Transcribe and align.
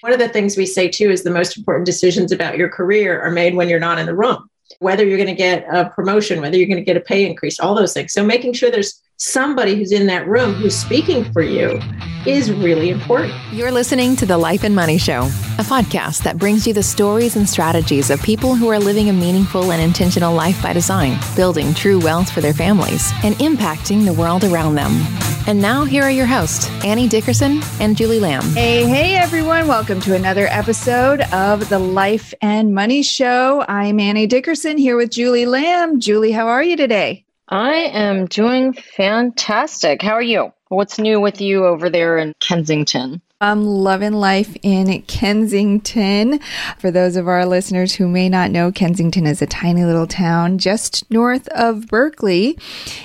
One 0.00 0.12
of 0.14 0.18
the 0.18 0.28
things 0.28 0.56
we 0.56 0.64
say 0.64 0.88
too 0.88 1.10
is 1.10 1.22
the 1.22 1.30
most 1.30 1.58
important 1.58 1.84
decisions 1.84 2.32
about 2.32 2.56
your 2.56 2.70
career 2.70 3.20
are 3.20 3.30
made 3.30 3.54
when 3.54 3.68
you're 3.68 3.78
not 3.78 3.98
in 3.98 4.06
the 4.06 4.14
room. 4.14 4.48
Whether 4.78 5.04
you're 5.04 5.18
going 5.18 5.26
to 5.26 5.34
get 5.34 5.66
a 5.70 5.90
promotion, 5.90 6.40
whether 6.40 6.56
you're 6.56 6.68
going 6.68 6.78
to 6.78 6.84
get 6.84 6.96
a 6.96 7.00
pay 7.00 7.26
increase, 7.26 7.60
all 7.60 7.74
those 7.74 7.92
things. 7.92 8.12
So 8.12 8.24
making 8.24 8.54
sure 8.54 8.70
there's 8.70 9.02
somebody 9.18 9.74
who's 9.74 9.92
in 9.92 10.06
that 10.06 10.26
room 10.26 10.54
who's 10.54 10.74
speaking 10.74 11.30
for 11.32 11.42
you 11.42 11.80
is 12.26 12.52
really 12.52 12.90
important. 12.90 13.32
You're 13.52 13.70
listening 13.70 14.14
to 14.16 14.26
The 14.26 14.36
Life 14.36 14.64
and 14.64 14.74
Money 14.74 14.98
Show, 14.98 15.22
a 15.58 15.64
podcast 15.64 16.22
that 16.24 16.38
brings 16.38 16.66
you 16.66 16.74
the 16.74 16.82
stories 16.82 17.36
and 17.36 17.48
strategies 17.48 18.10
of 18.10 18.22
people 18.22 18.54
who 18.54 18.68
are 18.68 18.78
living 18.78 19.08
a 19.08 19.12
meaningful 19.12 19.72
and 19.72 19.80
intentional 19.80 20.34
life 20.34 20.62
by 20.62 20.72
design, 20.72 21.18
building 21.34 21.72
true 21.72 21.98
wealth 21.98 22.30
for 22.30 22.40
their 22.40 22.52
families, 22.52 23.10
and 23.24 23.34
impacting 23.36 24.04
the 24.04 24.12
world 24.12 24.44
around 24.44 24.74
them. 24.74 24.92
And 25.46 25.60
now, 25.62 25.84
here 25.84 26.02
are 26.02 26.10
your 26.10 26.26
hosts, 26.26 26.68
Annie 26.84 27.08
Dickerson 27.08 27.62
and 27.80 27.96
Julie 27.96 28.20
Lamb. 28.20 28.44
Hey, 28.50 28.84
hey, 28.86 29.16
everyone. 29.16 29.66
Welcome 29.66 30.00
to 30.02 30.14
another 30.14 30.46
episode 30.48 31.22
of 31.32 31.68
The 31.70 31.78
Life 31.78 32.34
and 32.42 32.74
Money 32.74 33.02
Show. 33.02 33.64
I'm 33.66 33.98
Annie 33.98 34.26
Dickerson 34.26 34.76
here 34.76 34.96
with 34.96 35.10
Julie 35.10 35.46
Lamb. 35.46 35.98
Julie, 35.98 36.32
how 36.32 36.48
are 36.48 36.62
you 36.62 36.76
today? 36.76 37.24
I 37.48 37.72
am 37.72 38.26
doing 38.26 38.74
fantastic. 38.74 40.02
How 40.02 40.12
are 40.12 40.22
you? 40.22 40.52
What's 40.70 41.00
new 41.00 41.18
with 41.18 41.40
you 41.40 41.66
over 41.66 41.90
there 41.90 42.16
in 42.16 42.32
Kensington? 42.38 43.20
I'm 43.40 43.64
loving 43.64 44.12
life 44.12 44.56
in 44.62 45.02
Kensington. 45.02 46.38
For 46.78 46.92
those 46.92 47.16
of 47.16 47.26
our 47.26 47.44
listeners 47.44 47.96
who 47.96 48.06
may 48.06 48.28
not 48.28 48.52
know, 48.52 48.70
Kensington 48.70 49.26
is 49.26 49.42
a 49.42 49.48
tiny 49.48 49.84
little 49.84 50.06
town 50.06 50.58
just 50.58 51.10
north 51.10 51.48
of 51.48 51.88
Berkeley. 51.88 52.56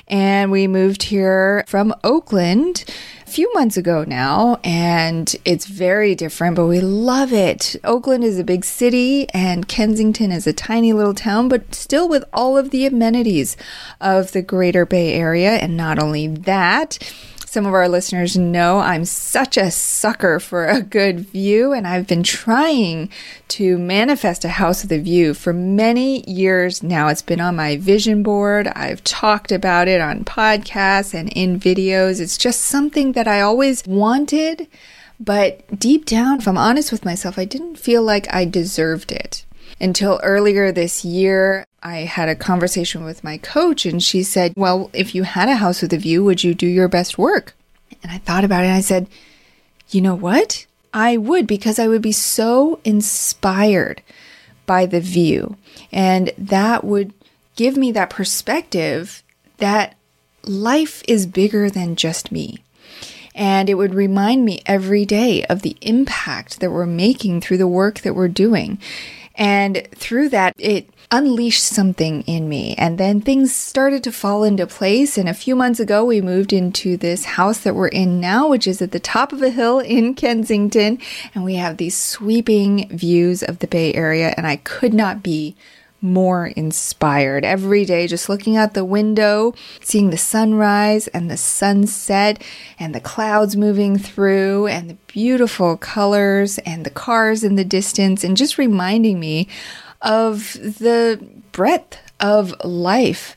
And 0.08 0.52
we 0.52 0.68
moved 0.68 1.02
here 1.02 1.64
from 1.66 1.96
Oakland 2.04 2.86
a 3.26 3.32
few 3.32 3.52
months 3.56 3.78
ago 3.78 4.06
now, 4.08 4.60
and 4.64 5.36
it's 5.44 5.66
very 5.66 6.14
different, 6.14 6.56
but 6.56 6.68
we 6.68 6.82
love 6.82 7.34
it. 7.34 7.76
Oakland 7.84 8.24
is 8.24 8.38
a 8.38 8.44
big 8.44 8.64
city, 8.64 9.28
and 9.34 9.68
Kensington 9.68 10.32
is 10.32 10.46
a 10.46 10.54
tiny 10.54 10.94
little 10.94 11.16
town, 11.16 11.50
but 11.50 11.74
still 11.74 12.08
with 12.08 12.24
all 12.32 12.60
of 12.60 12.70
the 12.70 12.86
amenities 12.86 13.58
of 14.00 14.34
the 14.34 14.44
greater 14.44 14.86
Bay 14.86 15.14
Area. 15.14 15.54
And 15.54 15.76
not 15.76 15.98
only 15.98 16.28
that, 16.28 17.00
some 17.56 17.66
of 17.66 17.74
our 17.74 17.88
listeners 17.88 18.36
know 18.36 18.80
I'm 18.80 19.06
such 19.06 19.56
a 19.56 19.72
sucker 19.72 20.42
for 20.42 20.68
a 20.68 20.82
good 20.82 21.22
view, 21.22 21.72
and 21.72 21.88
I've 21.88 22.06
been 22.06 22.22
trying 22.22 23.10
to 23.48 23.78
manifest 23.78 24.44
a 24.44 24.50
house 24.50 24.82
with 24.82 24.92
a 24.92 25.00
view 25.00 25.34
for 25.34 25.54
many 25.54 26.30
years 26.30 26.84
now. 26.84 27.08
It's 27.08 27.22
been 27.22 27.40
on 27.40 27.56
my 27.56 27.78
vision 27.78 28.24
board. 28.24 28.68
I've 28.68 29.02
talked 29.06 29.54
about 29.54 29.88
it 29.88 30.02
on 30.02 30.26
podcasts 30.26 31.14
and 31.14 31.30
in 31.30 31.58
videos. 31.58 32.20
It's 32.20 32.38
just 32.38 32.60
something 32.60 33.14
that 33.14 33.26
I 33.26 33.40
always 33.40 33.88
wanted, 33.88 34.68
but 35.18 35.80
deep 35.80 36.04
down, 36.04 36.40
if 36.40 36.50
I'm 36.50 36.58
honest 36.58 36.92
with 36.92 37.06
myself, 37.06 37.40
I 37.40 37.46
didn't 37.46 37.78
feel 37.78 38.04
like 38.04 38.28
I 38.34 38.44
deserved 38.44 39.14
it 39.14 39.46
until 39.80 40.20
earlier 40.24 40.74
this 40.74 41.06
year. 41.06 41.66
I 41.86 41.98
had 41.98 42.30
a 42.30 42.36
conversation 42.36 43.06
with 43.06 43.24
my 43.24 43.38
coach, 43.38 43.86
and 43.86 44.02
she 44.02 44.24
said, 44.24 44.54
Well, 44.58 44.90
if 44.92 45.14
you 45.14 45.22
had 45.22 45.50
a 45.50 45.56
house 45.56 45.84
with 45.84 45.94
a 45.94 46.00
view, 46.00 46.24
would 46.24 46.44
you 46.44 46.56
do 46.56 46.66
your 46.66 46.88
best 46.88 47.20
work? 47.20 47.56
And 48.02 48.12
I 48.12 48.18
thought 48.18 48.44
about 48.44 48.64
it 48.64 48.68
and 48.68 48.76
I 48.76 48.82
said, 48.82 49.08
You 49.90 50.02
know 50.02 50.16
what? 50.16 50.66
I 50.96 51.16
would 51.18 51.46
because 51.46 51.78
I 51.78 51.88
would 51.88 52.02
be 52.02 52.12
so 52.12 52.80
inspired 52.84 54.02
by 54.66 54.88
the 54.88 55.00
view. 55.00 55.58
And 55.92 56.32
that 56.40 56.84
would 56.84 57.14
give 57.56 57.78
me 57.78 57.92
that 57.92 58.10
perspective 58.10 59.22
that 59.58 59.96
life 60.44 61.04
is 61.08 61.28
bigger 61.28 61.70
than 61.70 61.96
just 61.96 62.32
me. 62.32 62.64
And 63.36 63.70
it 63.70 63.76
would 63.76 63.94
remind 63.94 64.44
me 64.44 64.64
every 64.66 65.06
day 65.06 65.44
of 65.46 65.62
the 65.62 65.78
impact 65.82 66.62
that 66.62 66.72
we're 66.72 66.86
making 66.88 67.42
through 67.42 67.58
the 67.58 67.68
work 67.68 68.00
that 68.00 68.16
we're 68.16 68.28
doing. 68.28 68.80
And 69.38 69.88
through 69.96 70.30
that, 70.30 70.54
it 70.58 70.90
unleashed 71.12 71.64
something 71.64 72.22
in 72.24 72.50
me. 72.50 72.76
And 72.78 72.98
then 72.98 73.22
things 73.22 73.54
started 73.54 74.04
to 74.04 74.12
fall 74.12 74.44
into 74.44 74.66
place. 74.66 75.18
And 75.18 75.30
a 75.30 75.34
few 75.34 75.56
months 75.56 75.80
ago, 75.80 76.04
we 76.06 76.22
moved 76.22 76.54
into 76.54 76.98
this 76.98 77.26
house 77.26 77.60
that 77.60 77.76
we're 77.76 77.88
in 77.88 78.20
now, 78.20 78.50
which 78.50 78.68
is 78.68 78.82
at 78.82 78.92
the 78.92 79.00
top 79.00 79.32
of 79.32 79.42
a 79.42 79.50
hill 79.50 79.80
in 79.80 80.14
Kensington. 80.16 81.00
And 81.34 81.44
we 81.44 81.56
have 81.56 81.78
these 81.78 81.98
sweeping 81.98 82.90
views 82.90 83.44
of 83.44 83.60
the 83.60 83.68
Bay 83.68 83.94
Area. 83.94 84.34
And 84.38 84.48
I 84.48 84.58
could 84.58 84.94
not 84.94 85.22
be 85.22 85.56
more 86.06 86.48
inspired 86.48 87.44
every 87.44 87.84
day 87.86 88.08
just 88.08 88.30
looking 88.30 88.56
out 88.56 88.74
the 88.74 88.86
window 88.86 89.54
seeing 89.82 90.10
the 90.10 90.18
sunrise 90.18 91.08
and 91.08 91.30
the 91.30 91.38
sunset 91.38 92.42
and 92.80 92.96
the 92.96 93.00
clouds 93.00 93.56
moving 93.56 93.98
through 93.98 94.68
and 94.68 94.90
the 94.90 94.98
beautiful 95.08 95.78
colors 95.78 96.58
and 96.60 96.86
the 96.86 96.90
cars 96.90 97.44
in 97.44 97.56
the 97.56 97.66
distance 97.66 98.24
and 98.24 98.38
just 98.38 98.58
reminding 98.58 99.20
me 99.20 99.48
of 100.02 100.54
the 100.54 101.26
breadth 101.52 101.98
of 102.20 102.54
life. 102.64 103.36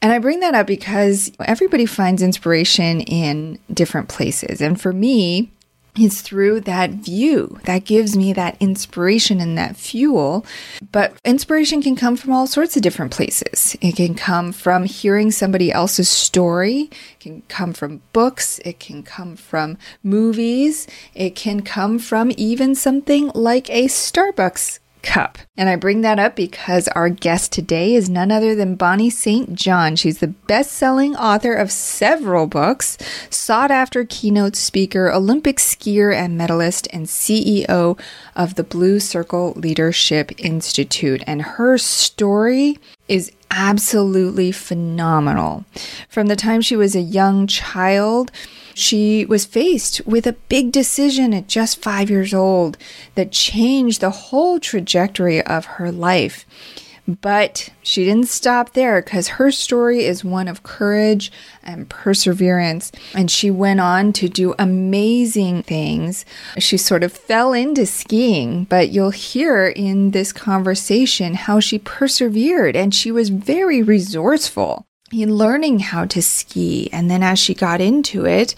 And 0.00 0.12
I 0.12 0.18
bring 0.18 0.40
that 0.40 0.54
up 0.54 0.66
because 0.66 1.32
everybody 1.40 1.86
finds 1.86 2.22
inspiration 2.22 3.00
in 3.00 3.58
different 3.72 4.08
places. 4.08 4.60
And 4.60 4.80
for 4.80 4.92
me, 4.92 5.50
it's 5.98 6.20
through 6.20 6.60
that 6.62 6.90
view 6.90 7.58
that 7.64 7.84
gives 7.84 8.16
me 8.16 8.32
that 8.32 8.56
inspiration 8.60 9.40
and 9.40 9.56
that 9.58 9.76
fuel. 9.76 10.44
But 10.92 11.14
inspiration 11.24 11.82
can 11.82 11.96
come 11.96 12.16
from 12.16 12.32
all 12.32 12.46
sorts 12.46 12.76
of 12.76 12.82
different 12.82 13.12
places. 13.12 13.76
It 13.80 13.96
can 13.96 14.14
come 14.14 14.52
from 14.52 14.84
hearing 14.84 15.30
somebody 15.30 15.72
else's 15.72 16.08
story, 16.08 16.90
it 17.12 17.20
can 17.20 17.42
come 17.48 17.72
from 17.72 18.02
books, 18.12 18.58
it 18.64 18.78
can 18.78 19.02
come 19.02 19.36
from 19.36 19.78
movies, 20.02 20.86
it 21.14 21.34
can 21.34 21.62
come 21.62 21.98
from 21.98 22.32
even 22.36 22.74
something 22.74 23.30
like 23.34 23.68
a 23.70 23.86
Starbucks 23.86 24.78
cup. 25.08 25.38
And 25.56 25.70
I 25.70 25.76
bring 25.76 26.02
that 26.02 26.18
up 26.18 26.36
because 26.36 26.86
our 26.88 27.08
guest 27.08 27.50
today 27.50 27.94
is 27.94 28.10
none 28.10 28.30
other 28.30 28.54
than 28.54 28.74
Bonnie 28.74 29.08
St. 29.08 29.54
John. 29.54 29.96
She's 29.96 30.18
the 30.18 30.28
best 30.28 30.72
selling 30.72 31.16
author 31.16 31.54
of 31.54 31.72
several 31.72 32.46
books, 32.46 32.98
sought 33.30 33.70
after 33.70 34.04
keynote 34.04 34.54
speaker, 34.54 35.10
Olympic 35.10 35.56
skier 35.56 36.14
and 36.14 36.36
medalist, 36.36 36.88
and 36.92 37.06
CEO 37.06 37.98
of 38.36 38.56
the 38.56 38.62
Blue 38.62 39.00
Circle 39.00 39.54
Leadership 39.56 40.30
Institute. 40.36 41.24
And 41.26 41.40
her 41.40 41.78
story 41.78 42.78
is 43.08 43.32
absolutely 43.50 44.52
phenomenal. 44.52 45.64
From 46.10 46.26
the 46.26 46.36
time 46.36 46.60
she 46.60 46.76
was 46.76 46.94
a 46.94 47.00
young 47.00 47.46
child, 47.46 48.30
she 48.78 49.24
was 49.24 49.44
faced 49.44 50.00
with 50.06 50.24
a 50.24 50.34
big 50.48 50.70
decision 50.70 51.34
at 51.34 51.48
just 51.48 51.82
five 51.82 52.08
years 52.08 52.32
old 52.32 52.78
that 53.16 53.32
changed 53.32 54.00
the 54.00 54.10
whole 54.10 54.60
trajectory 54.60 55.42
of 55.42 55.64
her 55.64 55.90
life. 55.90 56.46
But 57.20 57.70
she 57.82 58.04
didn't 58.04 58.28
stop 58.28 58.74
there 58.74 59.02
because 59.02 59.28
her 59.28 59.50
story 59.50 60.04
is 60.04 60.24
one 60.24 60.46
of 60.46 60.62
courage 60.62 61.32
and 61.62 61.88
perseverance. 61.88 62.92
And 63.14 63.30
she 63.30 63.50
went 63.50 63.80
on 63.80 64.12
to 64.12 64.28
do 64.28 64.54
amazing 64.60 65.64
things. 65.64 66.24
She 66.58 66.76
sort 66.76 67.02
of 67.02 67.12
fell 67.12 67.52
into 67.52 67.84
skiing, 67.84 68.64
but 68.64 68.90
you'll 68.90 69.10
hear 69.10 69.66
in 69.66 70.12
this 70.12 70.32
conversation 70.32 71.34
how 71.34 71.58
she 71.58 71.80
persevered 71.80 72.76
and 72.76 72.94
she 72.94 73.10
was 73.10 73.30
very 73.30 73.82
resourceful 73.82 74.86
in 75.12 75.36
learning 75.36 75.80
how 75.80 76.04
to 76.06 76.22
ski. 76.22 76.88
And 76.92 77.10
then 77.10 77.22
as 77.22 77.38
she 77.38 77.54
got 77.54 77.80
into 77.80 78.26
it 78.26 78.54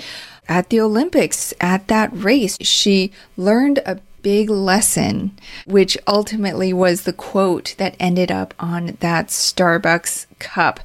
at 0.49 0.71
the 0.71 0.81
Olympics, 0.81 1.55
at 1.61 1.89
that 1.89 2.11
race, 2.13 2.57
she 2.61 3.13
learned 3.37 3.79
a 3.87 4.01
big 4.23 4.51
lesson, 4.51 5.33
which 5.67 5.97
ultimately 6.07 6.73
was 6.73 7.03
the 7.03 7.13
quote 7.13 7.75
that 7.79 7.97
ended 7.99 8.31
up 8.31 8.55
on 8.59 8.97
that 9.01 9.29
Starbucks 9.29 10.27
cup. 10.39 10.81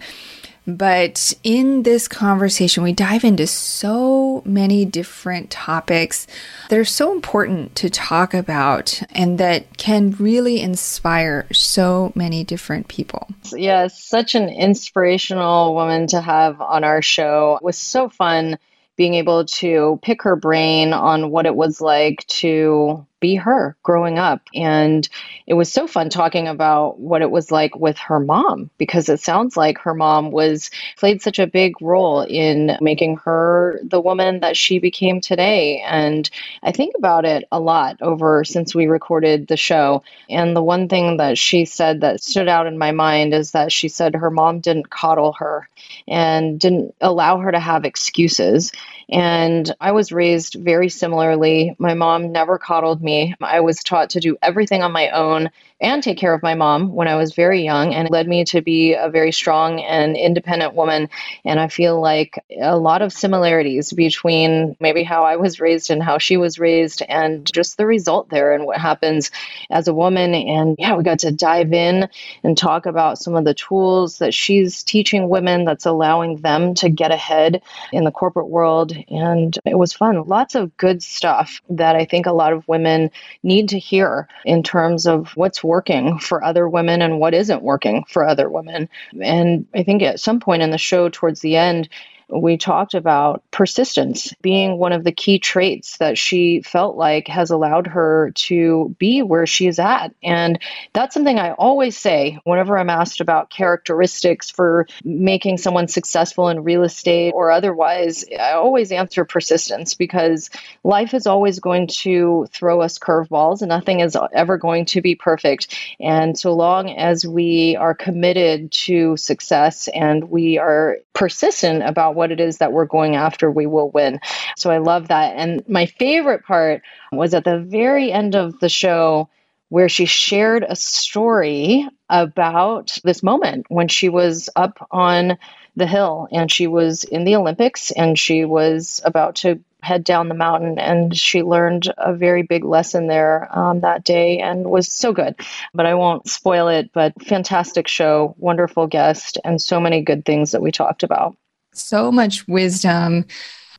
But 0.68 1.34
in 1.44 1.84
this 1.84 2.08
conversation, 2.08 2.84
we 2.84 2.92
dive 2.92 3.24
into 3.24 3.46
so 3.48 4.42
many 4.46 4.84
different 4.86 5.52
topics 5.52 6.26
that 6.70 6.80
are 6.80 6.86
so 6.86 7.12
important 7.12 7.76
to 7.76 7.90
talk 7.90 8.34
about 8.34 9.02
and 9.12 9.38
that 9.38 9.78
can 9.78 10.12
really 10.12 10.62
inspire 10.62 11.46
so 11.52 12.12
many 12.16 12.44
different 12.44 12.88
people. 12.88 13.28
Yeah, 13.52 13.88
such 13.88 14.34
an 14.34 14.50
inspirational 14.50 15.76
woman 15.76 16.08
to 16.08 16.22
have 16.22 16.60
on 16.62 16.84
our 16.84 17.02
show. 17.02 17.58
It 17.58 17.64
was 17.64 17.78
so 17.78 18.10
fun 18.10 18.58
being 18.96 19.14
able 19.16 19.46
to 19.46 20.00
pick 20.02 20.24
her 20.24 20.36
brain 20.36 20.94
on 20.94 21.30
what 21.30 21.46
it 21.46 21.56
was 21.56 21.82
like 21.82 22.26
to 22.28 23.06
be 23.26 23.36
her 23.36 23.76
growing 23.82 24.20
up. 24.20 24.42
And 24.54 25.10
it 25.48 25.56
was 25.56 25.74
so 25.74 25.88
fun 25.88 26.10
talking 26.10 26.48
about 26.48 27.00
what 27.00 27.24
it 27.24 27.32
was 27.32 27.50
like 27.50 27.76
with 27.76 27.98
her 27.98 28.20
mom, 28.20 28.70
because 28.78 29.10
it 29.10 29.20
sounds 29.20 29.58
like 29.58 29.80
her 29.80 29.96
mom 29.96 30.30
was 30.30 30.70
played 30.98 31.24
such 31.24 31.40
a 31.40 31.48
big 31.48 31.82
role 31.82 32.22
in 32.22 32.78
making 32.82 33.18
her 33.18 33.80
the 33.84 34.00
woman 34.00 34.42
that 34.42 34.56
she 34.56 34.78
became 34.78 35.22
today. 35.22 35.82
And 35.88 36.30
I 36.62 36.72
think 36.72 36.94
about 36.96 37.26
it 37.26 37.48
a 37.52 37.60
lot 37.60 38.00
over 38.02 38.44
since 38.44 38.76
we 38.76 38.86
recorded 38.86 39.48
the 39.48 39.58
show. 39.58 40.04
And 40.30 40.56
the 40.56 40.64
one 40.64 40.88
thing 40.88 41.18
that 41.18 41.38
she 41.38 41.66
said 41.66 42.02
that 42.02 42.22
stood 42.22 42.48
out 42.48 42.68
in 42.68 42.78
my 42.78 42.92
mind 42.92 43.34
is 43.34 43.52
that 43.52 43.72
she 43.72 43.88
said 43.88 44.14
her 44.14 44.30
mom 44.30 44.60
didn't 44.60 44.92
coddle 44.92 45.34
her 45.34 45.68
and 46.08 46.60
didn't 46.60 46.94
allow 47.02 47.40
her 47.40 47.52
to 47.52 47.60
have 47.60 47.86
excuses. 47.86 48.72
And 49.10 49.74
I 49.80 49.92
was 49.92 50.12
raised 50.12 50.56
very 50.56 50.90
similarly. 50.90 51.76
My 51.78 51.94
mom 51.94 52.32
never 52.32 52.58
coddled 52.58 53.02
me. 53.04 53.36
I 53.42 53.60
was 53.60 53.84
taught 53.84 54.12
to 54.12 54.20
do 54.20 54.38
everything 54.42 54.82
on 54.82 54.92
my 54.92 55.10
own 55.10 55.52
and 55.82 56.02
take 56.02 56.18
care 56.18 56.34
of 56.34 56.42
my 56.42 56.56
mom 56.56 56.94
when 56.94 57.08
I 57.08 57.16
was 57.16 57.36
very 57.36 57.62
young 57.62 57.94
and 57.94 58.10
led 58.10 58.28
me 58.28 58.46
to 58.46 58.62
be 58.62 58.94
a 58.94 59.10
very 59.10 59.34
strong 59.34 59.82
and 59.82 60.16
independent 60.16 60.74
woman. 60.74 61.10
And 61.44 61.60
I 61.60 61.68
feel 61.68 62.00
like 62.00 62.42
a 62.62 62.78
lot 62.78 63.02
of 63.02 63.12
similarities 63.12 63.92
between 63.92 64.78
maybe 64.80 65.04
how 65.04 65.26
I 65.26 65.36
was 65.36 65.60
raised 65.60 65.92
and 65.92 66.02
how 66.02 66.18
she 66.18 66.38
was 66.38 66.58
raised 66.60 67.02
and 67.10 67.52
just 67.52 67.76
the 67.76 67.86
result 67.86 68.30
there 68.30 68.54
and 68.54 68.66
what 68.66 68.78
happens 68.78 69.32
as 69.70 69.90
a 69.90 69.94
woman. 69.94 70.34
And 70.34 70.78
yeah, 70.80 70.96
we 70.96 71.04
got 71.04 71.20
to 71.20 71.32
dive 71.32 71.74
in 71.74 72.08
and 72.44 72.58
talk 72.58 72.86
about 72.86 73.20
some 73.20 73.36
of 73.36 73.44
the 73.44 73.54
tools 73.54 74.20
that 74.20 74.34
she's 74.34 74.82
teaching 74.82 75.28
women 75.28 75.66
that's 75.66 75.86
allowing 75.86 76.38
them 76.38 76.74
to 76.76 76.90
get 76.90 77.12
ahead 77.12 77.62
in 77.92 78.06
the 78.06 78.12
corporate 78.12 78.50
world. 78.50 78.96
And 79.10 79.58
it 79.66 79.78
was 79.78 79.92
fun. 79.92 80.24
Lots 80.24 80.56
of 80.56 80.78
good 80.78 81.04
stuff 81.04 81.62
that 81.70 81.98
I 81.98 82.06
think 82.06 82.28
a 82.28 82.32
lot 82.32 82.54
of 82.54 82.66
women 82.66 83.12
need 83.44 83.70
to 83.70 83.80
hear 83.80 84.30
in 84.46 84.64
terms 84.64 85.06
of 85.06 85.32
what's 85.36 85.65
working 85.66 86.20
for 86.20 86.44
other 86.44 86.70
women 86.70 87.02
and 87.02 87.20
what 87.20 87.34
isn't 87.34 87.64
working 87.64 88.06
for 88.08 88.26
other 88.28 88.50
women. 88.50 88.90
And 89.22 89.68
I 89.74 89.84
think 89.84 90.02
at 90.02 90.20
some 90.20 90.40
point 90.40 90.62
in 90.62 90.72
the 90.72 90.78
show, 90.78 91.10
towards 91.10 91.42
the 91.42 91.56
end, 91.58 91.90
we 92.30 92.58
talked 92.58 92.94
about 92.94 93.44
persistence 93.52 94.34
being 94.42 94.78
one 94.78 94.94
of 94.94 95.04
the 95.04 95.12
key 95.12 95.40
traits 95.40 95.98
that 95.98 96.18
she 96.18 96.62
felt 96.62 96.96
like 96.96 97.28
has 97.28 97.52
allowed 97.52 97.88
her 97.88 98.32
to 98.36 98.96
be 98.98 99.22
where 99.22 99.46
she's 99.46 99.80
at. 99.80 100.14
And 100.24 100.60
that's 100.94 101.14
something 101.14 101.38
I 101.38 101.52
always 101.54 101.98
say 101.98 102.40
whenever 102.44 102.78
I'm 102.78 102.90
asked 102.90 103.22
about 103.22 103.50
characteristics 103.50 104.50
for 104.50 104.88
making 105.04 105.58
someone 105.58 105.88
successful 105.88 106.50
in 106.50 106.64
real 106.64 106.84
estate 106.84 107.34
or 107.36 107.52
otherwise. 107.52 108.26
I 108.40 108.54
always 108.54 108.92
answer 108.92 109.26
persistence 109.26 109.94
because 109.94 110.50
life 110.84 111.14
is 111.14 111.28
always 111.28 111.60
going 111.60 111.88
to 111.88 112.48
throw 112.52 112.82
us 112.82 112.98
curveballs 112.98 113.62
and 113.62 113.70
nothing 113.70 114.00
is 114.00 114.18
ever 114.34 114.58
going 114.58 114.86
to 114.86 115.02
be 115.02 115.16
perfect. 115.16 115.78
And 116.00 116.38
so 116.38 116.54
long 116.54 116.90
as 116.90 117.26
we 117.26 117.76
are 117.76 117.94
committed 117.94 118.72
to 118.72 119.16
success 119.18 119.88
and 119.94 120.30
we 120.30 120.58
are 120.58 120.98
persistent 121.14 121.84
about 121.84 122.15
what 122.16 122.32
it 122.32 122.40
is 122.40 122.58
that 122.58 122.74
we're 122.74 122.86
going 122.86 123.16
after, 123.16 123.52
we 123.52 123.66
will 123.66 123.90
win. 123.92 124.20
So 124.58 124.72
I 124.72 124.80
love 124.80 125.10
that. 125.10 125.36
And 125.36 125.68
my 125.68 125.86
favorite 125.86 126.44
part 126.46 126.82
was 127.12 127.34
at 127.34 127.44
the 127.44 127.60
very 127.60 128.12
end 128.12 128.36
of 128.36 128.60
the 128.60 128.70
show 128.70 129.30
where 129.70 129.90
she 129.90 130.06
shared 130.06 130.64
a 130.68 130.76
story 130.76 131.88
about 132.10 132.98
this 133.04 133.24
moment 133.24 133.66
when 133.70 133.88
she 133.88 134.10
was 134.10 134.50
up 134.56 134.88
on 134.92 135.38
the 135.76 135.88
hill 135.88 136.28
and 136.32 136.52
she 136.52 136.68
was 136.68 137.04
in 137.04 137.26
the 137.26 137.36
Olympics 137.36 137.92
and 137.92 138.18
she 138.18 138.46
was 138.46 139.02
about 139.04 139.36
to 139.36 139.60
head 139.86 140.04
down 140.04 140.30
the 140.30 140.36
mountain 140.36 140.80
and 140.80 141.16
she 141.16 141.44
learned 141.44 141.94
a 141.98 142.14
very 142.14 142.42
big 142.42 142.66
lesson 142.66 143.08
there 143.08 143.48
um, 143.58 143.82
that 143.82 144.04
day 144.04 144.40
and 144.40 144.66
was 144.66 144.92
so 144.92 145.14
good 145.14 145.36
but 145.76 145.86
i 145.86 145.94
won't 145.94 146.28
spoil 146.28 146.68
it 146.68 146.90
but 146.92 147.14
fantastic 147.22 147.88
show 147.88 148.34
wonderful 148.40 148.88
guest 148.88 149.38
and 149.46 149.62
so 149.62 149.80
many 149.80 150.02
good 150.02 150.26
things 150.26 150.52
that 150.52 150.62
we 150.62 150.72
talked 150.72 151.04
about 151.04 151.38
so 151.78 152.12
much 152.12 152.48
wisdom 152.48 153.26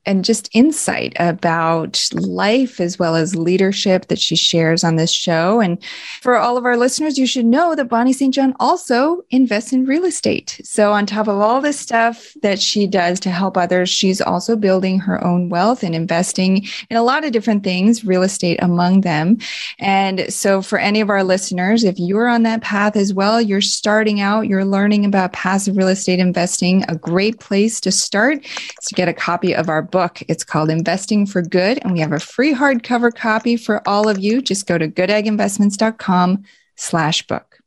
and 0.07 0.25
just 0.25 0.49
insight 0.53 1.13
about 1.19 2.09
life 2.13 2.81
as 2.81 2.99
well 2.99 3.17
as 3.17 3.35
leadership 3.35 4.07
that 4.07 4.21
she 4.21 4.37
shares 4.37 4.85
on 4.85 4.97
this 4.97 5.11
show. 5.11 5.61
And 5.61 5.83
for 6.23 6.37
all 6.37 6.57
of 6.57 6.65
our 6.65 6.77
listeners, 6.77 7.19
you 7.19 7.27
should 7.27 7.45
know 7.45 7.75
that 7.75 7.89
Bonnie 7.89 8.13
St. 8.13 8.33
John 8.33 8.55
also 8.61 9.23
invests 9.31 9.73
in 9.73 9.85
real 9.85 10.05
estate. 10.05 10.61
So, 10.63 10.93
on 10.93 11.05
top 11.05 11.27
of 11.27 11.41
all 11.41 11.61
this 11.61 11.79
stuff 11.79 12.33
that 12.43 12.61
she 12.61 12.87
does 12.87 13.19
to 13.21 13.31
help 13.31 13.57
others, 13.57 13.91
she's 13.91 14.21
also 14.21 14.55
building 14.55 15.01
her 15.01 15.23
own 15.25 15.49
wealth 15.49 15.83
and 15.83 15.95
investing 15.95 16.67
in 16.89 16.97
a 16.97 17.03
lot 17.03 17.25
of 17.25 17.33
different 17.33 17.65
things, 17.65 18.05
real 18.05 18.23
estate 18.23 18.59
among 18.63 19.01
them. 19.01 19.39
And 19.81 20.33
so, 20.33 20.63
for 20.63 20.79
any 20.79 21.01
of 21.01 21.11
our 21.11 21.25
listeners, 21.25 21.83
if 21.83 21.99
you're 21.99 22.29
on 22.29 22.45
that 22.45 22.63
path 22.63 22.95
as 22.95 23.13
well, 23.13 23.41
you're 23.41 23.61
starting 23.61 24.21
out, 24.21 24.47
you're 24.47 24.65
learning 24.65 25.05
about 25.05 25.33
passive 25.33 25.77
real 25.77 25.89
estate 25.89 26.21
investing, 26.21 26.85
a 26.89 26.95
great 26.95 27.41
place 27.41 27.81
to 27.81 27.91
start 27.91 28.45
is 28.45 28.87
to 28.87 28.95
get 28.95 29.09
a 29.09 29.13
copy 29.13 29.55
of 29.55 29.69
our 29.69 29.83
book 29.83 29.96
book. 29.97 30.21
It's 30.29 30.45
called 30.45 30.69
Investing 30.69 31.25
for 31.25 31.41
Good, 31.41 31.79
and 31.81 31.91
we 31.91 32.01
have 32.01 32.13
a 32.13 32.21
free 32.21 32.53
hardcover 32.53 33.15
copy 33.15 33.57
for 33.57 33.81
all 33.89 34.11
of 34.11 34.19
you. 34.19 34.43
Just 34.43 34.67
go 34.67 34.77
to 34.77 34.89
goodegginvestments.com 34.89 36.45
slash 36.75 37.27
book. 37.27 37.59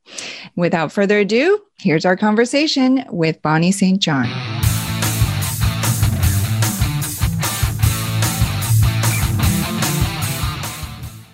Without 0.55 0.91
further 0.91 1.17
ado, 1.17 1.59
here's 1.79 2.05
our 2.05 2.15
conversation 2.15 3.03
with 3.09 3.41
Bonnie 3.41 3.71
St. 3.71 3.99
John. 3.99 4.27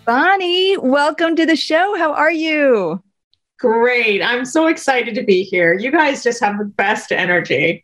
Bonnie, 0.06 0.78
welcome 0.78 1.36
to 1.36 1.46
the 1.46 1.58
show. 1.58 1.98
How 1.98 2.14
are 2.14 2.32
you? 2.32 3.04
Great. 3.60 4.22
I'm 4.22 4.46
so 4.46 4.68
excited 4.68 5.14
to 5.16 5.24
be 5.24 5.44
here. 5.44 5.74
You 5.74 5.92
guys 5.92 6.24
just 6.24 6.42
have 6.42 6.58
the 6.58 6.64
best 6.64 7.12
energy. 7.12 7.84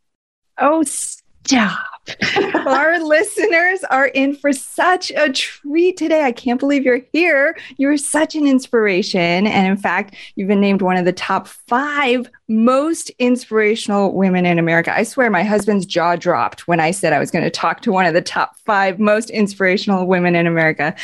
Oh, 0.58 0.84
stop. 0.84 1.91
Our 2.56 3.00
listeners 3.00 3.84
are 3.90 4.08
in 4.08 4.36
for 4.36 4.52
such 4.54 5.12
a 5.12 5.32
treat 5.32 5.98
today. 5.98 6.24
I 6.24 6.32
can't 6.32 6.60
believe 6.60 6.84
you're 6.84 7.02
here. 7.14 7.58
You're 7.78 7.98
such 7.98 8.36
an 8.36 8.48
inspiration. 8.48 9.48
And 9.48 9.68
in 9.68 9.78
fact, 9.78 10.16
you've 10.36 10.48
been 10.48 10.60
named 10.60 10.82
one 10.82 10.98
of 10.98 11.06
the 11.06 11.14
top 11.14 11.48
five 11.48 12.30
most 12.48 13.10
inspirational 13.20 14.14
women 14.14 14.46
in 14.46 14.58
America. 14.58 14.96
I 14.96 15.04
swear 15.04 15.30
my 15.30 15.44
husband's 15.44 15.86
jaw 15.86 16.16
dropped 16.16 16.68
when 16.68 16.80
I 16.80 16.92
said 16.92 17.14
I 17.14 17.20
was 17.20 17.32
going 17.32 17.46
to 17.46 17.52
talk 17.52 17.82
to 17.82 17.92
one 17.92 18.06
of 18.06 18.14
the 18.14 18.22
top 18.22 18.58
five 18.66 19.00
most 19.00 19.30
inspirational 19.30 20.08
women 20.08 20.36
in 20.36 20.48
America. 20.48 20.96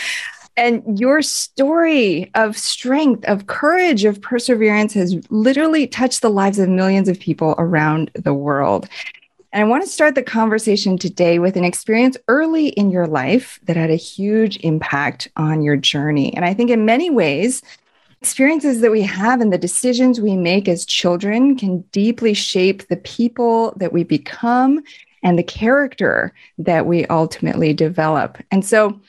And 0.58 1.00
your 1.00 1.22
story 1.22 2.32
of 2.34 2.58
strength, 2.58 3.24
of 3.26 3.46
courage, 3.46 4.06
of 4.06 4.20
perseverance 4.20 4.92
has 4.94 5.16
literally 5.30 5.86
touched 5.86 6.24
the 6.24 6.32
lives 6.32 6.58
of 6.58 6.68
millions 6.68 7.08
of 7.08 7.20
people 7.20 7.54
around 7.60 8.10
the 8.16 8.34
world. 8.34 8.90
And 9.54 9.64
I 9.64 9.68
want 9.68 9.84
to 9.84 9.90
start 9.90 10.16
the 10.16 10.24
conversation 10.24 10.98
today 10.98 11.40
with 11.40 11.56
an 11.56 11.64
experience 11.64 12.18
early 12.28 12.68
in 12.70 12.92
your 12.92 13.08
life 13.08 13.60
that 13.64 13.78
had 13.78 13.90
a 13.90 13.96
huge 13.96 14.58
impact 14.58 15.30
on 15.38 15.62
your 15.62 15.78
journey. 15.78 16.36
And 16.36 16.44
I 16.44 16.54
think 16.54 16.70
in 16.70 16.86
many 16.86 17.10
ways, 17.10 17.62
experiences 18.22 18.82
that 18.82 18.92
we 18.92 19.04
have 19.04 19.40
and 19.40 19.54
the 19.54 19.58
decisions 19.58 20.20
we 20.20 20.36
make 20.36 20.68
as 20.68 20.86
children 20.86 21.56
can 21.56 21.82
deeply 21.92 22.34
shape 22.34 22.88
the 22.88 22.98
people 22.98 23.74
that 23.78 23.94
we 23.94 24.04
become 24.04 24.84
and 25.24 25.40
the 25.40 25.44
character 25.44 26.34
that 26.58 26.86
we 26.86 27.06
ultimately 27.06 27.74
develop. 27.74 28.38
And 28.52 28.66
so, 28.66 29.00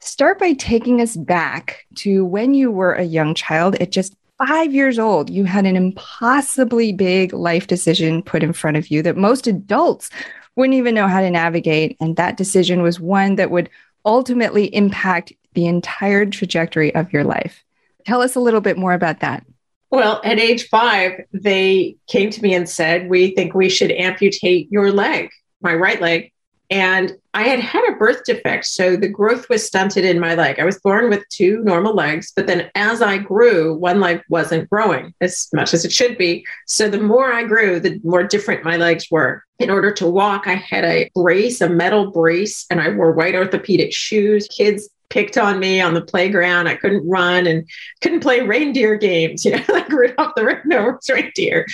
start 0.00 0.38
by 0.38 0.52
taking 0.54 1.00
us 1.00 1.16
back 1.16 1.86
to 1.94 2.24
when 2.24 2.52
you 2.52 2.70
were 2.70 2.92
a 2.92 3.04
young 3.04 3.34
child 3.34 3.74
at 3.76 3.90
just 3.90 4.14
five 4.38 4.74
years 4.74 4.98
old, 4.98 5.30
you 5.30 5.44
had 5.44 5.66
an 5.66 5.76
impossibly 5.76 6.92
big 6.92 7.32
life 7.32 7.66
decision 7.66 8.22
put 8.22 8.42
in 8.42 8.52
front 8.52 8.76
of 8.76 8.88
you 8.88 9.02
that 9.02 9.16
most 9.16 9.46
adults 9.46 10.10
wouldn't 10.56 10.74
even 10.74 10.94
know 10.94 11.08
how 11.08 11.20
to 11.20 11.30
navigate. 11.30 11.96
And 12.00 12.16
that 12.16 12.36
decision 12.36 12.82
was 12.82 13.00
one 13.00 13.36
that 13.36 13.50
would 13.50 13.70
ultimately 14.04 14.74
impact 14.74 15.32
the 15.54 15.66
entire 15.66 16.26
trajectory 16.26 16.94
of 16.94 17.12
your 17.12 17.24
life. 17.24 17.64
Tell 18.04 18.20
us 18.20 18.36
a 18.36 18.40
little 18.40 18.60
bit 18.60 18.76
more 18.76 18.92
about 18.92 19.20
that. 19.20 19.44
Well, 19.90 20.20
at 20.24 20.40
age 20.40 20.68
five, 20.68 21.24
they 21.32 21.96
came 22.08 22.30
to 22.30 22.42
me 22.42 22.54
and 22.54 22.68
said, 22.68 23.08
We 23.08 23.34
think 23.34 23.54
we 23.54 23.68
should 23.68 23.92
amputate 23.92 24.70
your 24.70 24.90
leg, 24.90 25.30
my 25.60 25.74
right 25.74 26.00
leg. 26.00 26.32
And 26.70 27.12
I 27.34 27.42
had 27.42 27.60
had 27.60 27.84
a 27.88 27.96
birth 27.96 28.24
defect. 28.24 28.66
So 28.66 28.96
the 28.96 29.08
growth 29.08 29.48
was 29.48 29.66
stunted 29.66 30.04
in 30.04 30.20
my 30.20 30.34
leg. 30.34 30.58
I 30.58 30.64
was 30.64 30.80
born 30.80 31.10
with 31.10 31.28
two 31.28 31.62
normal 31.64 31.94
legs, 31.94 32.32
but 32.34 32.46
then 32.46 32.70
as 32.74 33.02
I 33.02 33.18
grew, 33.18 33.74
one 33.74 34.00
leg 34.00 34.22
wasn't 34.28 34.70
growing 34.70 35.12
as 35.20 35.48
much 35.52 35.74
as 35.74 35.84
it 35.84 35.92
should 35.92 36.16
be. 36.16 36.46
So 36.66 36.88
the 36.88 37.00
more 37.00 37.32
I 37.32 37.44
grew, 37.44 37.80
the 37.80 38.00
more 38.04 38.22
different 38.22 38.64
my 38.64 38.76
legs 38.76 39.08
were. 39.10 39.44
In 39.58 39.70
order 39.70 39.92
to 39.92 40.06
walk, 40.06 40.46
I 40.46 40.54
had 40.54 40.84
a 40.84 41.10
brace, 41.14 41.60
a 41.60 41.68
metal 41.68 42.10
brace, 42.10 42.66
and 42.70 42.80
I 42.80 42.88
wore 42.90 43.12
white 43.12 43.34
orthopedic 43.34 43.92
shoes. 43.92 44.48
Kids 44.48 44.88
picked 45.10 45.38
on 45.38 45.60
me 45.60 45.80
on 45.80 45.94
the 45.94 46.02
playground. 46.02 46.66
I 46.66 46.74
couldn't 46.74 47.08
run 47.08 47.46
and 47.46 47.68
couldn't 48.00 48.20
play 48.20 48.40
reindeer 48.40 48.96
games, 48.96 49.44
you 49.44 49.52
know, 49.52 49.62
like 49.68 49.88
Rudolph 49.88 50.32
the 50.34 50.44
Red-Nosed 50.46 51.08
Reindeer. 51.10 51.66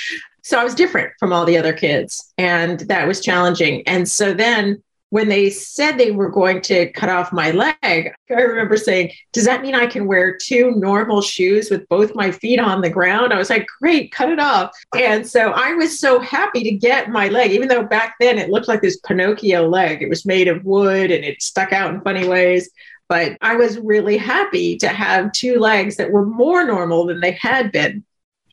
So 0.42 0.58
I 0.58 0.64
was 0.64 0.74
different 0.74 1.12
from 1.18 1.32
all 1.32 1.44
the 1.44 1.58
other 1.58 1.72
kids, 1.72 2.32
and 2.38 2.80
that 2.80 3.06
was 3.06 3.20
challenging. 3.20 3.82
And 3.86 4.08
so 4.08 4.32
then 4.34 4.82
when 5.10 5.28
they 5.28 5.50
said 5.50 5.98
they 5.98 6.12
were 6.12 6.30
going 6.30 6.60
to 6.62 6.90
cut 6.92 7.08
off 7.08 7.32
my 7.32 7.50
leg, 7.50 7.76
I 7.82 8.12
remember 8.28 8.76
saying, 8.76 9.12
Does 9.32 9.44
that 9.44 9.62
mean 9.62 9.74
I 9.74 9.86
can 9.86 10.06
wear 10.06 10.36
two 10.36 10.72
normal 10.76 11.20
shoes 11.20 11.68
with 11.68 11.88
both 11.88 12.14
my 12.14 12.30
feet 12.30 12.60
on 12.60 12.80
the 12.80 12.90
ground? 12.90 13.32
I 13.32 13.38
was 13.38 13.50
like, 13.50 13.66
Great, 13.80 14.12
cut 14.12 14.30
it 14.30 14.38
off. 14.38 14.70
And 14.96 15.26
so 15.26 15.50
I 15.50 15.74
was 15.74 15.98
so 15.98 16.20
happy 16.20 16.62
to 16.62 16.70
get 16.70 17.10
my 17.10 17.28
leg, 17.28 17.50
even 17.50 17.68
though 17.68 17.82
back 17.82 18.14
then 18.20 18.38
it 18.38 18.50
looked 18.50 18.68
like 18.68 18.82
this 18.82 19.00
Pinocchio 19.00 19.68
leg. 19.68 20.00
It 20.00 20.08
was 20.08 20.24
made 20.24 20.48
of 20.48 20.64
wood 20.64 21.10
and 21.10 21.24
it 21.24 21.42
stuck 21.42 21.72
out 21.72 21.92
in 21.92 22.00
funny 22.02 22.26
ways. 22.26 22.70
But 23.08 23.36
I 23.40 23.56
was 23.56 23.78
really 23.78 24.16
happy 24.16 24.76
to 24.78 24.88
have 24.88 25.32
two 25.32 25.58
legs 25.58 25.96
that 25.96 26.12
were 26.12 26.24
more 26.24 26.64
normal 26.64 27.06
than 27.06 27.18
they 27.18 27.32
had 27.32 27.72
been 27.72 28.04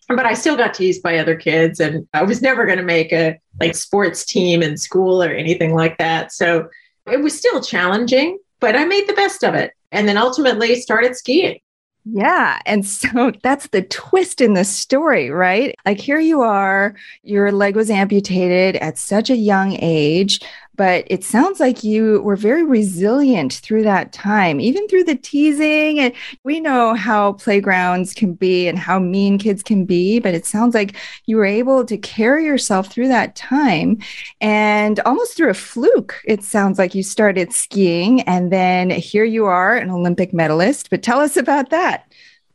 but 0.08 0.26
I 0.26 0.34
still 0.34 0.56
got 0.56 0.74
teased 0.74 1.04
by 1.04 1.18
other 1.18 1.36
kids 1.36 1.80
and 1.80 2.08
I 2.14 2.24
was 2.24 2.42
never 2.42 2.66
going 2.66 2.78
to 2.78 2.84
make 2.84 3.12
a 3.12 3.40
like 3.60 3.76
sports 3.76 4.26
team 4.26 4.64
in 4.64 4.78
school 4.78 5.22
or 5.22 5.30
anything 5.30 5.74
like 5.74 5.98
that. 5.98 6.32
So 6.32 6.70
it 7.06 7.22
was 7.22 7.38
still 7.38 7.62
challenging, 7.62 8.40
but 8.60 8.76
I 8.76 8.86
made 8.86 9.08
the 9.08 9.14
best 9.14 9.44
of 9.44 9.54
it. 9.54 9.74
And 9.92 10.08
then 10.08 10.18
ultimately 10.18 10.76
started 10.76 11.16
skiing. 11.16 11.60
Yeah. 12.06 12.60
And 12.66 12.86
so 12.86 13.32
that's 13.44 13.68
the 13.68 13.82
twist 13.84 14.42
in 14.42 14.54
the 14.54 14.64
story, 14.64 15.30
right? 15.30 15.76
Like 15.86 16.00
here 16.00 16.20
you 16.20 16.42
are, 16.42 16.96
your 17.24 17.52
leg 17.52 17.76
was 17.76 17.90
amputated 17.90 18.76
at 18.78 18.98
such 18.98 19.30
a 19.30 19.36
young 19.36 19.78
age, 19.82 20.40
but 20.78 21.06
it 21.08 21.24
sounds 21.24 21.60
like 21.60 21.84
you 21.84 22.22
were 22.22 22.36
very 22.36 22.64
resilient 22.64 23.54
through 23.54 23.84
that 23.84 24.14
time, 24.14 24.62
even 24.62 24.88
through 24.88 25.04
the 25.04 25.16
teasing. 25.16 26.00
And 26.00 26.14
we 26.44 26.60
know 26.60 26.94
how 26.94 27.34
playgrounds 27.34 28.14
can 28.14 28.34
be 28.34 28.68
and 28.68 28.78
how 28.78 29.00
mean 29.00 29.40
kids 29.40 29.64
can 29.64 29.86
be, 29.86 30.20
but 30.20 30.36
it 30.36 30.46
sounds 30.46 30.76
like 30.76 30.96
you 31.26 31.36
were 31.36 31.46
able 31.46 31.84
to 31.86 31.98
carry 31.98 32.46
yourself 32.46 32.92
through 32.92 33.08
that 33.10 33.36
time 33.36 33.98
and 34.40 35.00
almost 35.02 35.36
through 35.36 35.50
a 35.50 35.56
fluke. 35.56 36.22
It 36.26 36.44
sounds 36.44 36.78
like 36.78 36.94
you 36.94 37.04
started 37.04 37.52
skiing 37.52 38.22
and 38.22 38.52
then 38.52 38.92
here 38.92 39.26
you 39.26 39.46
are, 39.46 39.76
an 39.76 39.90
Olympic 39.90 40.32
medalist. 40.32 40.92
But 40.92 41.02
tell 41.02 41.20
us 41.20 41.38
about 41.38 41.72
that. 41.72 42.12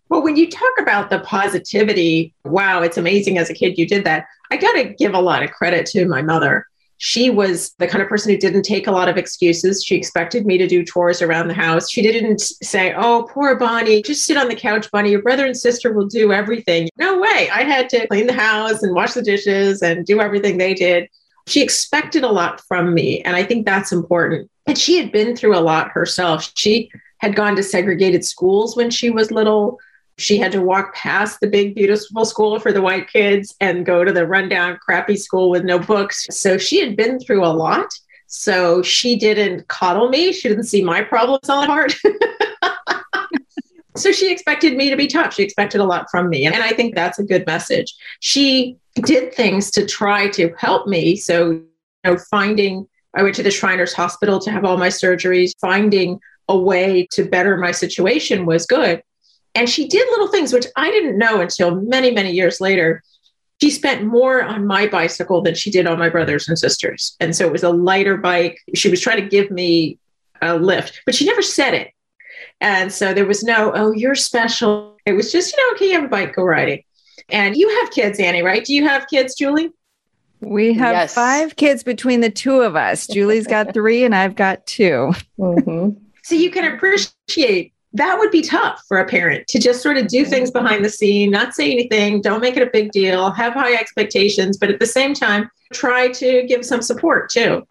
Well, 0.08 0.22
when 0.22 0.36
you 0.36 0.48
talk 0.48 0.72
about 0.78 1.10
the 1.10 1.20
positivity, 1.20 2.34
wow, 2.44 2.82
it's 2.82 2.98
amazing 2.98 3.38
as 3.38 3.50
a 3.50 3.54
kid 3.54 3.78
you 3.78 3.86
did 3.86 4.04
that. 4.04 4.26
I 4.50 4.58
got 4.58 4.72
to 4.74 4.84
give 4.84 5.14
a 5.14 5.20
lot 5.20 5.42
of 5.42 5.50
credit 5.50 5.86
to 5.86 6.06
my 6.06 6.20
mother 6.20 6.66
she 7.04 7.30
was 7.30 7.74
the 7.80 7.88
kind 7.88 8.00
of 8.00 8.08
person 8.08 8.30
who 8.30 8.38
didn't 8.38 8.62
take 8.62 8.86
a 8.86 8.92
lot 8.92 9.08
of 9.08 9.16
excuses. 9.16 9.84
She 9.84 9.96
expected 9.96 10.46
me 10.46 10.56
to 10.56 10.68
do 10.68 10.84
chores 10.84 11.20
around 11.20 11.48
the 11.48 11.54
house. 11.54 11.90
She 11.90 12.00
didn't 12.00 12.40
say, 12.40 12.94
Oh, 12.96 13.26
poor 13.28 13.56
Bonnie, 13.56 14.02
just 14.02 14.24
sit 14.24 14.36
on 14.36 14.46
the 14.46 14.54
couch, 14.54 14.88
Bonnie. 14.92 15.10
Your 15.10 15.20
brother 15.20 15.44
and 15.44 15.56
sister 15.56 15.92
will 15.92 16.06
do 16.06 16.32
everything. 16.32 16.88
No 16.96 17.18
way. 17.18 17.50
I 17.52 17.64
had 17.64 17.88
to 17.88 18.06
clean 18.06 18.28
the 18.28 18.32
house 18.32 18.84
and 18.84 18.94
wash 18.94 19.14
the 19.14 19.22
dishes 19.22 19.82
and 19.82 20.06
do 20.06 20.20
everything 20.20 20.58
they 20.58 20.74
did. 20.74 21.08
She 21.48 21.60
expected 21.60 22.22
a 22.22 22.30
lot 22.30 22.60
from 22.60 22.94
me. 22.94 23.20
And 23.22 23.34
I 23.34 23.42
think 23.42 23.66
that's 23.66 23.90
important. 23.90 24.48
And 24.68 24.78
she 24.78 24.96
had 24.96 25.10
been 25.10 25.34
through 25.34 25.56
a 25.56 25.58
lot 25.58 25.90
herself. 25.90 26.52
She 26.54 26.88
had 27.18 27.34
gone 27.34 27.56
to 27.56 27.64
segregated 27.64 28.24
schools 28.24 28.76
when 28.76 28.90
she 28.90 29.10
was 29.10 29.32
little. 29.32 29.80
She 30.18 30.38
had 30.38 30.52
to 30.52 30.62
walk 30.62 30.94
past 30.94 31.40
the 31.40 31.46
big, 31.46 31.74
beautiful 31.74 32.24
school 32.24 32.58
for 32.60 32.72
the 32.72 32.82
white 32.82 33.08
kids 33.10 33.54
and 33.60 33.86
go 33.86 34.04
to 34.04 34.12
the 34.12 34.26
rundown, 34.26 34.78
crappy 34.80 35.16
school 35.16 35.50
with 35.50 35.64
no 35.64 35.78
books. 35.78 36.26
So 36.30 36.58
she 36.58 36.80
had 36.80 36.96
been 36.96 37.18
through 37.18 37.44
a 37.44 37.48
lot. 37.48 37.88
So 38.26 38.82
she 38.82 39.16
didn't 39.16 39.68
coddle 39.68 40.08
me. 40.08 40.32
She 40.32 40.48
didn't 40.48 40.64
see 40.64 40.82
my 40.82 41.02
problems 41.02 41.48
on 41.50 41.60
the 41.60 41.66
heart. 41.66 41.94
so 43.96 44.10
she 44.10 44.32
expected 44.32 44.76
me 44.76 44.90
to 44.90 44.96
be 44.96 45.06
tough. 45.06 45.34
She 45.34 45.42
expected 45.42 45.80
a 45.80 45.84
lot 45.84 46.06
from 46.10 46.30
me. 46.30 46.46
And 46.46 46.54
I 46.54 46.72
think 46.72 46.94
that's 46.94 47.18
a 47.18 47.24
good 47.24 47.46
message. 47.46 47.94
She 48.20 48.78
did 48.94 49.34
things 49.34 49.70
to 49.72 49.86
try 49.86 50.28
to 50.30 50.52
help 50.58 50.86
me. 50.86 51.16
So, 51.16 51.50
you 51.50 51.66
know, 52.04 52.16
finding, 52.30 52.88
I 53.14 53.22
went 53.22 53.34
to 53.36 53.42
the 53.42 53.50
Shriners 53.50 53.92
Hospital 53.92 54.38
to 54.40 54.50
have 54.50 54.64
all 54.64 54.78
my 54.78 54.88
surgeries, 54.88 55.52
finding 55.60 56.18
a 56.48 56.56
way 56.56 57.06
to 57.12 57.24
better 57.24 57.56
my 57.56 57.70
situation 57.70 58.46
was 58.46 58.66
good. 58.66 59.02
And 59.54 59.68
she 59.68 59.86
did 59.86 60.08
little 60.10 60.28
things, 60.28 60.52
which 60.52 60.66
I 60.76 60.90
didn't 60.90 61.18
know 61.18 61.40
until 61.40 61.80
many, 61.80 62.10
many 62.10 62.32
years 62.32 62.60
later. 62.60 63.02
She 63.60 63.70
spent 63.70 64.04
more 64.04 64.42
on 64.42 64.66
my 64.66 64.88
bicycle 64.88 65.40
than 65.40 65.54
she 65.54 65.70
did 65.70 65.86
on 65.86 65.98
my 65.98 66.08
brothers 66.08 66.48
and 66.48 66.58
sisters. 66.58 67.16
And 67.20 67.36
so 67.36 67.46
it 67.46 67.52
was 67.52 67.62
a 67.62 67.70
lighter 67.70 68.16
bike. 68.16 68.58
She 68.74 68.88
was 68.88 69.00
trying 69.00 69.22
to 69.22 69.28
give 69.28 69.52
me 69.52 69.98
a 70.40 70.56
lift, 70.56 71.00
but 71.06 71.14
she 71.14 71.24
never 71.24 71.42
said 71.42 71.74
it. 71.74 71.92
And 72.60 72.92
so 72.92 73.14
there 73.14 73.26
was 73.26 73.44
no, 73.44 73.72
oh, 73.74 73.92
you're 73.92 74.16
special. 74.16 74.96
It 75.06 75.12
was 75.12 75.30
just, 75.30 75.56
you 75.56 75.62
know, 75.62 75.74
okay, 75.74 75.86
you 75.86 75.94
have 75.94 76.04
a 76.04 76.08
bike, 76.08 76.34
go 76.34 76.42
riding. 76.42 76.82
And 77.28 77.56
you 77.56 77.68
have 77.80 77.90
kids, 77.92 78.18
Annie, 78.18 78.42
right? 78.42 78.64
Do 78.64 78.74
you 78.74 78.86
have 78.86 79.06
kids, 79.08 79.34
Julie? 79.36 79.70
We 80.40 80.74
have 80.74 80.92
yes. 80.92 81.14
five 81.14 81.54
kids 81.54 81.84
between 81.84 82.20
the 82.20 82.30
two 82.30 82.60
of 82.60 82.74
us. 82.74 83.06
Julie's 83.06 83.46
got 83.46 83.72
three, 83.74 84.04
and 84.04 84.14
I've 84.14 84.34
got 84.34 84.66
2 84.66 85.12
mm-hmm. 85.38 85.90
So 86.24 86.34
you 86.34 86.50
can 86.50 86.72
appreciate 86.72 87.71
that 87.94 88.18
would 88.18 88.30
be 88.30 88.42
tough 88.42 88.82
for 88.88 88.98
a 88.98 89.06
parent 89.06 89.46
to 89.48 89.58
just 89.58 89.82
sort 89.82 89.98
of 89.98 90.08
do 90.08 90.24
things 90.24 90.50
behind 90.50 90.84
the 90.84 90.88
scene, 90.88 91.30
not 91.30 91.54
say 91.54 91.70
anything, 91.70 92.20
don't 92.20 92.40
make 92.40 92.56
it 92.56 92.62
a 92.62 92.70
big 92.70 92.90
deal, 92.90 93.30
have 93.30 93.52
high 93.52 93.74
expectations, 93.74 94.56
but 94.56 94.70
at 94.70 94.80
the 94.80 94.86
same 94.86 95.14
time, 95.14 95.50
try 95.72 96.08
to 96.08 96.44
give 96.46 96.64
some 96.64 96.82
support 96.82 97.30
too. 97.30 97.66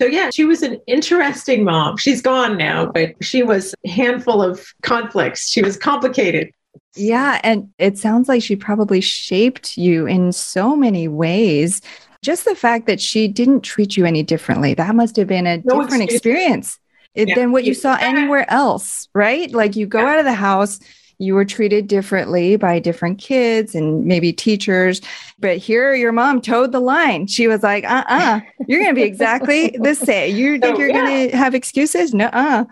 So 0.00 0.06
yeah, 0.06 0.30
she 0.32 0.44
was 0.44 0.62
an 0.62 0.80
interesting 0.86 1.62
mom. 1.62 1.98
She's 1.98 2.22
gone 2.22 2.56
now, 2.56 2.86
but 2.86 3.12
she 3.22 3.42
was 3.42 3.74
a 3.84 3.90
handful 3.90 4.42
of 4.42 4.66
conflicts. 4.82 5.50
She 5.50 5.60
was 5.60 5.76
complicated. 5.76 6.50
Yeah, 6.96 7.38
and 7.44 7.70
it 7.78 7.98
sounds 7.98 8.26
like 8.26 8.42
she 8.42 8.56
probably 8.56 9.02
shaped 9.02 9.76
you 9.76 10.06
in 10.06 10.32
so 10.32 10.74
many 10.74 11.06
ways. 11.06 11.82
Just 12.22 12.46
the 12.46 12.54
fact 12.54 12.86
that 12.86 13.00
she 13.00 13.28
didn't 13.28 13.60
treat 13.60 13.96
you 13.96 14.06
any 14.06 14.22
differently, 14.22 14.72
that 14.74 14.94
must 14.94 15.16
have 15.16 15.26
been 15.26 15.46
a 15.46 15.58
no 15.58 15.82
different 15.82 16.04
excuse. 16.04 16.16
experience 16.16 16.78
it, 17.14 17.28
yeah. 17.28 17.34
than 17.34 17.52
what 17.52 17.64
you 17.64 17.74
saw 17.74 17.96
anywhere 18.00 18.50
else, 18.50 19.08
right? 19.14 19.50
Like 19.52 19.76
you 19.76 19.86
go 19.86 20.00
yeah. 20.00 20.12
out 20.12 20.18
of 20.18 20.24
the 20.24 20.32
house, 20.32 20.80
you 21.18 21.34
were 21.34 21.44
treated 21.44 21.86
differently 21.86 22.56
by 22.56 22.78
different 22.78 23.18
kids 23.18 23.74
and 23.74 24.06
maybe 24.06 24.32
teachers. 24.32 25.02
But 25.38 25.58
here, 25.58 25.94
your 25.94 26.12
mom 26.12 26.40
toed 26.40 26.72
the 26.72 26.80
line. 26.80 27.26
She 27.26 27.46
was 27.46 27.62
like, 27.62 27.84
uh 27.84 28.04
uh-uh, 28.08 28.36
uh, 28.36 28.40
you 28.66 28.76
are 28.76 28.80
going 28.80 28.94
to 28.94 28.94
be 28.94 29.02
exactly 29.02 29.76
the 29.82 29.94
same. 29.94 30.34
You 30.34 30.58
think 30.58 30.76
so, 30.76 30.78
you're 30.78 30.88
yeah. 30.88 31.04
going 31.04 31.30
to 31.30 31.36
have 31.36 31.54
excuses? 31.54 32.14
No, 32.14 32.26
uh. 32.32 32.64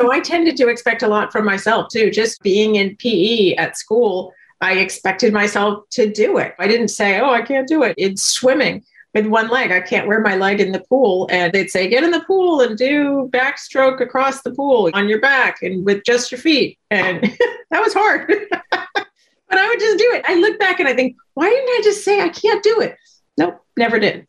So 0.00 0.12
I 0.12 0.18
tended 0.20 0.56
to 0.56 0.68
expect 0.68 1.02
a 1.02 1.08
lot 1.08 1.30
from 1.30 1.44
myself 1.44 1.92
too. 1.92 2.10
Just 2.10 2.42
being 2.42 2.74
in 2.74 2.96
PE 2.96 3.54
at 3.54 3.78
school, 3.78 4.34
I 4.60 4.74
expected 4.74 5.32
myself 5.32 5.88
to 5.90 6.10
do 6.10 6.38
it. 6.38 6.54
I 6.58 6.66
didn't 6.66 6.88
say, 6.88 7.20
oh, 7.20 7.30
I 7.30 7.42
can't 7.42 7.68
do 7.68 7.84
it. 7.84 7.94
It's 7.98 8.22
swimming 8.22 8.84
with 9.14 9.26
one 9.26 9.48
leg. 9.48 9.70
I 9.70 9.80
can't 9.80 10.06
wear 10.06 10.20
my 10.20 10.36
leg 10.36 10.60
in 10.60 10.72
the 10.72 10.80
pool. 10.80 11.28
And 11.30 11.52
they'd 11.52 11.70
say, 11.70 11.88
get 11.88 12.04
in 12.04 12.10
the 12.10 12.24
pool 12.24 12.60
and 12.60 12.76
do 12.76 13.28
backstroke 13.32 14.00
across 14.00 14.42
the 14.42 14.52
pool 14.52 14.90
on 14.94 15.08
your 15.08 15.20
back 15.20 15.62
and 15.62 15.84
with 15.84 16.04
just 16.04 16.30
your 16.30 16.40
feet. 16.40 16.78
And 16.90 17.22
that 17.70 17.80
was 17.82 17.92
hard. 17.92 18.26
but 18.50 19.58
I 19.58 19.68
would 19.68 19.80
just 19.80 19.98
do 19.98 20.10
it. 20.12 20.24
I 20.26 20.34
look 20.36 20.58
back 20.58 20.80
and 20.80 20.88
I 20.88 20.94
think, 20.94 21.16
why 21.34 21.48
didn't 21.48 21.68
I 21.68 21.80
just 21.84 22.04
say 22.04 22.20
I 22.20 22.28
can't 22.28 22.62
do 22.62 22.80
it? 22.80 22.96
Nope, 23.36 23.62
never 23.76 23.98
did. 23.98 24.26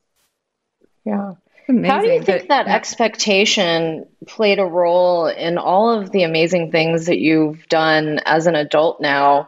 Yeah. 1.05 1.33
Amazing. 1.69 1.89
How 1.89 2.01
do 2.01 2.07
you 2.09 2.21
think 2.21 2.49
that 2.49 2.67
expectation 2.67 4.05
played 4.27 4.59
a 4.59 4.65
role 4.65 5.27
in 5.27 5.57
all 5.57 5.91
of 5.97 6.11
the 6.11 6.23
amazing 6.23 6.71
things 6.71 7.05
that 7.05 7.19
you've 7.19 7.67
done 7.69 8.19
as 8.25 8.47
an 8.47 8.55
adult 8.55 8.99
now? 8.99 9.47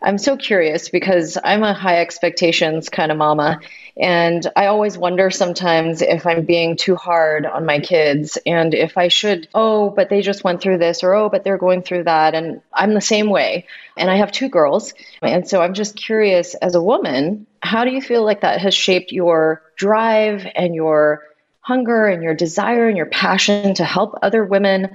I'm 0.00 0.18
so 0.18 0.36
curious 0.36 0.88
because 0.88 1.36
I'm 1.42 1.64
a 1.64 1.72
high 1.72 2.00
expectations 2.00 2.88
kind 2.88 3.10
of 3.10 3.18
mama. 3.18 3.58
And 3.98 4.46
I 4.56 4.66
always 4.66 4.98
wonder 4.98 5.30
sometimes 5.30 6.02
if 6.02 6.26
I'm 6.26 6.44
being 6.44 6.76
too 6.76 6.96
hard 6.96 7.46
on 7.46 7.64
my 7.64 7.80
kids 7.80 8.36
and 8.44 8.74
if 8.74 8.98
I 8.98 9.08
should, 9.08 9.48
oh, 9.54 9.88
but 9.88 10.10
they 10.10 10.20
just 10.20 10.44
went 10.44 10.60
through 10.60 10.78
this 10.78 11.02
or 11.02 11.14
oh, 11.14 11.30
but 11.30 11.44
they're 11.44 11.56
going 11.56 11.82
through 11.82 12.04
that. 12.04 12.34
And 12.34 12.60
I'm 12.74 12.92
the 12.92 13.00
same 13.00 13.30
way. 13.30 13.66
And 13.96 14.10
I 14.10 14.16
have 14.16 14.32
two 14.32 14.50
girls. 14.50 14.92
And 15.22 15.48
so 15.48 15.62
I'm 15.62 15.72
just 15.72 15.96
curious 15.96 16.54
as 16.56 16.74
a 16.74 16.82
woman, 16.82 17.46
how 17.62 17.84
do 17.84 17.90
you 17.90 18.02
feel 18.02 18.22
like 18.22 18.42
that 18.42 18.60
has 18.60 18.74
shaped 18.74 19.12
your 19.12 19.62
drive 19.76 20.46
and 20.54 20.74
your 20.74 21.22
hunger 21.60 22.06
and 22.06 22.22
your 22.22 22.34
desire 22.34 22.88
and 22.88 22.98
your 22.98 23.06
passion 23.06 23.74
to 23.74 23.84
help 23.84 24.18
other 24.20 24.44
women? 24.44 24.90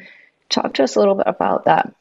Talk 0.50 0.76
to 0.76 0.84
us 0.84 0.96
a 0.96 1.00
little 1.00 1.16
bit 1.16 1.28
about 1.28 1.66
that. 1.66 1.92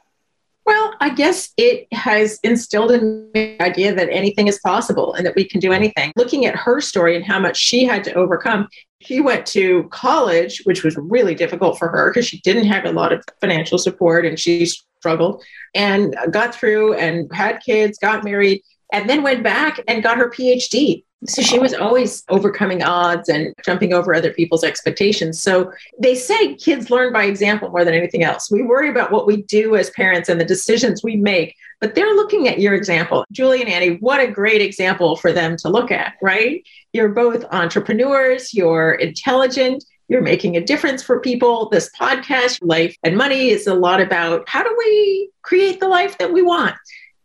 I 1.02 1.08
guess 1.08 1.52
it 1.56 1.86
has 1.92 2.38
instilled 2.42 2.92
in 2.92 3.30
me 3.32 3.56
the 3.56 3.62
idea 3.62 3.94
that 3.94 4.10
anything 4.10 4.48
is 4.48 4.60
possible 4.60 5.14
and 5.14 5.24
that 5.24 5.34
we 5.34 5.44
can 5.44 5.58
do 5.58 5.72
anything. 5.72 6.12
Looking 6.14 6.44
at 6.44 6.54
her 6.54 6.80
story 6.82 7.16
and 7.16 7.24
how 7.24 7.38
much 7.38 7.56
she 7.56 7.84
had 7.84 8.04
to 8.04 8.12
overcome, 8.12 8.68
she 9.00 9.20
went 9.20 9.46
to 9.46 9.84
college, 9.84 10.60
which 10.64 10.84
was 10.84 10.98
really 10.98 11.34
difficult 11.34 11.78
for 11.78 11.88
her 11.88 12.10
because 12.10 12.26
she 12.26 12.40
didn't 12.42 12.66
have 12.66 12.84
a 12.84 12.92
lot 12.92 13.14
of 13.14 13.24
financial 13.40 13.78
support 13.78 14.26
and 14.26 14.38
she 14.38 14.66
struggled 14.66 15.42
and 15.74 16.14
got 16.30 16.54
through 16.54 16.94
and 16.94 17.32
had 17.32 17.60
kids, 17.64 17.98
got 17.98 18.22
married, 18.22 18.62
and 18.92 19.08
then 19.08 19.22
went 19.22 19.42
back 19.42 19.80
and 19.88 20.02
got 20.02 20.18
her 20.18 20.30
PhD. 20.30 21.04
So 21.26 21.42
she 21.42 21.58
was 21.58 21.74
always 21.74 22.24
overcoming 22.30 22.82
odds 22.82 23.28
and 23.28 23.54
jumping 23.62 23.92
over 23.92 24.14
other 24.14 24.32
people's 24.32 24.64
expectations. 24.64 25.42
So 25.42 25.70
they 25.98 26.14
say 26.14 26.54
kids 26.54 26.90
learn 26.90 27.12
by 27.12 27.24
example 27.24 27.68
more 27.68 27.84
than 27.84 27.92
anything 27.92 28.24
else. 28.24 28.50
We 28.50 28.62
worry 28.62 28.88
about 28.88 29.12
what 29.12 29.26
we 29.26 29.42
do 29.42 29.76
as 29.76 29.90
parents 29.90 30.30
and 30.30 30.40
the 30.40 30.46
decisions 30.46 31.04
we 31.04 31.16
make, 31.16 31.54
but 31.78 31.94
they're 31.94 32.14
looking 32.14 32.48
at 32.48 32.58
your 32.58 32.74
example. 32.74 33.26
Julie 33.32 33.60
and 33.60 33.68
Annie, 33.68 33.96
what 33.96 34.20
a 34.20 34.28
great 34.28 34.62
example 34.62 35.14
for 35.16 35.30
them 35.30 35.58
to 35.58 35.68
look 35.68 35.90
at, 35.90 36.14
right? 36.22 36.66
You're 36.94 37.10
both 37.10 37.44
entrepreneurs, 37.52 38.54
you're 38.54 38.92
intelligent, 38.92 39.84
you're 40.08 40.22
making 40.22 40.56
a 40.56 40.64
difference 40.64 41.02
for 41.02 41.20
people. 41.20 41.68
This 41.68 41.90
podcast, 42.00 42.60
Life 42.62 42.96
and 43.04 43.16
Money, 43.16 43.50
is 43.50 43.66
a 43.66 43.74
lot 43.74 44.00
about 44.00 44.48
how 44.48 44.62
do 44.62 44.74
we 44.78 45.30
create 45.42 45.80
the 45.80 45.88
life 45.88 46.16
that 46.16 46.32
we 46.32 46.40
want? 46.40 46.76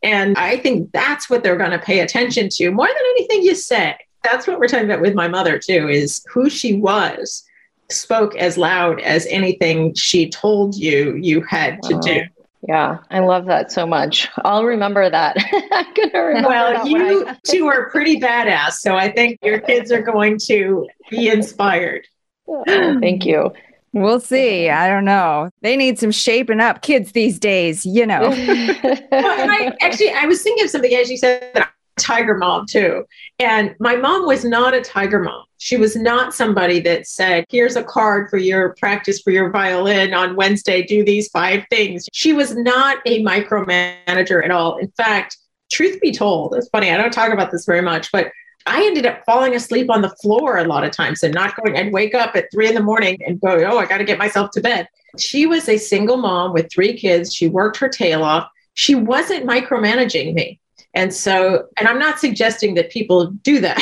And 0.06 0.38
I 0.38 0.58
think 0.58 0.92
that's 0.92 1.32
what 1.32 1.42
they're 1.42 1.58
going 1.58 1.72
to 1.72 1.80
pay 1.80 2.02
attention 2.02 2.48
to 2.50 2.70
more 2.70 2.86
than 2.86 2.96
anything 2.96 3.42
you 3.42 3.56
say. 3.56 3.98
That's 4.24 4.46
what 4.46 4.60
we're 4.60 4.68
talking 4.68 4.86
about 4.86 5.02
with 5.02 5.16
my 5.16 5.28
mother, 5.28 5.58
too, 5.58 5.90
is 5.90 6.24
who 6.32 6.48
she 6.48 6.76
was 6.78 7.44
spoke 7.90 8.36
as 8.36 8.56
loud 8.56 9.02
as 9.02 9.26
anything 9.28 9.96
she 9.96 10.30
told 10.30 10.76
you 10.76 11.16
you 11.16 11.42
had 11.42 11.82
to 11.84 12.00
do. 12.04 12.22
Yeah, 12.68 13.00
I 13.10 13.20
love 13.20 13.46
that 13.46 13.72
so 13.72 13.88
much. 13.88 14.28
I'll 14.44 14.64
remember 14.64 15.10
that. 15.10 15.38
I'm 15.72 15.94
gonna 15.94 16.26
remember. 16.26 16.50
Well, 16.50 16.88
you 16.88 17.28
I... 17.28 17.38
two 17.44 17.68
are 17.68 17.90
pretty 17.90 18.20
badass, 18.20 18.74
so 18.74 18.96
I 18.96 19.12
think 19.12 19.40
your 19.42 19.60
kids 19.60 19.92
are 19.92 20.02
going 20.02 20.38
to 20.46 20.88
be 21.10 21.30
inspired. 21.30 22.08
Oh, 22.48 22.64
thank 23.00 23.26
you. 23.26 23.52
We'll 23.96 24.20
see. 24.20 24.70
I 24.70 24.90
don't 24.90 25.06
know. 25.06 25.50
They 25.62 25.78
need 25.78 25.98
some 25.98 26.12
shaping 26.12 26.60
up 26.60 26.82
kids 26.82 27.14
these 27.14 27.40
days, 27.40 27.86
you 27.86 28.06
know. 28.06 28.30
well, 28.30 29.02
I, 29.12 29.72
actually, 29.82 30.12
I 30.12 30.26
was 30.26 30.44
thinking 30.44 30.66
of 30.66 30.70
something 30.70 30.94
as 30.94 31.10
you 31.10 31.16
said 31.16 31.50
that 31.54 31.72
tiger 31.98 32.36
mom 32.36 32.66
too. 32.70 33.06
And 33.40 33.74
my 33.80 33.96
mom 33.96 34.26
was 34.26 34.44
not 34.44 34.74
a 34.74 34.82
tiger 34.82 35.22
mom. 35.22 35.46
She 35.60 35.78
was 35.78 35.96
not 35.96 36.34
somebody 36.34 36.82
that 36.82 37.08
said, 37.08 37.46
here's 37.48 37.78
a 37.78 37.84
card 37.86 38.30
for 38.30 38.36
your 38.36 38.76
practice 38.78 39.22
for 39.22 39.32
your 39.32 39.50
violin 39.50 40.14
on 40.14 40.36
Wednesday, 40.36 40.84
do 40.84 41.06
these 41.06 41.30
five 41.30 41.64
things. 41.70 42.06
She 42.12 42.34
was 42.34 42.54
not 42.54 42.98
a 43.06 43.24
micromanager 43.24 44.44
at 44.44 44.52
all. 44.52 44.76
In 44.76 44.92
fact, 44.98 45.38
truth 45.72 46.02
be 46.02 46.12
told, 46.12 46.54
it's 46.54 46.68
funny, 46.68 46.92
I 46.92 46.98
don't 46.98 47.14
talk 47.14 47.32
about 47.32 47.50
this 47.50 47.66
very 47.66 47.82
much, 47.82 48.12
but 48.12 48.30
I 48.66 48.84
ended 48.86 49.06
up 49.06 49.24
falling 49.26 49.54
asleep 49.54 49.90
on 49.90 50.02
the 50.02 50.10
floor 50.22 50.58
a 50.58 50.64
lot 50.64 50.84
of 50.84 50.92
times 50.92 51.22
and 51.24 51.34
not 51.34 51.56
going. 51.56 51.78
I'd 51.78 51.94
wake 51.94 52.16
up 52.16 52.36
at 52.36 52.52
three 52.52 52.68
in 52.68 52.74
the 52.74 52.82
morning 52.82 53.20
and 53.26 53.40
go, 53.40 53.64
oh, 53.66 53.78
I 53.78 53.86
got 53.86 54.00
to 54.00 54.04
get 54.04 54.18
myself 54.18 54.52
to 54.52 54.62
bed. 54.62 54.88
She 55.20 55.46
was 55.46 55.70
a 55.70 55.78
single 55.78 56.18
mom 56.18 56.54
with 56.54 56.72
three 56.72 56.98
kids. 56.98 57.34
She 57.34 57.48
worked 57.48 57.78
her 57.78 57.90
tail 57.90 58.24
off. 58.24 58.50
She 58.74 58.96
wasn't 58.96 59.46
micromanaging 59.46 60.34
me. 60.34 60.60
And 60.96 61.14
so, 61.14 61.68
and 61.78 61.88
I'm 61.88 62.00
not 62.00 62.20
suggesting 62.20 62.74
that 62.76 62.90
people 62.90 63.28
do 63.28 63.60
that, 63.60 63.78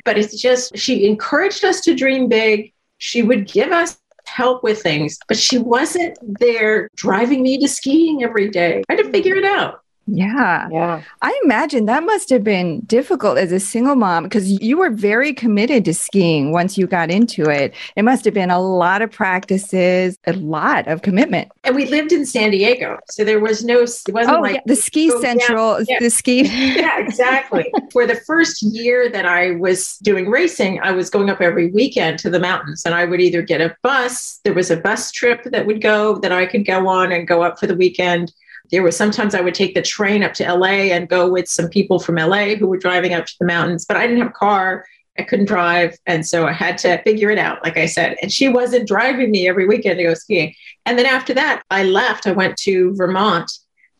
but 0.04 0.18
it's 0.18 0.40
just 0.40 0.76
she 0.76 1.06
encouraged 1.06 1.64
us 1.64 1.80
to 1.82 1.94
dream 1.94 2.28
big. 2.28 2.72
She 2.98 3.22
would 3.22 3.46
give 3.50 3.72
us 3.72 3.98
help 4.26 4.62
with 4.62 4.82
things, 4.82 5.18
but 5.26 5.38
she 5.38 5.58
wasn't 5.58 6.18
there 6.38 6.90
driving 6.96 7.42
me 7.42 7.58
to 7.58 7.66
skiing 7.68 8.22
every 8.22 8.50
day. 8.50 8.84
I 8.88 8.94
had 8.94 9.04
to 9.04 9.10
figure 9.10 9.36
it 9.36 9.44
out. 9.44 9.82
Yeah. 10.10 10.68
Yeah. 10.70 11.02
I 11.22 11.38
imagine 11.44 11.84
that 11.86 12.02
must 12.02 12.30
have 12.30 12.42
been 12.42 12.80
difficult 12.80 13.36
as 13.36 13.52
a 13.52 13.60
single 13.60 13.94
mom 13.94 14.24
because 14.24 14.50
you 14.50 14.78
were 14.78 14.90
very 14.90 15.34
committed 15.34 15.84
to 15.84 15.94
skiing 15.94 16.50
once 16.50 16.78
you 16.78 16.86
got 16.86 17.10
into 17.10 17.48
it. 17.50 17.74
It 17.94 18.02
must 18.02 18.24
have 18.24 18.32
been 18.32 18.50
a 18.50 18.60
lot 18.60 19.02
of 19.02 19.10
practices, 19.10 20.18
a 20.26 20.32
lot 20.32 20.88
of 20.88 21.02
commitment. 21.02 21.52
And 21.64 21.76
we 21.76 21.86
lived 21.86 22.12
in 22.12 22.24
San 22.24 22.50
Diego. 22.50 22.98
So 23.10 23.22
there 23.22 23.38
was 23.38 23.64
no, 23.64 23.80
it 23.80 24.00
wasn't 24.08 24.38
oh, 24.38 24.40
like 24.40 24.56
yeah. 24.56 24.60
the 24.66 24.76
ski 24.76 25.10
central, 25.20 25.82
yeah. 25.82 25.98
the 26.00 26.10
ski. 26.10 26.42
yeah, 26.42 26.98
exactly. 27.00 27.70
For 27.92 28.06
the 28.06 28.16
first 28.16 28.62
year 28.62 29.10
that 29.10 29.26
I 29.26 29.52
was 29.52 29.98
doing 29.98 30.30
racing, 30.30 30.80
I 30.80 30.92
was 30.92 31.10
going 31.10 31.28
up 31.28 31.40
every 31.40 31.70
weekend 31.70 32.18
to 32.20 32.30
the 32.30 32.40
mountains 32.40 32.82
and 32.86 32.94
I 32.94 33.04
would 33.04 33.20
either 33.20 33.42
get 33.42 33.60
a 33.60 33.76
bus, 33.82 34.40
there 34.44 34.54
was 34.54 34.70
a 34.70 34.76
bus 34.76 35.12
trip 35.12 35.44
that 35.44 35.66
would 35.66 35.82
go 35.82 36.18
that 36.20 36.32
I 36.32 36.46
could 36.46 36.66
go 36.66 36.88
on 36.88 37.12
and 37.12 37.28
go 37.28 37.42
up 37.42 37.58
for 37.58 37.66
the 37.66 37.76
weekend 37.76 38.32
there 38.70 38.82
was 38.82 38.96
sometimes 38.96 39.34
I 39.34 39.40
would 39.40 39.54
take 39.54 39.74
the 39.74 39.82
train 39.82 40.22
up 40.22 40.34
to 40.34 40.52
LA 40.52 40.92
and 40.92 41.08
go 41.08 41.30
with 41.30 41.48
some 41.48 41.68
people 41.68 41.98
from 41.98 42.16
LA 42.16 42.54
who 42.54 42.66
were 42.66 42.78
driving 42.78 43.14
up 43.14 43.26
to 43.26 43.34
the 43.40 43.46
mountains, 43.46 43.84
but 43.84 43.96
I 43.96 44.06
didn't 44.06 44.22
have 44.22 44.30
a 44.30 44.32
car. 44.32 44.84
I 45.18 45.24
couldn't 45.24 45.46
drive. 45.46 45.96
And 46.06 46.24
so 46.24 46.46
I 46.46 46.52
had 46.52 46.78
to 46.78 47.02
figure 47.02 47.30
it 47.30 47.38
out, 47.38 47.62
like 47.64 47.76
I 47.76 47.86
said. 47.86 48.16
And 48.22 48.32
she 48.32 48.48
wasn't 48.48 48.86
driving 48.86 49.30
me 49.30 49.48
every 49.48 49.66
weekend 49.66 49.98
to 49.98 50.04
go 50.04 50.14
skiing. 50.14 50.54
And 50.86 50.96
then 50.98 51.06
after 51.06 51.34
that, 51.34 51.62
I 51.70 51.82
left. 51.82 52.26
I 52.26 52.32
went 52.32 52.56
to 52.58 52.94
Vermont 52.94 53.50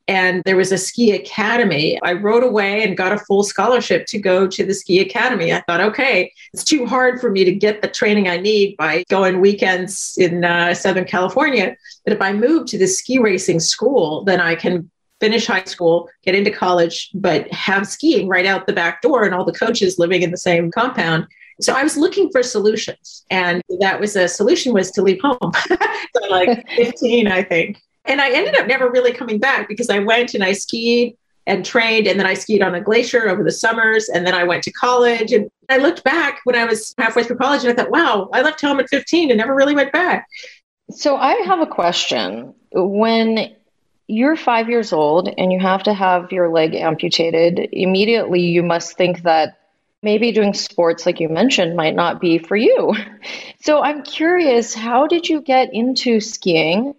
and 0.08 0.42
there 0.44 0.56
was 0.56 0.72
a 0.72 0.78
ski 0.78 1.12
academy. 1.12 2.00
I 2.02 2.14
rode 2.14 2.42
away 2.42 2.82
and 2.82 2.96
got 2.96 3.12
a 3.12 3.18
full 3.18 3.42
scholarship 3.44 4.06
to 4.06 4.18
go 4.18 4.46
to 4.46 4.64
the 4.64 4.72
ski 4.72 5.00
academy. 5.00 5.52
I 5.52 5.60
thought, 5.60 5.82
okay, 5.82 6.32
it's 6.54 6.64
too 6.64 6.86
hard 6.86 7.20
for 7.20 7.30
me 7.30 7.44
to 7.44 7.52
get 7.52 7.82
the 7.82 7.88
training 7.88 8.26
I 8.26 8.38
need 8.38 8.76
by 8.78 9.04
going 9.10 9.40
weekends 9.40 10.16
in 10.16 10.44
uh, 10.44 10.72
Southern 10.72 11.04
California. 11.04 11.76
But 12.04 12.14
if 12.14 12.22
I 12.22 12.32
move 12.32 12.66
to 12.68 12.78
the 12.78 12.86
ski 12.86 13.18
racing 13.18 13.60
school, 13.60 14.24
then 14.24 14.40
I 14.40 14.54
can 14.54 14.90
finish 15.20 15.46
high 15.46 15.64
school, 15.64 16.08
get 16.24 16.34
into 16.34 16.50
college, 16.50 17.10
but 17.12 17.52
have 17.52 17.86
skiing 17.86 18.28
right 18.28 18.46
out 18.46 18.66
the 18.66 18.72
back 18.72 19.02
door 19.02 19.24
and 19.24 19.34
all 19.34 19.44
the 19.44 19.52
coaches 19.52 19.98
living 19.98 20.22
in 20.22 20.30
the 20.30 20.38
same 20.38 20.70
compound. 20.70 21.26
So 21.60 21.74
I 21.74 21.82
was 21.82 21.96
looking 21.96 22.30
for 22.30 22.42
solutions. 22.42 23.24
And 23.30 23.62
that 23.80 24.00
was 24.00 24.16
a 24.16 24.28
solution 24.28 24.72
was 24.72 24.90
to 24.92 25.02
leave 25.02 25.20
home. 25.20 25.52
so 25.68 26.28
like 26.30 26.66
15, 26.76 27.26
I 27.26 27.42
think. 27.42 27.82
And 28.08 28.20
I 28.20 28.30
ended 28.30 28.56
up 28.56 28.66
never 28.66 28.90
really 28.90 29.12
coming 29.12 29.38
back 29.38 29.68
because 29.68 29.90
I 29.90 29.98
went 29.98 30.34
and 30.34 30.42
I 30.42 30.52
skied 30.52 31.16
and 31.46 31.64
trained 31.64 32.06
and 32.06 32.18
then 32.18 32.26
I 32.26 32.34
skied 32.34 32.62
on 32.62 32.74
a 32.74 32.80
glacier 32.80 33.28
over 33.28 33.44
the 33.44 33.52
summers 33.52 34.08
and 34.08 34.26
then 34.26 34.34
I 34.34 34.44
went 34.44 34.62
to 34.64 34.72
college 34.72 35.32
and 35.32 35.50
I 35.68 35.76
looked 35.76 36.04
back 36.04 36.40
when 36.44 36.56
I 36.56 36.64
was 36.64 36.94
halfway 36.98 37.22
through 37.22 37.36
college 37.36 37.64
and 37.64 37.70
I 37.70 37.74
thought, 37.74 37.90
wow, 37.90 38.28
I 38.32 38.42
left 38.42 38.60
home 38.60 38.80
at 38.80 38.88
15 38.88 39.30
and 39.30 39.38
never 39.38 39.54
really 39.54 39.74
went 39.74 39.92
back. 39.92 40.26
So 40.90 41.16
I 41.16 41.34
have 41.46 41.60
a 41.60 41.66
question. 41.66 42.54
When 42.72 43.54
you're 44.06 44.36
5 44.36 44.70
years 44.70 44.92
old 44.92 45.28
and 45.36 45.52
you 45.52 45.60
have 45.60 45.82
to 45.82 45.92
have 45.92 46.32
your 46.32 46.50
leg 46.50 46.74
amputated, 46.74 47.68
immediately 47.72 48.40
you 48.40 48.62
must 48.62 48.96
think 48.96 49.22
that 49.22 49.58
maybe 50.02 50.32
doing 50.32 50.54
sports 50.54 51.04
like 51.04 51.20
you 51.20 51.28
mentioned 51.28 51.76
might 51.76 51.94
not 51.94 52.20
be 52.20 52.38
for 52.38 52.56
you. 52.56 52.94
So 53.60 53.82
I'm 53.82 54.04
curious, 54.04 54.72
how 54.72 55.08
did 55.08 55.28
you 55.28 55.40
get 55.40 55.74
into 55.74 56.20
skiing? 56.20 56.94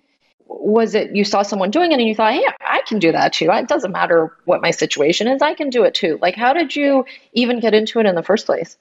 Was 0.49 0.95
it 0.95 1.15
you 1.15 1.23
saw 1.23 1.43
someone 1.43 1.69
doing 1.69 1.91
it 1.91 1.99
and 1.99 2.07
you 2.07 2.15
thought, 2.15 2.33
hey, 2.33 2.45
I 2.61 2.81
can 2.87 2.99
do 2.99 3.11
that 3.11 3.33
too? 3.33 3.49
It 3.51 3.67
doesn't 3.67 3.91
matter 3.91 4.35
what 4.45 4.61
my 4.61 4.71
situation 4.71 5.27
is, 5.27 5.41
I 5.41 5.53
can 5.53 5.69
do 5.69 5.83
it 5.83 5.93
too. 5.93 6.17
Like, 6.21 6.35
how 6.35 6.53
did 6.53 6.75
you 6.75 7.05
even 7.33 7.59
get 7.59 7.73
into 7.73 7.99
it 7.99 8.05
in 8.05 8.15
the 8.15 8.23
first 8.23 8.45
place? 8.45 8.77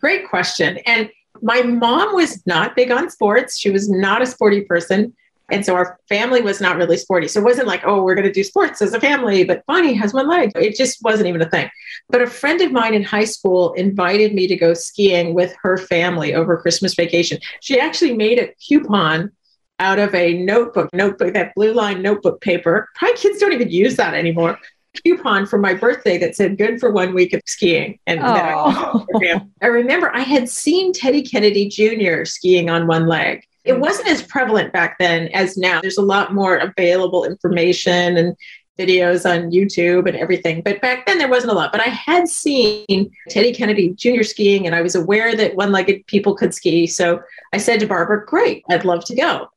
Great 0.00 0.28
question. 0.28 0.78
And 0.86 1.10
my 1.42 1.62
mom 1.62 2.14
was 2.14 2.44
not 2.46 2.74
big 2.74 2.90
on 2.90 3.10
sports. 3.10 3.58
She 3.58 3.70
was 3.70 3.88
not 3.88 4.22
a 4.22 4.26
sporty 4.26 4.62
person. 4.62 5.14
And 5.52 5.66
so 5.66 5.74
our 5.74 5.98
family 6.08 6.40
was 6.40 6.60
not 6.60 6.76
really 6.76 6.96
sporty. 6.96 7.26
So 7.26 7.40
it 7.40 7.44
wasn't 7.44 7.66
like, 7.66 7.82
oh, 7.84 8.02
we're 8.02 8.14
going 8.14 8.26
to 8.26 8.32
do 8.32 8.44
sports 8.44 8.80
as 8.80 8.94
a 8.94 9.00
family, 9.00 9.42
but 9.42 9.66
Bonnie 9.66 9.94
has 9.94 10.14
one 10.14 10.28
leg. 10.28 10.52
It 10.54 10.76
just 10.76 11.02
wasn't 11.02 11.28
even 11.28 11.42
a 11.42 11.50
thing. 11.50 11.68
But 12.08 12.22
a 12.22 12.26
friend 12.28 12.60
of 12.60 12.70
mine 12.70 12.94
in 12.94 13.02
high 13.02 13.24
school 13.24 13.72
invited 13.72 14.32
me 14.32 14.46
to 14.46 14.56
go 14.56 14.74
skiing 14.74 15.34
with 15.34 15.54
her 15.62 15.76
family 15.76 16.34
over 16.34 16.56
Christmas 16.56 16.94
vacation. 16.94 17.38
She 17.60 17.80
actually 17.80 18.14
made 18.14 18.38
a 18.38 18.54
coupon 18.54 19.32
out 19.80 19.98
of 19.98 20.14
a 20.14 20.34
notebook, 20.34 20.90
notebook, 20.92 21.34
that 21.34 21.54
blue 21.56 21.72
line 21.72 22.02
notebook 22.02 22.40
paper. 22.40 22.88
Probably 22.94 23.16
kids 23.16 23.40
don't 23.40 23.52
even 23.52 23.70
use 23.70 23.96
that 23.96 24.14
anymore. 24.14 24.58
Coupon 25.04 25.46
for 25.46 25.58
my 25.58 25.72
birthday 25.74 26.18
that 26.18 26.36
said 26.36 26.58
good 26.58 26.78
for 26.78 26.90
one 26.90 27.14
week 27.14 27.32
of 27.32 27.40
skiing. 27.46 27.98
And 28.06 28.20
I, 28.20 29.40
I 29.62 29.66
remember 29.66 30.14
I 30.14 30.20
had 30.20 30.48
seen 30.48 30.92
Teddy 30.92 31.22
Kennedy 31.22 31.68
Jr. 31.68 32.24
skiing 32.24 32.70
on 32.70 32.86
one 32.86 33.06
leg. 33.06 33.44
It 33.64 33.74
mm. 33.74 33.80
wasn't 33.80 34.08
as 34.08 34.22
prevalent 34.22 34.72
back 34.72 34.98
then 34.98 35.28
as 35.28 35.56
now. 35.56 35.80
There's 35.80 35.98
a 35.98 36.02
lot 36.02 36.34
more 36.34 36.56
available 36.56 37.24
information 37.24 38.16
and 38.16 38.36
videos 38.80 39.28
on 39.28 39.50
YouTube 39.50 40.08
and 40.08 40.16
everything. 40.16 40.62
But 40.62 40.80
back 40.80 41.06
then 41.06 41.18
there 41.18 41.28
wasn't 41.28 41.52
a 41.52 41.54
lot. 41.54 41.70
But 41.70 41.82
I 41.82 41.90
had 41.90 42.28
seen 42.28 43.10
Teddy 43.28 43.52
Kennedy 43.52 43.90
Jr. 43.90 44.22
skiing 44.22 44.66
and 44.66 44.74
I 44.74 44.82
was 44.82 44.94
aware 44.94 45.36
that 45.36 45.54
one 45.54 45.70
legged 45.72 46.06
people 46.06 46.34
could 46.34 46.54
ski. 46.54 46.86
So 46.86 47.20
I 47.52 47.58
said 47.58 47.80
to 47.80 47.86
Barbara, 47.86 48.24
Great, 48.26 48.64
I'd 48.68 48.84
love 48.84 49.04
to 49.06 49.14
go. 49.14 49.48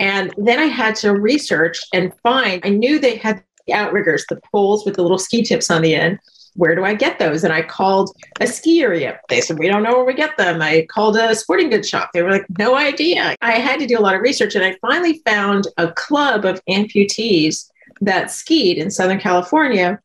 And 0.00 0.32
then 0.36 0.58
I 0.58 0.66
had 0.66 0.94
to 0.96 1.12
research 1.12 1.80
and 1.92 2.12
find, 2.22 2.62
I 2.64 2.68
knew 2.68 2.98
they 2.98 3.16
had 3.16 3.42
the 3.66 3.74
outriggers, 3.74 4.24
the 4.28 4.40
poles 4.52 4.84
with 4.84 4.96
the 4.96 5.02
little 5.02 5.18
ski 5.18 5.42
tips 5.42 5.70
on 5.70 5.82
the 5.82 5.94
end. 5.94 6.18
Where 6.54 6.74
do 6.74 6.84
I 6.84 6.94
get 6.94 7.18
those? 7.18 7.44
And 7.44 7.52
I 7.52 7.62
called 7.62 8.10
a 8.40 8.46
ski 8.46 8.82
area. 8.82 9.20
They 9.28 9.40
said, 9.40 9.58
We 9.58 9.68
don't 9.68 9.82
know 9.82 9.92
where 9.92 10.04
we 10.04 10.14
get 10.14 10.36
them. 10.36 10.60
I 10.60 10.86
called 10.90 11.16
a 11.16 11.34
sporting 11.34 11.70
goods 11.70 11.88
shop. 11.88 12.10
They 12.12 12.22
were 12.22 12.32
like, 12.32 12.46
No 12.58 12.74
idea. 12.74 13.36
I 13.40 13.52
had 13.52 13.78
to 13.80 13.86
do 13.86 13.98
a 13.98 14.00
lot 14.00 14.14
of 14.14 14.22
research. 14.22 14.54
And 14.56 14.64
I 14.64 14.76
finally 14.80 15.20
found 15.24 15.68
a 15.76 15.92
club 15.92 16.44
of 16.44 16.60
amputees 16.68 17.70
that 18.00 18.30
skied 18.30 18.78
in 18.78 18.90
Southern 18.90 19.20
California. 19.20 20.00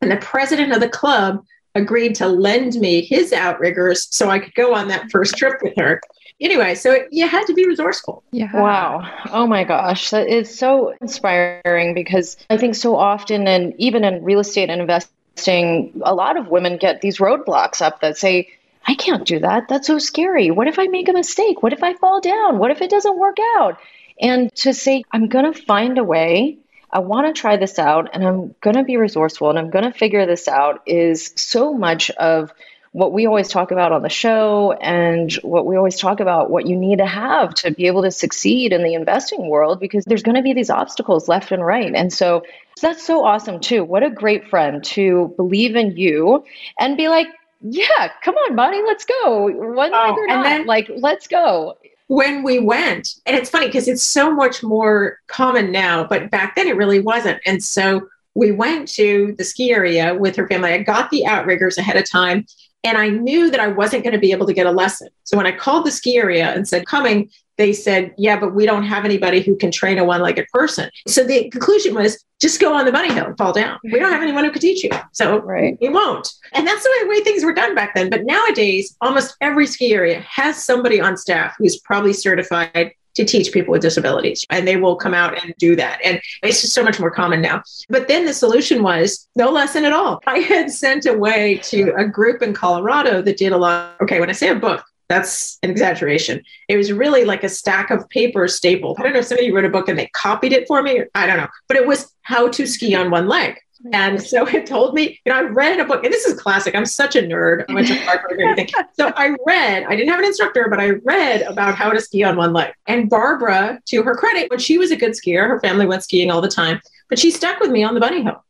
And 0.00 0.10
the 0.10 0.16
president 0.18 0.72
of 0.72 0.80
the 0.80 0.88
club 0.88 1.44
agreed 1.74 2.14
to 2.16 2.28
lend 2.28 2.74
me 2.74 3.00
his 3.00 3.32
outriggers 3.32 4.06
so 4.14 4.28
I 4.28 4.38
could 4.38 4.54
go 4.54 4.74
on 4.74 4.88
that 4.88 5.10
first 5.10 5.36
trip 5.36 5.62
with 5.62 5.74
her 5.76 6.00
anyway, 6.40 6.74
so 6.74 6.96
you 7.10 7.28
had 7.28 7.46
to 7.46 7.54
be 7.54 7.66
resourceful. 7.66 8.22
Yeah. 8.30 8.50
Wow. 8.52 9.08
Oh 9.30 9.46
my 9.46 9.64
gosh. 9.64 10.10
That 10.10 10.28
is 10.28 10.56
so 10.56 10.94
inspiring 11.00 11.94
because 11.94 12.36
I 12.50 12.56
think 12.56 12.74
so 12.74 12.96
often, 12.96 13.46
and 13.46 13.74
even 13.78 14.04
in 14.04 14.24
real 14.24 14.40
estate 14.40 14.70
and 14.70 14.80
investing, 14.80 16.00
a 16.04 16.14
lot 16.14 16.36
of 16.36 16.48
women 16.48 16.76
get 16.76 17.00
these 17.00 17.18
roadblocks 17.18 17.80
up 17.80 18.00
that 18.00 18.18
say, 18.18 18.48
I 18.86 18.94
can't 18.94 19.26
do 19.26 19.38
that. 19.40 19.68
That's 19.68 19.86
so 19.86 19.98
scary. 19.98 20.50
What 20.50 20.66
if 20.66 20.78
I 20.78 20.86
make 20.86 21.08
a 21.08 21.12
mistake? 21.12 21.62
What 21.62 21.72
if 21.72 21.82
I 21.82 21.94
fall 21.94 22.20
down? 22.20 22.58
What 22.58 22.70
if 22.70 22.82
it 22.82 22.90
doesn't 22.90 23.18
work 23.18 23.36
out? 23.56 23.78
And 24.20 24.54
to 24.56 24.74
say, 24.74 25.04
I'm 25.12 25.28
going 25.28 25.52
to 25.52 25.62
find 25.62 25.98
a 25.98 26.04
way. 26.04 26.58
I 26.90 26.98
want 26.98 27.26
to 27.26 27.40
try 27.40 27.56
this 27.56 27.78
out 27.78 28.10
and 28.12 28.26
I'm 28.26 28.54
going 28.60 28.76
to 28.76 28.84
be 28.84 28.96
resourceful 28.98 29.48
and 29.48 29.58
I'm 29.58 29.70
going 29.70 29.90
to 29.90 29.98
figure 29.98 30.26
this 30.26 30.46
out 30.46 30.82
is 30.84 31.32
so 31.36 31.72
much 31.72 32.10
of 32.10 32.52
what 32.92 33.12
we 33.12 33.26
always 33.26 33.48
talk 33.48 33.70
about 33.70 33.90
on 33.90 34.02
the 34.02 34.10
show 34.10 34.72
and 34.80 35.32
what 35.42 35.64
we 35.64 35.76
always 35.76 35.98
talk 35.98 36.20
about 36.20 36.50
what 36.50 36.66
you 36.66 36.76
need 36.76 36.98
to 36.98 37.06
have 37.06 37.54
to 37.54 37.70
be 37.70 37.86
able 37.86 38.02
to 38.02 38.10
succeed 38.10 38.72
in 38.72 38.84
the 38.84 38.92
investing 38.92 39.48
world 39.48 39.80
because 39.80 40.04
there's 40.04 40.22
going 40.22 40.36
to 40.36 40.42
be 40.42 40.52
these 40.52 40.68
obstacles 40.68 41.26
left 41.26 41.50
and 41.52 41.64
right. 41.64 41.94
And 41.94 42.12
so 42.12 42.44
that's 42.82 43.04
so 43.04 43.24
awesome 43.24 43.60
too. 43.60 43.82
What 43.82 44.02
a 44.02 44.10
great 44.10 44.46
friend 44.48 44.84
to 44.84 45.32
believe 45.36 45.74
in 45.74 45.96
you 45.96 46.44
and 46.78 46.96
be 46.96 47.08
like, 47.08 47.28
yeah, 47.62 48.10
come 48.22 48.34
on, 48.34 48.56
Bonnie, 48.56 48.82
let's 48.82 49.06
go. 49.06 49.50
One 49.50 49.94
oh, 49.94 50.14
or 50.14 50.26
not, 50.26 50.42
then, 50.42 50.66
like, 50.66 50.90
let's 50.96 51.26
go 51.26 51.78
when 52.08 52.42
we 52.42 52.58
went 52.58 53.14
and 53.24 53.34
it's 53.34 53.48
funny 53.48 53.66
because 53.66 53.88
it's 53.88 54.02
so 54.02 54.34
much 54.34 54.62
more 54.62 55.18
common 55.28 55.72
now 55.72 56.04
but 56.04 56.30
back 56.30 56.54
then 56.56 56.66
it 56.66 56.76
really 56.76 57.00
wasn't 57.00 57.40
and 57.46 57.64
so 57.64 58.06
we 58.34 58.50
went 58.50 58.86
to 58.86 59.34
the 59.38 59.44
ski 59.44 59.72
area 59.72 60.14
with 60.14 60.36
her 60.36 60.46
family 60.46 60.72
i 60.72 60.78
got 60.78 61.10
the 61.10 61.24
outriggers 61.24 61.78
ahead 61.78 61.96
of 61.96 62.04
time 62.10 62.44
And 62.84 62.98
I 62.98 63.08
knew 63.08 63.50
that 63.50 63.60
I 63.60 63.68
wasn't 63.68 64.02
going 64.02 64.14
to 64.14 64.18
be 64.18 64.32
able 64.32 64.46
to 64.46 64.52
get 64.52 64.66
a 64.66 64.72
lesson. 64.72 65.08
So 65.24 65.36
when 65.36 65.46
I 65.46 65.52
called 65.52 65.86
the 65.86 65.90
ski 65.90 66.16
area 66.16 66.52
and 66.52 66.66
said, 66.66 66.86
coming, 66.86 67.30
they 67.58 67.72
said, 67.72 68.12
yeah, 68.18 68.40
but 68.40 68.54
we 68.54 68.66
don't 68.66 68.82
have 68.82 69.04
anybody 69.04 69.40
who 69.40 69.56
can 69.56 69.70
train 69.70 69.98
a 69.98 70.04
one 70.04 70.20
legged 70.20 70.46
person. 70.52 70.90
So 71.06 71.22
the 71.22 71.48
conclusion 71.50 71.94
was 71.94 72.24
just 72.40 72.60
go 72.60 72.74
on 72.74 72.84
the 72.84 72.92
bunny 72.92 73.12
hill 73.12 73.26
and 73.26 73.38
fall 73.38 73.52
down. 73.52 73.78
We 73.84 73.98
don't 73.98 74.10
have 74.10 74.22
anyone 74.22 74.44
who 74.44 74.50
could 74.50 74.62
teach 74.62 74.82
you. 74.82 74.90
So 75.12 75.38
right. 75.40 75.78
we 75.80 75.88
won't. 75.88 76.28
And 76.54 76.66
that's 76.66 76.82
the 76.82 77.06
way 77.08 77.20
things 77.20 77.44
were 77.44 77.54
done 77.54 77.74
back 77.74 77.94
then. 77.94 78.10
But 78.10 78.24
nowadays, 78.24 78.96
almost 79.00 79.36
every 79.40 79.66
ski 79.66 79.94
area 79.94 80.20
has 80.20 80.62
somebody 80.62 81.00
on 81.00 81.16
staff 81.16 81.54
who's 81.58 81.78
probably 81.78 82.12
certified 82.12 82.92
to 83.14 83.24
teach 83.24 83.52
people 83.52 83.72
with 83.72 83.82
disabilities 83.82 84.44
and 84.50 84.66
they 84.66 84.76
will 84.76 84.96
come 84.96 85.14
out 85.14 85.42
and 85.42 85.54
do 85.58 85.76
that 85.76 85.98
and 86.04 86.20
it's 86.42 86.60
just 86.60 86.74
so 86.74 86.82
much 86.82 86.98
more 86.98 87.10
common 87.10 87.40
now 87.40 87.62
but 87.88 88.08
then 88.08 88.24
the 88.24 88.34
solution 88.34 88.82
was 88.82 89.28
no 89.36 89.50
lesson 89.50 89.84
at 89.84 89.92
all 89.92 90.20
i 90.26 90.38
had 90.38 90.70
sent 90.70 91.06
away 91.06 91.56
to 91.58 91.92
a 91.96 92.06
group 92.06 92.42
in 92.42 92.52
colorado 92.52 93.22
that 93.22 93.36
did 93.36 93.52
a 93.52 93.56
lot 93.56 93.94
okay 94.00 94.20
when 94.20 94.30
i 94.30 94.32
say 94.32 94.48
a 94.48 94.54
book 94.54 94.84
that's 95.12 95.58
an 95.62 95.70
exaggeration. 95.70 96.42
It 96.68 96.78
was 96.78 96.90
really 96.90 97.26
like 97.26 97.44
a 97.44 97.48
stack 97.48 97.90
of 97.90 98.08
paper 98.08 98.48
stapled. 98.48 98.98
I 98.98 99.02
don't 99.02 99.12
know 99.12 99.18
if 99.18 99.26
somebody 99.26 99.52
wrote 99.52 99.66
a 99.66 99.68
book 99.68 99.88
and 99.88 99.98
they 99.98 100.06
copied 100.14 100.54
it 100.54 100.66
for 100.66 100.82
me. 100.82 101.02
I 101.14 101.26
don't 101.26 101.36
know, 101.36 101.48
but 101.68 101.76
it 101.76 101.86
was 101.86 102.10
how 102.22 102.48
to 102.48 102.66
ski 102.66 102.94
on 102.94 103.10
one 103.10 103.28
leg. 103.28 103.58
And 103.92 104.22
so 104.22 104.46
it 104.48 104.66
told 104.66 104.94
me, 104.94 105.20
you 105.24 105.32
know, 105.32 105.38
I 105.38 105.42
read 105.42 105.80
a 105.80 105.84
book, 105.84 106.04
and 106.04 106.12
this 106.12 106.24
is 106.24 106.38
classic. 106.38 106.74
I'm 106.74 106.86
such 106.86 107.16
a 107.16 107.22
nerd. 107.22 107.64
I 107.68 107.74
went 107.74 107.88
to 107.88 107.94
Harvard 108.04 108.32
and 108.32 108.42
everything. 108.42 108.72
So 108.94 109.12
I 109.16 109.34
read, 109.46 109.84
I 109.84 109.96
didn't 109.96 110.10
have 110.10 110.20
an 110.20 110.26
instructor, 110.26 110.66
but 110.68 110.80
I 110.80 110.90
read 111.04 111.42
about 111.42 111.74
how 111.74 111.90
to 111.90 112.00
ski 112.00 112.22
on 112.24 112.36
one 112.36 112.52
leg. 112.52 112.72
And 112.86 113.10
Barbara, 113.10 113.80
to 113.86 114.02
her 114.02 114.14
credit, 114.14 114.50
when 114.50 114.58
she 114.58 114.78
was 114.78 114.90
a 114.90 114.96
good 114.96 115.12
skier, 115.12 115.46
her 115.48 115.60
family 115.60 115.86
went 115.86 116.04
skiing 116.04 116.30
all 116.30 116.40
the 116.40 116.48
time, 116.48 116.80
but 117.08 117.18
she 117.18 117.30
stuck 117.30 117.60
with 117.60 117.70
me 117.70 117.82
on 117.82 117.94
the 117.94 118.00
bunny 118.00 118.22
hill. 118.22 118.44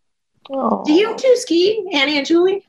Aww. 0.51 0.85
Do 0.85 0.93
you 0.93 1.17
two 1.17 1.37
ski, 1.37 1.89
Annie 1.93 2.19
and 2.19 2.27
Julie? 2.27 2.65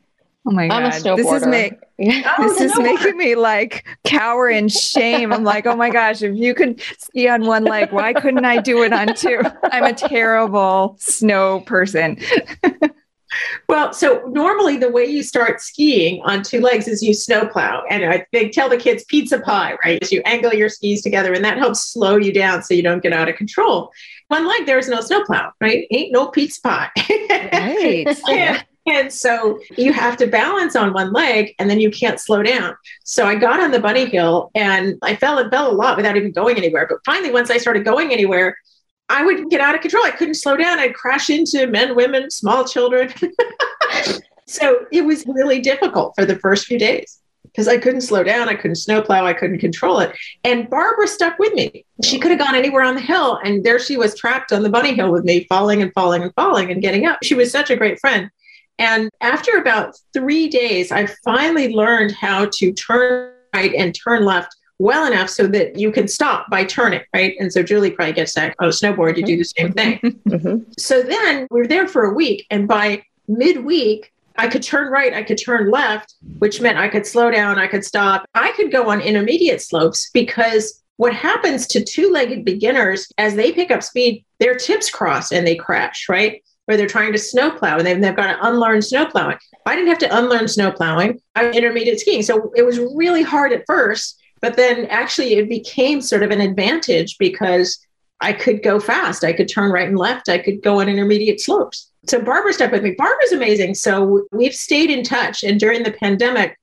Oh 0.45 0.51
my 0.51 0.67
god! 0.67 0.91
This 0.91 1.31
is 1.31 1.47
me. 1.47 1.71
this 1.97 2.59
is 2.59 2.73
oh, 2.75 2.81
making 2.81 3.17
me 3.17 3.35
like 3.35 3.85
cower 4.03 4.49
in 4.49 4.67
shame. 4.67 5.31
I'm 5.31 5.43
like, 5.43 5.65
oh 5.65 5.75
my 5.75 5.89
gosh, 5.89 6.21
if 6.21 6.35
you 6.35 6.53
could 6.53 6.81
ski 6.97 7.29
on 7.29 7.45
one 7.45 7.63
leg, 7.63 7.91
why 7.93 8.13
couldn't 8.13 8.43
I 8.43 8.59
do 8.59 8.83
it 8.83 8.91
on 8.91 9.13
two? 9.15 9.41
I'm 9.71 9.85
a 9.85 9.93
terrible 9.93 10.97
snow 10.99 11.61
person. 11.61 12.17
well, 13.69 13.93
so 13.93 14.21
normally 14.27 14.75
the 14.75 14.91
way 14.91 15.05
you 15.05 15.23
start 15.23 15.61
skiing 15.61 16.21
on 16.23 16.43
two 16.43 16.59
legs 16.59 16.89
is 16.89 17.01
you 17.01 17.13
snowplow, 17.13 17.83
and 17.89 18.03
I, 18.03 18.25
they 18.33 18.49
tell 18.49 18.67
the 18.67 18.77
kids 18.77 19.05
pizza 19.05 19.39
pie, 19.39 19.77
right? 19.85 20.11
You 20.11 20.21
angle 20.25 20.53
your 20.53 20.67
skis 20.67 21.03
together, 21.03 21.31
and 21.31 21.45
that 21.45 21.57
helps 21.57 21.91
slow 21.91 22.17
you 22.17 22.33
down 22.33 22.63
so 22.63 22.73
you 22.73 22.83
don't 22.83 23.01
get 23.01 23.13
out 23.13 23.29
of 23.29 23.35
control. 23.35 23.91
One 24.27 24.45
leg, 24.45 24.65
there 24.65 24.79
is 24.79 24.89
no 24.89 24.99
snowplow, 24.99 25.51
right? 25.61 25.87
Ain't 25.91 26.11
no 26.11 26.27
pizza 26.27 26.59
pie. 26.61 26.89
right. 27.29 28.17
yeah. 28.27 28.63
And 28.85 29.13
so 29.13 29.59
you 29.77 29.93
have 29.93 30.17
to 30.17 30.27
balance 30.27 30.75
on 30.75 30.93
one 30.93 31.13
leg 31.13 31.55
and 31.57 31.69
then 31.69 31.79
you 31.79 31.89
can't 31.89 32.19
slow 32.19 32.43
down. 32.43 32.75
So 33.03 33.25
I 33.25 33.35
got 33.35 33.61
on 33.61 33.71
the 33.71 33.79
bunny 33.79 34.05
hill 34.05 34.51
and 34.55 34.97
I 35.01 35.15
fell 35.15 35.37
and 35.37 35.49
fell 35.49 35.71
a 35.71 35.73
lot 35.73 35.95
without 35.95 36.17
even 36.17 36.31
going 36.33 36.57
anywhere. 36.57 36.85
But 36.89 36.99
finally, 37.05 37.31
once 37.31 37.49
I 37.49 37.57
started 37.57 37.85
going 37.85 38.11
anywhere, 38.11 38.57
I 39.09 39.23
would 39.23 39.49
get 39.49 39.61
out 39.61 39.75
of 39.75 39.81
control. 39.81 40.05
I 40.05 40.11
couldn't 40.11 40.35
slow 40.35 40.57
down. 40.57 40.79
I'd 40.79 40.95
crash 40.95 41.29
into 41.29 41.67
men, 41.67 41.95
women, 41.95 42.29
small 42.29 42.65
children. 42.65 43.13
so 44.47 44.85
it 44.91 45.05
was 45.05 45.25
really 45.27 45.59
difficult 45.61 46.13
for 46.15 46.25
the 46.25 46.37
first 46.39 46.65
few 46.65 46.79
days 46.79 47.19
because 47.43 47.67
I 47.67 47.77
couldn't 47.77 48.01
slow 48.01 48.23
down. 48.23 48.49
I 48.49 48.55
couldn't 48.55 48.75
snowplow. 48.75 49.25
I 49.25 49.33
couldn't 49.33 49.59
control 49.59 49.99
it. 49.99 50.13
And 50.43 50.69
Barbara 50.69 51.07
stuck 51.07 51.37
with 51.39 51.53
me. 51.53 51.85
She 52.03 52.19
could 52.19 52.31
have 52.31 52.39
gone 52.39 52.55
anywhere 52.55 52.83
on 52.83 52.95
the 52.95 53.01
hill. 53.01 53.39
And 53.43 53.63
there 53.63 53.79
she 53.79 53.95
was 53.95 54.17
trapped 54.17 54.51
on 54.51 54.63
the 54.63 54.69
bunny 54.69 54.93
hill 54.93 55.11
with 55.11 55.23
me, 55.23 55.45
falling 55.47 55.81
and 55.81 55.93
falling 55.93 56.23
and 56.23 56.33
falling 56.33 56.71
and 56.71 56.81
getting 56.81 57.05
up. 57.05 57.19
She 57.23 57.35
was 57.35 57.51
such 57.51 57.69
a 57.69 57.75
great 57.75 57.99
friend. 57.99 58.29
And 58.79 59.09
after 59.21 59.57
about 59.57 59.95
three 60.13 60.47
days, 60.47 60.91
I 60.91 61.07
finally 61.23 61.73
learned 61.73 62.11
how 62.11 62.49
to 62.53 62.73
turn 62.73 63.31
right 63.53 63.73
and 63.73 63.95
turn 63.95 64.25
left 64.25 64.55
well 64.79 65.05
enough 65.05 65.29
so 65.29 65.47
that 65.47 65.77
you 65.77 65.91
can 65.91 66.07
stop 66.07 66.49
by 66.49 66.65
turning, 66.65 67.01
right? 67.13 67.35
And 67.39 67.53
so 67.53 67.63
Julie 67.63 67.91
probably 67.91 68.13
gets 68.13 68.33
that 68.33 68.55
on 68.59 68.67
a 68.67 68.71
snowboard, 68.71 69.17
you 69.17 69.23
do 69.23 69.37
the 69.37 69.43
same 69.43 69.71
thing. 69.71 69.99
Mm-hmm. 70.33 70.71
So 70.79 71.03
then 71.03 71.47
we 71.51 71.61
were 71.61 71.67
there 71.67 71.87
for 71.87 72.05
a 72.05 72.13
week. 72.13 72.47
And 72.49 72.67
by 72.67 73.03
midweek, 73.27 74.11
I 74.35 74.47
could 74.47 74.63
turn 74.63 74.91
right, 74.91 75.13
I 75.13 75.21
could 75.21 75.37
turn 75.37 75.69
left, 75.69 76.15
which 76.39 76.59
meant 76.59 76.79
I 76.79 76.87
could 76.87 77.05
slow 77.05 77.29
down, 77.29 77.59
I 77.59 77.67
could 77.67 77.85
stop. 77.85 78.25
I 78.33 78.51
could 78.53 78.71
go 78.71 78.89
on 78.89 78.99
intermediate 78.99 79.61
slopes 79.61 80.09
because 80.11 80.81
what 80.97 81.13
happens 81.13 81.67
to 81.67 81.83
two 81.83 82.11
legged 82.11 82.45
beginners 82.45 83.11
as 83.19 83.35
they 83.35 83.51
pick 83.51 83.69
up 83.69 83.83
speed, 83.83 84.25
their 84.39 84.55
tips 84.55 84.89
cross 84.89 85.31
and 85.31 85.45
they 85.45 85.55
crash, 85.55 86.07
right? 86.09 86.41
Where 86.65 86.77
they're 86.77 86.87
trying 86.87 87.11
to 87.11 87.17
snowplow 87.17 87.77
and 87.77 87.85
they've, 87.85 88.01
they've 88.01 88.15
got 88.15 88.33
to 88.33 88.47
unlearn 88.47 88.81
snowplowing. 88.81 89.37
I 89.65 89.75
didn't 89.75 89.89
have 89.89 89.97
to 89.99 90.17
unlearn 90.17 90.47
snowplowing. 90.47 91.19
I'm 91.35 91.51
intermediate 91.53 91.99
skiing. 91.99 92.23
So 92.23 92.51
it 92.55 92.63
was 92.63 92.79
really 92.79 93.23
hard 93.23 93.51
at 93.51 93.65
first, 93.67 94.21
but 94.41 94.55
then 94.55 94.85
actually 94.85 95.33
it 95.33 95.49
became 95.49 96.01
sort 96.01 96.23
of 96.23 96.31
an 96.31 96.41
advantage 96.41 97.17
because 97.17 97.85
I 98.21 98.31
could 98.31 98.63
go 98.63 98.79
fast. 98.79 99.25
I 99.25 99.33
could 99.33 99.49
turn 99.49 99.71
right 99.71 99.87
and 99.87 99.97
left. 99.97 100.29
I 100.29 100.37
could 100.37 100.61
go 100.61 100.79
on 100.79 100.87
intermediate 100.87 101.41
slopes. 101.41 101.91
So 102.07 102.21
Barbara 102.21 102.53
stuck 102.53 102.71
with 102.71 102.83
me. 102.83 102.95
Barbara's 102.97 103.33
amazing. 103.33 103.75
So 103.75 104.25
we've 104.31 104.55
stayed 104.55 104.89
in 104.89 105.03
touch. 105.03 105.43
And 105.43 105.59
during 105.59 105.83
the 105.83 105.91
pandemic, 105.91 106.57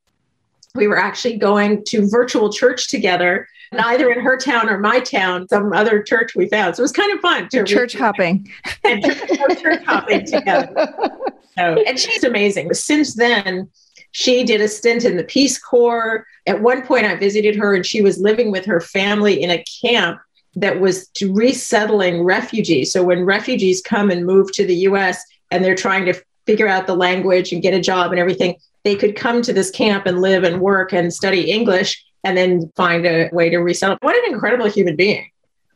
we 0.74 0.86
were 0.86 0.98
actually 0.98 1.36
going 1.36 1.84
to 1.88 2.08
virtual 2.08 2.50
church 2.50 2.88
together 2.88 3.46
neither 3.72 4.10
in 4.10 4.20
her 4.20 4.36
town 4.36 4.68
or 4.68 4.78
my 4.78 5.00
town, 5.00 5.46
some 5.48 5.72
other 5.72 6.02
church 6.02 6.34
we 6.34 6.48
found. 6.48 6.76
So 6.76 6.80
it 6.80 6.84
was 6.84 6.92
kind 6.92 7.12
of 7.12 7.20
fun 7.20 7.48
to 7.50 7.64
church 7.64 7.94
hopping. 7.94 8.50
and 8.84 9.04
church 9.04 9.84
hopping 9.84 10.26
together. 10.26 10.74
So, 11.58 11.82
and 11.82 11.98
she's 11.98 12.24
amazing. 12.24 12.72
Since 12.72 13.16
then, 13.16 13.68
she 14.12 14.44
did 14.44 14.62
a 14.62 14.68
stint 14.68 15.04
in 15.04 15.16
the 15.16 15.24
Peace 15.24 15.58
Corps. 15.58 16.24
At 16.46 16.62
one 16.62 16.86
point, 16.86 17.04
I 17.04 17.16
visited 17.16 17.56
her 17.56 17.74
and 17.74 17.84
she 17.84 18.00
was 18.00 18.18
living 18.18 18.50
with 18.50 18.64
her 18.64 18.80
family 18.80 19.42
in 19.42 19.50
a 19.50 19.64
camp 19.82 20.20
that 20.54 20.80
was 20.80 21.10
resettling 21.20 22.22
refugees. 22.22 22.92
So 22.92 23.02
when 23.02 23.24
refugees 23.24 23.82
come 23.82 24.10
and 24.10 24.24
move 24.24 24.52
to 24.52 24.64
the 24.64 24.76
US 24.76 25.22
and 25.50 25.62
they're 25.62 25.74
trying 25.74 26.06
to 26.06 26.14
figure 26.46 26.68
out 26.68 26.86
the 26.86 26.96
language 26.96 27.52
and 27.52 27.60
get 27.60 27.74
a 27.74 27.80
job 27.80 28.12
and 28.12 28.20
everything, 28.20 28.56
they 28.84 28.94
could 28.94 29.16
come 29.16 29.42
to 29.42 29.52
this 29.52 29.70
camp 29.70 30.06
and 30.06 30.20
live 30.20 30.44
and 30.44 30.60
work 30.60 30.92
and 30.92 31.12
study 31.12 31.50
English 31.50 32.02
and 32.24 32.36
then 32.36 32.70
find 32.76 33.06
a 33.06 33.28
way 33.32 33.50
to 33.50 33.58
resettle. 33.58 33.98
What 34.00 34.16
an 34.16 34.32
incredible 34.32 34.66
human 34.66 34.96
being. 34.96 35.30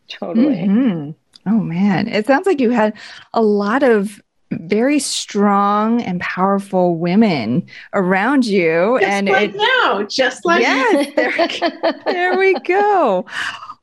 Totally. 0.08 0.56
Mm-hmm. 0.56 1.10
Oh 1.46 1.60
man, 1.60 2.08
it 2.08 2.26
sounds 2.26 2.46
like 2.46 2.60
you 2.60 2.70
had 2.70 2.94
a 3.32 3.42
lot 3.42 3.82
of 3.82 4.20
very 4.50 4.98
strong 4.98 6.00
and 6.02 6.20
powerful 6.20 6.96
women 6.96 7.66
around 7.92 8.46
you 8.46 8.98
just 9.00 9.10
and 9.10 9.28
like 9.28 9.50
it, 9.50 9.56
now 9.56 10.02
just 10.04 10.44
like 10.44 10.60
yes 10.60 11.12
there, 11.16 11.92
there 12.04 12.38
we 12.38 12.54
go 12.60 13.26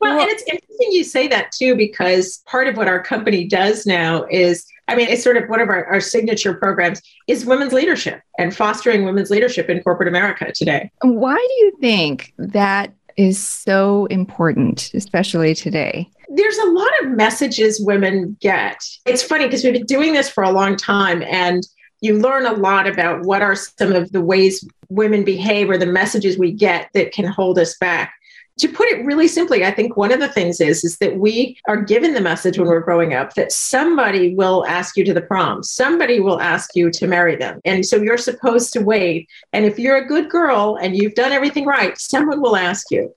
well, 0.02 0.20
and 0.20 0.30
it's 0.30 0.44
interesting 0.44 0.92
you 0.92 1.04
say 1.04 1.28
that 1.28 1.52
too, 1.52 1.76
because 1.76 2.42
part 2.48 2.68
of 2.68 2.76
what 2.76 2.88
our 2.88 3.02
company 3.02 3.48
does 3.48 3.86
now 3.86 4.26
is, 4.30 4.66
I 4.88 4.96
mean, 4.96 5.08
it's 5.08 5.24
sort 5.24 5.38
of 5.38 5.48
one 5.48 5.62
of 5.62 5.70
our, 5.70 5.86
our 5.86 6.02
signature 6.02 6.54
programs 6.54 7.02
is 7.28 7.46
women's 7.46 7.72
leadership 7.72 8.22
and 8.38 8.56
fostering 8.56 9.06
women's 9.06 9.30
leadership 9.30 9.70
in 9.70 9.82
corporate 9.84 10.10
America 10.10 10.52
today. 10.54 10.92
Why 11.02 11.36
do 11.36 11.66
you 11.66 11.78
think 11.80 12.34
that 12.38 12.94
is 13.16 13.38
so 13.38 14.08
important, 14.08 14.92
especially 14.94 15.54
today? 15.54 16.10
There's 16.30 16.58
a 16.58 16.70
lot 16.70 16.92
of 17.02 17.10
messages 17.10 17.80
women 17.80 18.38
get. 18.42 18.84
It's 19.06 19.22
funny 19.22 19.46
because 19.46 19.64
we've 19.64 19.74
been 19.74 19.86
doing 19.86 20.14
this 20.14 20.30
for 20.30 20.44
a 20.44 20.52
long 20.52 20.78
time 20.78 21.22
and 21.24 21.68
you 22.00 22.18
learn 22.18 22.48
a 22.48 22.54
lot 22.54 22.88
about 22.88 23.26
what 23.26 23.44
are 23.44 23.56
some 23.56 23.94
of 23.94 24.12
the 24.12 24.22
ways 24.22 24.68
women 24.90 25.24
behave 25.24 25.70
or 25.70 25.78
the 25.78 25.86
messages 25.86 26.38
we 26.38 26.52
get 26.52 26.90
that 26.94 27.12
can 27.12 27.26
hold 27.26 27.60
us 27.60 27.78
back 27.78 28.14
to 28.62 28.70
put 28.70 28.88
it 28.88 29.04
really 29.04 29.28
simply, 29.28 29.66
I 29.66 29.72
think 29.72 29.98
one 29.98 30.12
of 30.12 30.20
the 30.20 30.28
things 30.28 30.62
is 30.62 30.84
is 30.84 30.98
that 31.00 31.18
we 31.18 31.58
are 31.68 31.82
given 31.82 32.14
the 32.14 32.22
message 32.22 32.58
when 32.58 32.68
we're 32.68 32.80
growing 32.80 33.14
up 33.14 33.34
that 33.34 33.52
somebody 33.52 34.36
will 34.36 34.66
ask 34.68 34.96
you 34.96 35.04
to 35.04 35.14
the 35.14 35.22
prom, 35.22 35.64
somebody 35.64 36.20
will 36.20 36.40
ask 36.40 36.76
you 36.76 36.92
to 36.92 37.08
marry 37.08 37.36
them, 37.36 37.60
and 37.66 37.86
so 37.86 37.98
you're 37.98 38.18
supposed 38.18 38.72
to 38.74 38.82
wait. 38.82 39.28
And 39.52 39.66
if 39.66 39.80
you're 39.80 39.98
a 39.98 40.08
good 40.08 40.30
girl 40.30 40.78
and 40.82 40.96
you've 40.96 41.16
done 41.16 41.32
everything 41.32 41.66
right, 41.66 41.98
someone 41.98 42.40
will 42.42 42.56
ask 42.56 42.92
you. 42.92 43.14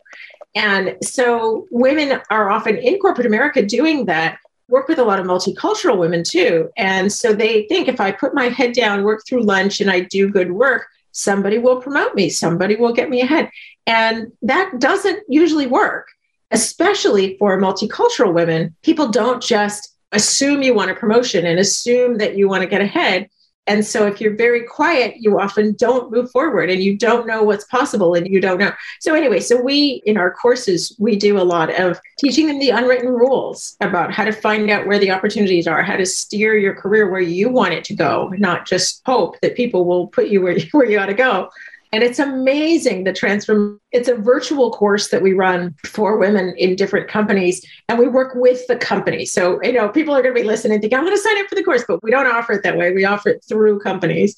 And 0.54 0.96
so 1.02 1.66
women 1.70 2.20
are 2.30 2.50
often 2.50 2.76
in 2.78 2.98
corporate 2.98 3.26
America 3.26 3.61
doing 3.62 4.07
that. 4.07 4.38
Work 4.68 4.88
with 4.88 4.98
a 4.98 5.04
lot 5.04 5.20
of 5.20 5.26
multicultural 5.26 5.98
women 5.98 6.22
too. 6.24 6.70
And 6.78 7.12
so 7.12 7.35
they 7.35 7.64
think 7.64 7.87
if 7.87 8.00
I 8.00 8.12
put 8.12 8.35
my 8.35 8.48
head 8.48 8.72
down, 8.72 9.04
work 9.04 9.22
through 9.26 9.42
lunch, 9.42 9.80
and 9.80 9.90
I 9.90 10.00
do 10.00 10.30
good 10.30 10.52
work, 10.52 10.87
somebody 11.14 11.59
will 11.59 11.81
promote 11.81 12.14
me, 12.14 12.29
somebody 12.29 12.77
will 12.77 12.92
get 12.92 13.09
me 13.09 13.22
ahead. 13.22 13.48
And 13.87 14.33
that 14.42 14.79
doesn't 14.79 15.20
usually 15.29 15.66
work, 15.66 16.09
especially 16.50 17.38
for 17.38 17.59
multicultural 17.59 18.35
women. 18.35 18.74
People 18.83 19.09
don't 19.09 19.42
just 19.42 19.94
assume 20.12 20.62
you 20.62 20.74
want 20.74 20.90
a 20.90 20.94
promotion 20.94 21.46
and 21.46 21.59
assume 21.59 22.18
that 22.18 22.37
you 22.37 22.48
want 22.48 22.62
to 22.62 22.68
get 22.68 22.81
ahead. 22.81 23.29
And 23.66 23.85
so 23.85 24.07
if 24.07 24.20
you're 24.20 24.37
very 24.37 24.62
quiet, 24.62 25.16
you 25.18 25.40
often 25.40 25.74
don't 25.74 26.11
move 26.11 26.31
forward 26.31 26.68
and 26.68 26.83
you 26.83 26.96
don't 26.96 27.27
know 27.27 27.42
what's 27.42 27.64
possible 27.64 28.14
and 28.14 28.29
you 28.29 28.40
don't 28.40 28.59
know. 28.59 28.72
So 29.00 29.14
anyway, 29.14 29.40
so 29.40 29.61
we 29.61 30.03
in 30.05 30.16
our 30.16 30.31
courses, 30.31 30.94
we 30.98 31.16
do 31.16 31.38
a 31.38 31.42
lot 31.42 31.70
of 31.81 31.98
teaching 32.18 32.46
them 32.46 32.59
the 32.59 32.70
unwritten 32.70 33.09
rules 33.09 33.77
about 33.81 34.12
how 34.12 34.24
to 34.24 34.33
find 34.33 34.70
out 34.70 34.87
where 34.87 34.98
the 34.98 35.11
opportunities 35.11 35.66
are, 35.66 35.83
how 35.83 35.96
to 35.96 36.07
steer 36.07 36.57
your 36.57 36.74
career 36.74 37.11
where 37.11 37.20
you 37.20 37.48
want 37.48 37.74
it 37.74 37.85
to 37.85 37.94
go, 37.94 38.33
not 38.37 38.66
just 38.66 39.00
hope 39.07 39.40
that 39.40 39.57
people 39.57 39.85
will 39.87 40.09
put 40.09 40.29
you 40.29 40.42
where, 40.42 40.59
where 40.72 40.88
you 40.88 40.98
ought 40.98 41.07
to 41.07 41.14
go. 41.14 41.48
And 41.94 42.02
it's 42.02 42.18
amazing 42.18 43.04
the 43.04 43.12
transform. 43.12 43.80
It's 43.92 44.09
a 44.09 44.16
virtual 44.16 44.72
course 44.72 45.11
that 45.11 45.22
we 45.22 45.33
run 45.33 45.76
for 45.87 46.18
women 46.18 46.52
in 46.59 46.74
different 46.74 47.07
companies, 47.07 47.64
and 47.88 48.00
we 48.00 48.09
work 48.09 48.35
with 48.35 48.66
the 48.66 48.74
company. 48.74 49.24
So, 49.24 49.62
you 49.62 49.74
know, 49.74 49.88
people 49.88 50.12
are 50.12 50.20
going 50.20 50.35
to 50.35 50.40
be 50.40 50.44
listening, 50.44 50.80
think, 50.80 50.92
I'm 50.92 51.04
going 51.04 51.14
to 51.14 51.22
sign 51.22 51.38
up 51.38 51.46
for 51.46 51.54
the 51.54 51.62
course, 51.62 51.85
but 51.87 52.02
we 52.02 52.11
don't 52.11 52.26
offer 52.26 52.54
it 52.54 52.64
that 52.64 52.76
way. 52.76 52.92
We 52.92 53.04
offer 53.04 53.28
it 53.28 53.44
through 53.48 53.78
companies. 53.78 54.35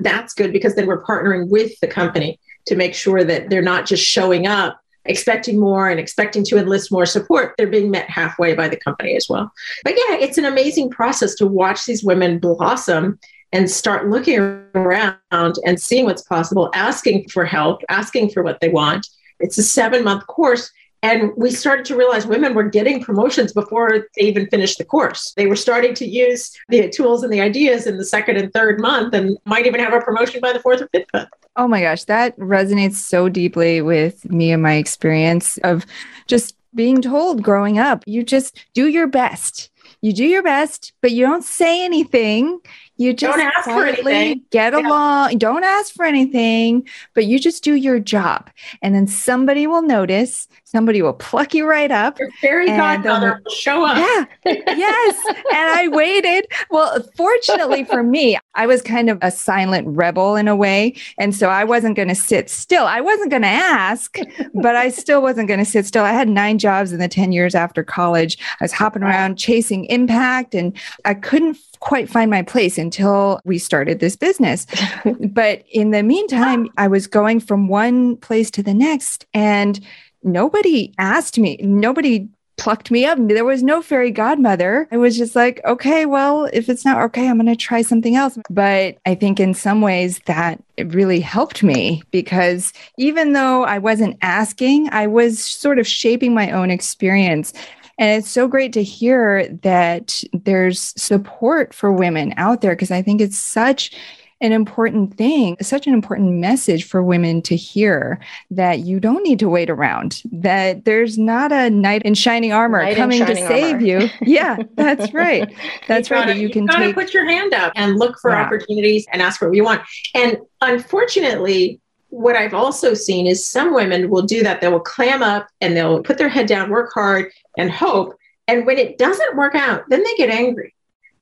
That's 0.00 0.34
good 0.34 0.52
because 0.52 0.74
then 0.74 0.88
we're 0.88 1.04
partnering 1.04 1.50
with 1.50 1.78
the 1.78 1.86
company 1.86 2.40
to 2.66 2.74
make 2.74 2.96
sure 2.96 3.22
that 3.22 3.48
they're 3.48 3.62
not 3.62 3.86
just 3.86 4.04
showing 4.04 4.48
up 4.48 4.80
expecting 5.04 5.60
more 5.60 5.88
and 5.88 6.00
expecting 6.00 6.44
to 6.44 6.56
enlist 6.56 6.92
more 6.92 7.06
support, 7.06 7.54
they're 7.58 7.66
being 7.66 7.90
met 7.90 8.08
halfway 8.08 8.54
by 8.54 8.68
the 8.68 8.76
company 8.76 9.16
as 9.16 9.26
well. 9.28 9.52
But 9.82 9.94
yeah, 9.94 10.16
it's 10.16 10.38
an 10.38 10.44
amazing 10.44 10.90
process 10.90 11.34
to 11.36 11.46
watch 11.46 11.86
these 11.86 12.04
women 12.04 12.38
blossom 12.38 13.18
and 13.52 13.70
start 13.70 14.08
looking 14.08 14.38
around 14.74 15.16
and 15.30 15.80
seeing 15.80 16.04
what's 16.04 16.22
possible, 16.22 16.70
asking 16.74 17.28
for 17.28 17.44
help, 17.44 17.82
asking 17.88 18.30
for 18.30 18.42
what 18.42 18.60
they 18.60 18.68
want. 18.68 19.06
It's 19.40 19.58
a 19.58 19.62
seven 19.62 20.04
month 20.04 20.26
course. 20.26 20.70
And 21.04 21.32
we 21.36 21.50
started 21.50 21.84
to 21.86 21.96
realize 21.96 22.26
women 22.26 22.54
were 22.54 22.68
getting 22.68 23.02
promotions 23.02 23.52
before 23.52 24.06
they 24.16 24.22
even 24.22 24.46
finished 24.46 24.78
the 24.78 24.84
course. 24.84 25.34
They 25.36 25.48
were 25.48 25.56
starting 25.56 25.94
to 25.94 26.06
use 26.06 26.56
the 26.68 26.88
tools 26.88 27.24
and 27.24 27.32
the 27.32 27.40
ideas 27.40 27.88
in 27.88 27.96
the 27.96 28.04
second 28.04 28.36
and 28.36 28.52
third 28.52 28.80
month 28.80 29.12
and 29.12 29.36
might 29.44 29.66
even 29.66 29.80
have 29.80 29.92
a 29.92 30.00
promotion 30.00 30.40
by 30.40 30.52
the 30.52 30.60
fourth 30.60 30.80
or 30.80 30.88
fifth 30.94 31.08
month. 31.12 31.28
Oh 31.56 31.66
my 31.66 31.80
gosh, 31.80 32.04
that 32.04 32.38
resonates 32.38 32.94
so 32.94 33.28
deeply 33.28 33.82
with 33.82 34.30
me 34.30 34.52
and 34.52 34.62
my 34.62 34.74
experience 34.74 35.58
of 35.58 35.84
just 36.28 36.56
being 36.74 37.02
told 37.02 37.42
growing 37.42 37.78
up, 37.78 38.04
you 38.06 38.22
just 38.22 38.64
do 38.72 38.86
your 38.86 39.06
best. 39.06 39.70
You 40.00 40.12
do 40.12 40.24
your 40.24 40.42
best, 40.42 40.92
but 41.00 41.10
you 41.12 41.26
don't 41.26 41.44
say 41.44 41.84
anything. 41.84 42.60
You 43.02 43.12
just 43.12 43.36
don't 43.36 43.44
ask 43.44 43.64
for 43.64 43.84
anything. 43.84 44.42
get 44.50 44.72
yeah. 44.72 44.78
along. 44.78 45.38
Don't 45.38 45.64
ask 45.64 45.92
for 45.92 46.04
anything, 46.04 46.86
but 47.14 47.24
you 47.26 47.40
just 47.40 47.64
do 47.64 47.74
your 47.74 47.98
job. 47.98 48.48
And 48.80 48.94
then 48.94 49.08
somebody 49.08 49.66
will 49.66 49.82
notice, 49.82 50.46
somebody 50.62 51.02
will 51.02 51.12
pluck 51.12 51.52
you 51.52 51.66
right 51.66 51.90
up. 51.90 52.20
Your 52.20 52.30
fairy 52.40 52.68
godmother 52.68 53.42
will 53.44 53.52
show 53.52 53.84
up. 53.84 53.96
Yeah. 53.96 54.24
yes. 54.68 55.24
and 55.26 55.36
I 55.50 55.88
waited. 55.88 56.46
Well, 56.70 57.04
fortunately 57.16 57.82
for 57.82 58.04
me, 58.04 58.38
I 58.54 58.66
was 58.66 58.82
kind 58.82 59.10
of 59.10 59.18
a 59.20 59.32
silent 59.32 59.88
rebel 59.88 60.36
in 60.36 60.46
a 60.46 60.54
way. 60.54 60.94
And 61.18 61.34
so 61.34 61.48
I 61.48 61.64
wasn't 61.64 61.96
going 61.96 62.08
to 62.08 62.14
sit 62.14 62.48
still. 62.48 62.86
I 62.86 63.00
wasn't 63.00 63.30
going 63.30 63.42
to 63.42 63.48
ask, 63.48 64.16
but 64.54 64.76
I 64.76 64.90
still 64.90 65.22
wasn't 65.22 65.48
going 65.48 65.60
to 65.60 65.66
sit 65.66 65.86
still. 65.86 66.04
I 66.04 66.12
had 66.12 66.28
nine 66.28 66.58
jobs 66.58 66.92
in 66.92 67.00
the 67.00 67.08
10 67.08 67.32
years 67.32 67.56
after 67.56 67.82
college. 67.82 68.38
I 68.60 68.64
was 68.64 68.72
hopping 68.72 69.02
around 69.02 69.38
chasing 69.38 69.86
impact 69.86 70.54
and 70.54 70.76
I 71.04 71.14
couldn't 71.14 71.58
quite 71.82 72.08
find 72.08 72.30
my 72.30 72.42
place 72.42 72.78
until 72.92 73.40
we 73.44 73.58
started 73.58 74.00
this 74.00 74.16
business. 74.16 74.66
but 75.30 75.64
in 75.70 75.92
the 75.92 76.02
meantime, 76.02 76.68
I 76.76 76.88
was 76.88 77.06
going 77.06 77.40
from 77.40 77.68
one 77.68 78.16
place 78.18 78.50
to 78.52 78.62
the 78.62 78.74
next 78.74 79.24
and 79.32 79.80
nobody 80.22 80.92
asked 80.98 81.38
me, 81.38 81.56
nobody 81.62 82.28
plucked 82.58 82.90
me 82.90 83.06
up. 83.06 83.18
There 83.18 83.46
was 83.46 83.62
no 83.62 83.80
fairy 83.80 84.10
godmother. 84.10 84.86
I 84.92 84.98
was 84.98 85.16
just 85.16 85.34
like, 85.34 85.60
okay, 85.64 86.04
well, 86.04 86.44
if 86.52 86.68
it's 86.68 86.84
not 86.84 87.00
okay, 87.04 87.28
I'm 87.28 87.38
going 87.38 87.46
to 87.46 87.56
try 87.56 87.80
something 87.80 88.14
else. 88.14 88.38
But 88.50 88.98
I 89.06 89.14
think 89.14 89.40
in 89.40 89.54
some 89.54 89.80
ways 89.80 90.20
that 90.26 90.62
it 90.76 90.94
really 90.94 91.18
helped 91.20 91.62
me 91.62 92.02
because 92.10 92.74
even 92.98 93.32
though 93.32 93.64
I 93.64 93.78
wasn't 93.78 94.18
asking, 94.20 94.90
I 94.92 95.06
was 95.06 95.42
sort 95.42 95.78
of 95.78 95.86
shaping 95.86 96.34
my 96.34 96.50
own 96.50 96.70
experience. 96.70 97.54
And 97.98 98.18
it's 98.18 98.30
so 98.30 98.48
great 98.48 98.72
to 98.74 98.82
hear 98.82 99.48
that 99.62 100.22
there's 100.32 100.92
support 101.00 101.74
for 101.74 101.92
women 101.92 102.34
out 102.36 102.60
there 102.60 102.72
because 102.72 102.90
I 102.90 103.02
think 103.02 103.20
it's 103.20 103.38
such 103.38 103.92
an 104.40 104.50
important 104.50 105.16
thing, 105.16 105.56
such 105.62 105.86
an 105.86 105.94
important 105.94 106.32
message 106.32 106.82
for 106.82 107.00
women 107.00 107.40
to 107.42 107.54
hear 107.54 108.18
that 108.50 108.80
you 108.80 108.98
don't 108.98 109.22
need 109.22 109.38
to 109.38 109.48
wait 109.48 109.70
around, 109.70 110.20
that 110.32 110.84
there's 110.84 111.16
not 111.16 111.52
a 111.52 111.70
knight 111.70 112.02
in 112.02 112.12
shining 112.14 112.52
armor 112.52 112.82
knight 112.82 112.96
coming 112.96 113.20
shining 113.20 113.36
to 113.36 113.46
save 113.46 113.74
armor. 113.74 113.86
you. 113.86 114.08
Yeah, 114.22 114.56
that's 114.74 115.14
right. 115.14 115.54
That's 115.86 116.10
you 116.10 116.16
right. 116.16 116.22
Gotta, 116.22 116.32
That 116.34 116.40
you 116.40 116.50
can 116.50 116.66
gotta 116.66 116.86
take. 116.86 116.94
put 116.96 117.14
your 117.14 117.24
hand 117.24 117.54
up 117.54 117.72
and 117.76 118.00
look 118.00 118.18
for 118.20 118.32
Yeah. 118.32 118.42
opportunities 118.42 119.06
and 119.12 119.22
ask 119.22 119.38
for 119.38 119.46
what 119.48 119.56
you 119.56 119.62
want. 119.62 119.82
And 120.12 120.38
unfortunately, 120.60 121.80
what 122.22 122.36
I've 122.36 122.54
also 122.54 122.94
seen 122.94 123.26
is 123.26 123.46
some 123.46 123.74
women 123.74 124.08
will 124.08 124.22
do 124.22 124.42
that. 124.42 124.60
They 124.60 124.68
will 124.68 124.80
clam 124.80 125.22
up 125.22 125.48
and 125.60 125.76
they'll 125.76 126.02
put 126.02 126.18
their 126.18 126.28
head 126.28 126.46
down, 126.46 126.70
work 126.70 126.92
hard, 126.92 127.30
and 127.58 127.70
hope. 127.70 128.16
And 128.48 128.66
when 128.66 128.78
it 128.78 128.98
doesn't 128.98 129.36
work 129.36 129.54
out, 129.54 129.84
then 129.88 130.02
they 130.02 130.14
get 130.16 130.30
angry. 130.30 130.74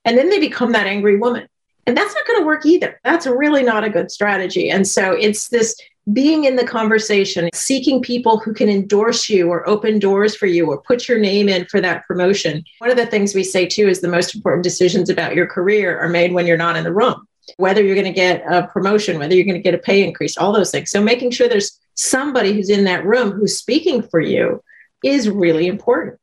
And 0.05 0.17
then 0.17 0.31
they 0.31 0.39
become 0.39 0.73
that 0.73 0.87
angry 0.87 1.19
woman. 1.19 1.47
And 1.87 1.97
that's 1.97 2.15
not 2.15 2.27
going 2.27 2.41
to 2.41 2.47
work 2.47 2.65
either. 2.67 3.01
That's 3.05 3.27
really 3.27 3.63
not 3.63 3.85
a 3.85 3.91
good 3.91 4.11
strategy. 4.11 4.71
And 4.71 4.87
so 4.87 5.13
it's 5.13 5.49
this 5.49 5.75
being 6.13 6.45
in 6.45 6.57
the 6.57 6.67
conversation, 6.67 7.49
seeking 7.55 8.03
people 8.03 8.39
who 8.39 8.55
can 8.55 8.69
endorse 8.69 9.29
you 9.29 9.49
or 9.49 9.69
open 9.69 9.99
doors 9.99 10.35
for 10.35 10.47
you 10.47 10.67
or 10.71 10.81
put 10.81 11.09
your 11.09 11.19
name 11.19 11.49
in 11.49 11.67
for 11.67 11.81
that 11.81 12.07
promotion. 12.07 12.65
One 12.79 12.91
of 12.91 12.97
the 12.97 13.07
things 13.07 13.35
we 13.35 13.45
say 13.45 13.67
too 13.67 13.87
is 13.89 14.01
the 14.01 14.09
most 14.09 14.35
important 14.35 14.65
decisions 14.65 15.11
about 15.11 15.35
your 15.35 15.47
career 15.47 15.99
are 15.99 16.09
made 16.09 16.33
when 16.33 16.47
you're 16.47 16.57
not 16.57 16.77
in 16.77 16.85
the 16.85 16.93
room. 16.93 17.27
Whether 17.57 17.83
you're 17.83 17.95
going 17.95 18.07
to 18.07 18.13
get 18.13 18.43
a 18.51 18.67
promotion, 18.67 19.19
whether 19.19 19.35
you're 19.35 19.45
going 19.45 19.55
to 19.55 19.63
get 19.63 19.75
a 19.75 19.79
pay 19.79 20.03
increase, 20.03 20.37
all 20.37 20.53
those 20.53 20.71
things. 20.71 20.91
So 20.91 21.03
making 21.03 21.31
sure 21.31 21.49
there's 21.49 21.79
somebody 21.95 22.53
who's 22.53 22.71
in 22.71 22.85
that 22.85 23.05
room 23.05 23.33
who's 23.33 23.59
speaking 23.59 24.03
for 24.03 24.21
you 24.21 24.63
is 25.05 25.29
really 25.29 25.67
important. 25.67 26.19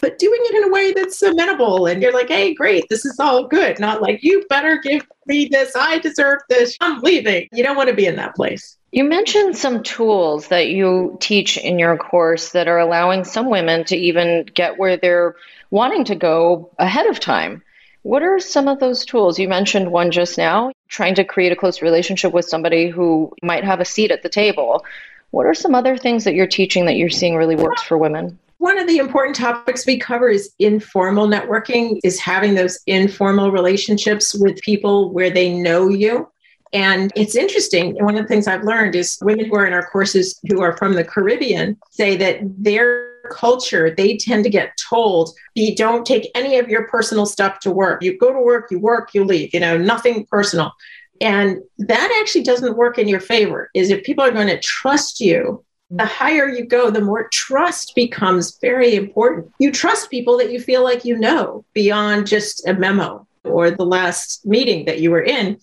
But 0.00 0.18
doing 0.18 0.40
it 0.42 0.56
in 0.56 0.64
a 0.64 0.72
way 0.72 0.92
that's 0.92 1.22
amenable 1.22 1.86
and 1.86 2.02
you're 2.02 2.12
like, 2.12 2.28
hey, 2.28 2.54
great, 2.54 2.88
this 2.88 3.04
is 3.04 3.20
all 3.20 3.46
good. 3.46 3.78
Not 3.78 4.02
like, 4.02 4.24
you 4.24 4.44
better 4.48 4.78
give 4.78 5.06
me 5.26 5.46
this. 5.46 5.76
I 5.76 6.00
deserve 6.00 6.40
this. 6.48 6.76
I'm 6.80 7.00
leaving. 7.02 7.48
You 7.52 7.62
don't 7.62 7.76
want 7.76 7.88
to 7.88 7.94
be 7.94 8.06
in 8.06 8.16
that 8.16 8.34
place. 8.34 8.76
You 8.90 9.04
mentioned 9.04 9.56
some 9.56 9.82
tools 9.84 10.48
that 10.48 10.68
you 10.68 11.16
teach 11.20 11.56
in 11.56 11.78
your 11.78 11.96
course 11.96 12.50
that 12.50 12.66
are 12.66 12.80
allowing 12.80 13.22
some 13.24 13.48
women 13.48 13.84
to 13.84 13.96
even 13.96 14.44
get 14.52 14.76
where 14.76 14.96
they're 14.96 15.36
wanting 15.70 16.04
to 16.06 16.16
go 16.16 16.70
ahead 16.78 17.06
of 17.06 17.20
time. 17.20 17.62
What 18.02 18.24
are 18.24 18.40
some 18.40 18.66
of 18.66 18.80
those 18.80 19.04
tools? 19.04 19.38
You 19.38 19.48
mentioned 19.48 19.92
one 19.92 20.10
just 20.10 20.36
now, 20.36 20.71
trying 20.92 21.14
to 21.14 21.24
create 21.24 21.50
a 21.50 21.56
close 21.56 21.82
relationship 21.82 22.32
with 22.32 22.44
somebody 22.44 22.88
who 22.88 23.32
might 23.42 23.64
have 23.64 23.80
a 23.80 23.84
seat 23.84 24.10
at 24.10 24.22
the 24.22 24.28
table. 24.28 24.84
What 25.30 25.46
are 25.46 25.54
some 25.54 25.74
other 25.74 25.96
things 25.96 26.24
that 26.24 26.34
you're 26.34 26.46
teaching 26.46 26.84
that 26.84 26.96
you're 26.96 27.10
seeing 27.10 27.34
really 27.34 27.56
works 27.56 27.82
for 27.82 27.96
women? 27.96 28.38
One 28.58 28.78
of 28.78 28.86
the 28.86 28.98
important 28.98 29.34
topics 29.34 29.86
we 29.86 29.98
cover 29.98 30.28
is 30.28 30.52
informal 30.58 31.26
networking, 31.26 31.98
is 32.04 32.20
having 32.20 32.54
those 32.54 32.78
informal 32.86 33.50
relationships 33.50 34.34
with 34.34 34.60
people 34.60 35.10
where 35.12 35.30
they 35.30 35.52
know 35.52 35.88
you. 35.88 36.28
And 36.74 37.10
it's 37.16 37.34
interesting. 37.34 37.96
One 38.04 38.16
of 38.16 38.22
the 38.22 38.28
things 38.28 38.46
I've 38.46 38.62
learned 38.62 38.94
is 38.94 39.18
women 39.22 39.46
who 39.46 39.56
are 39.56 39.66
in 39.66 39.72
our 39.72 39.86
courses 39.86 40.38
who 40.48 40.60
are 40.60 40.76
from 40.76 40.94
the 40.94 41.04
Caribbean 41.04 41.76
say 41.90 42.16
that 42.16 42.40
their 42.42 43.11
culture, 43.30 43.94
they 43.94 44.16
tend 44.16 44.44
to 44.44 44.50
get 44.50 44.76
told, 44.76 45.30
you 45.54 45.74
don't 45.74 46.06
take 46.06 46.30
any 46.34 46.58
of 46.58 46.68
your 46.68 46.88
personal 46.88 47.26
stuff 47.26 47.60
to 47.60 47.70
work. 47.70 48.02
You 48.02 48.18
go 48.18 48.32
to 48.32 48.40
work, 48.40 48.70
you 48.70 48.78
work, 48.78 49.14
you 49.14 49.24
leave, 49.24 49.52
you 49.54 49.60
know, 49.60 49.76
nothing 49.76 50.26
personal. 50.26 50.72
And 51.20 51.62
that 51.78 52.18
actually 52.20 52.42
doesn't 52.42 52.76
work 52.76 52.98
in 52.98 53.08
your 53.08 53.20
favor, 53.20 53.70
is 53.74 53.90
if 53.90 54.02
people 54.04 54.24
are 54.24 54.32
going 54.32 54.48
to 54.48 54.60
trust 54.60 55.20
you, 55.20 55.64
the 55.90 56.06
higher 56.06 56.48
you 56.48 56.64
go, 56.64 56.90
the 56.90 57.02
more 57.02 57.28
trust 57.28 57.94
becomes 57.94 58.58
very 58.60 58.94
important. 58.94 59.52
You 59.58 59.70
trust 59.70 60.10
people 60.10 60.38
that 60.38 60.50
you 60.50 60.58
feel 60.58 60.82
like 60.82 61.04
you 61.04 61.18
know 61.18 61.64
beyond 61.74 62.26
just 62.26 62.66
a 62.66 62.72
memo 62.74 63.26
or 63.44 63.70
the 63.70 63.84
last 63.84 64.44
meeting 64.46 64.86
that 64.86 65.00
you 65.00 65.10
were 65.10 65.22
in. 65.22 65.58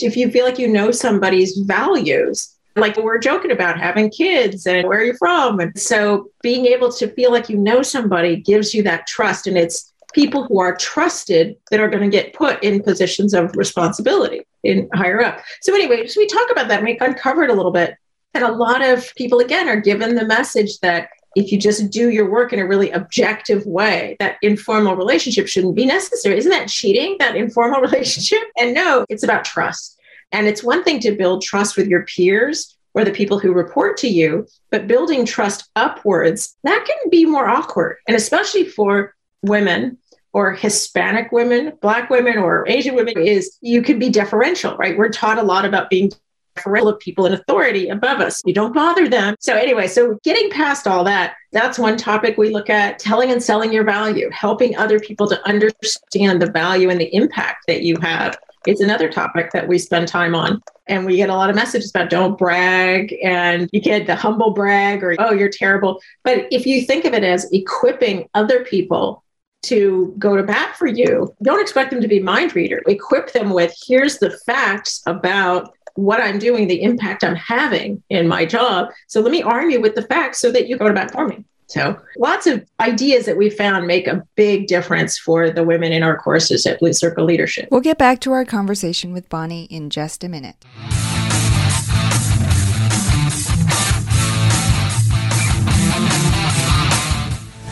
If 0.00 0.16
you 0.16 0.30
feel 0.30 0.44
like 0.44 0.58
you 0.58 0.68
know 0.68 0.90
somebody's 0.90 1.58
values, 1.58 2.53
like 2.76 2.96
we're 2.96 3.18
joking 3.18 3.50
about 3.50 3.78
having 3.78 4.10
kids 4.10 4.66
and 4.66 4.86
where 4.88 5.00
are 5.00 5.04
you're 5.04 5.16
from. 5.16 5.60
And 5.60 5.78
so 5.78 6.30
being 6.42 6.66
able 6.66 6.92
to 6.92 7.08
feel 7.14 7.30
like 7.30 7.48
you 7.48 7.56
know 7.56 7.82
somebody 7.82 8.36
gives 8.36 8.74
you 8.74 8.82
that 8.82 9.06
trust. 9.06 9.46
And 9.46 9.56
it's 9.56 9.92
people 10.12 10.44
who 10.44 10.60
are 10.60 10.76
trusted 10.76 11.56
that 11.70 11.80
are 11.80 11.88
going 11.88 12.08
to 12.08 12.16
get 12.16 12.32
put 12.32 12.62
in 12.62 12.82
positions 12.82 13.34
of 13.34 13.54
responsibility 13.56 14.42
in 14.62 14.88
higher 14.94 15.22
up. 15.22 15.40
So 15.60 15.74
anyway, 15.74 16.06
so 16.06 16.20
we 16.20 16.26
talk 16.26 16.50
about 16.50 16.68
that. 16.68 16.78
and 16.78 16.84
We 16.84 16.98
uncovered 17.00 17.50
a 17.50 17.54
little 17.54 17.72
bit. 17.72 17.96
And 18.32 18.42
a 18.42 18.52
lot 18.52 18.82
of 18.82 19.14
people, 19.14 19.38
again, 19.38 19.68
are 19.68 19.80
given 19.80 20.16
the 20.16 20.24
message 20.24 20.80
that 20.80 21.08
if 21.36 21.50
you 21.50 21.58
just 21.58 21.90
do 21.90 22.10
your 22.10 22.30
work 22.30 22.52
in 22.52 22.58
a 22.58 22.66
really 22.66 22.90
objective 22.90 23.66
way, 23.66 24.16
that 24.20 24.38
informal 24.42 24.96
relationship 24.96 25.48
shouldn't 25.48 25.74
be 25.74 25.86
necessary. 25.86 26.38
Isn't 26.38 26.50
that 26.50 26.68
cheating, 26.68 27.16
that 27.18 27.36
informal 27.36 27.80
relationship? 27.88 28.42
And 28.58 28.74
no, 28.74 29.04
it's 29.08 29.22
about 29.22 29.44
trust. 29.44 29.93
And 30.34 30.48
it's 30.48 30.64
one 30.64 30.82
thing 30.82 30.98
to 31.00 31.12
build 31.12 31.42
trust 31.42 31.76
with 31.76 31.86
your 31.86 32.04
peers 32.06 32.76
or 32.92 33.04
the 33.04 33.12
people 33.12 33.38
who 33.38 33.52
report 33.52 33.96
to 33.98 34.08
you, 34.08 34.46
but 34.70 34.88
building 34.88 35.24
trust 35.24 35.70
upwards, 35.76 36.56
that 36.64 36.84
can 36.84 37.10
be 37.10 37.24
more 37.24 37.48
awkward. 37.48 37.98
And 38.08 38.16
especially 38.16 38.64
for 38.64 39.14
women 39.42 39.96
or 40.32 40.52
Hispanic 40.52 41.30
women, 41.30 41.72
Black 41.80 42.10
women, 42.10 42.38
or 42.38 42.68
Asian 42.68 42.96
women, 42.96 43.16
is 43.16 43.56
you 43.60 43.80
can 43.80 44.00
be 44.00 44.10
deferential, 44.10 44.76
right? 44.76 44.98
We're 44.98 45.08
taught 45.08 45.38
a 45.38 45.42
lot 45.42 45.64
about 45.64 45.88
being 45.88 46.10
deferential 46.56 46.88
of 46.88 46.98
people 46.98 47.26
in 47.26 47.32
authority 47.32 47.88
above 47.88 48.20
us. 48.20 48.42
You 48.44 48.54
don't 48.54 48.74
bother 48.74 49.08
them. 49.08 49.36
So, 49.38 49.54
anyway, 49.54 49.86
so 49.86 50.18
getting 50.24 50.50
past 50.50 50.88
all 50.88 51.04
that, 51.04 51.34
that's 51.52 51.78
one 51.78 51.96
topic 51.96 52.36
we 52.36 52.50
look 52.50 52.68
at 52.70 52.98
telling 52.98 53.30
and 53.30 53.42
selling 53.42 53.72
your 53.72 53.84
value, 53.84 54.28
helping 54.30 54.76
other 54.76 54.98
people 54.98 55.28
to 55.28 55.48
understand 55.48 56.42
the 56.42 56.50
value 56.50 56.90
and 56.90 57.00
the 57.00 57.14
impact 57.14 57.66
that 57.68 57.82
you 57.82 57.96
have 58.00 58.36
It's 58.66 58.80
another 58.80 59.08
topic 59.10 59.52
that 59.52 59.68
we 59.68 59.78
spend 59.78 60.08
time 60.08 60.34
on. 60.34 60.62
And 60.86 61.06
we 61.06 61.16
get 61.16 61.30
a 61.30 61.34
lot 61.34 61.50
of 61.50 61.56
messages 61.56 61.90
about 61.90 62.10
don't 62.10 62.36
brag 62.36 63.14
and 63.22 63.68
you 63.72 63.80
get 63.80 64.06
the 64.06 64.16
humble 64.16 64.52
brag 64.52 65.02
or, 65.02 65.16
oh, 65.18 65.32
you're 65.32 65.48
terrible. 65.48 66.00
But 66.22 66.46
if 66.50 66.66
you 66.66 66.82
think 66.82 67.04
of 67.04 67.14
it 67.14 67.24
as 67.24 67.50
equipping 67.52 68.28
other 68.34 68.64
people 68.64 69.24
to 69.62 70.14
go 70.18 70.36
to 70.36 70.42
bat 70.42 70.76
for 70.76 70.86
you, 70.86 71.34
don't 71.42 71.60
expect 71.60 71.90
them 71.90 72.02
to 72.02 72.08
be 72.08 72.20
mind 72.20 72.54
reader. 72.54 72.82
Equip 72.86 73.32
them 73.32 73.50
with 73.50 73.74
here's 73.86 74.18
the 74.18 74.38
facts 74.44 75.02
about 75.06 75.74
what 75.94 76.20
I'm 76.20 76.38
doing, 76.38 76.66
the 76.66 76.82
impact 76.82 77.24
I'm 77.24 77.36
having 77.36 78.02
in 78.10 78.28
my 78.28 78.44
job. 78.44 78.88
So 79.06 79.20
let 79.20 79.30
me 79.30 79.42
arm 79.42 79.70
you 79.70 79.80
with 79.80 79.94
the 79.94 80.02
facts 80.02 80.38
so 80.38 80.50
that 80.52 80.68
you 80.68 80.76
go 80.76 80.88
to 80.88 80.94
bat 80.94 81.12
for 81.12 81.26
me. 81.26 81.44
So 81.74 82.00
lots 82.16 82.46
of 82.46 82.64
ideas 82.78 83.26
that 83.26 83.36
we 83.36 83.50
found 83.50 83.88
make 83.88 84.06
a 84.06 84.22
big 84.36 84.68
difference 84.68 85.18
for 85.18 85.50
the 85.50 85.64
women 85.64 85.92
in 85.92 86.04
our 86.04 86.16
courses 86.16 86.66
at 86.66 86.78
Blue 86.78 86.92
Circle 86.92 87.24
Leadership. 87.24 87.66
We'll 87.72 87.80
get 87.80 87.98
back 87.98 88.20
to 88.20 88.32
our 88.32 88.44
conversation 88.44 89.12
with 89.12 89.28
Bonnie 89.28 89.64
in 89.64 89.90
just 89.90 90.22
a 90.22 90.28
minute. 90.28 90.54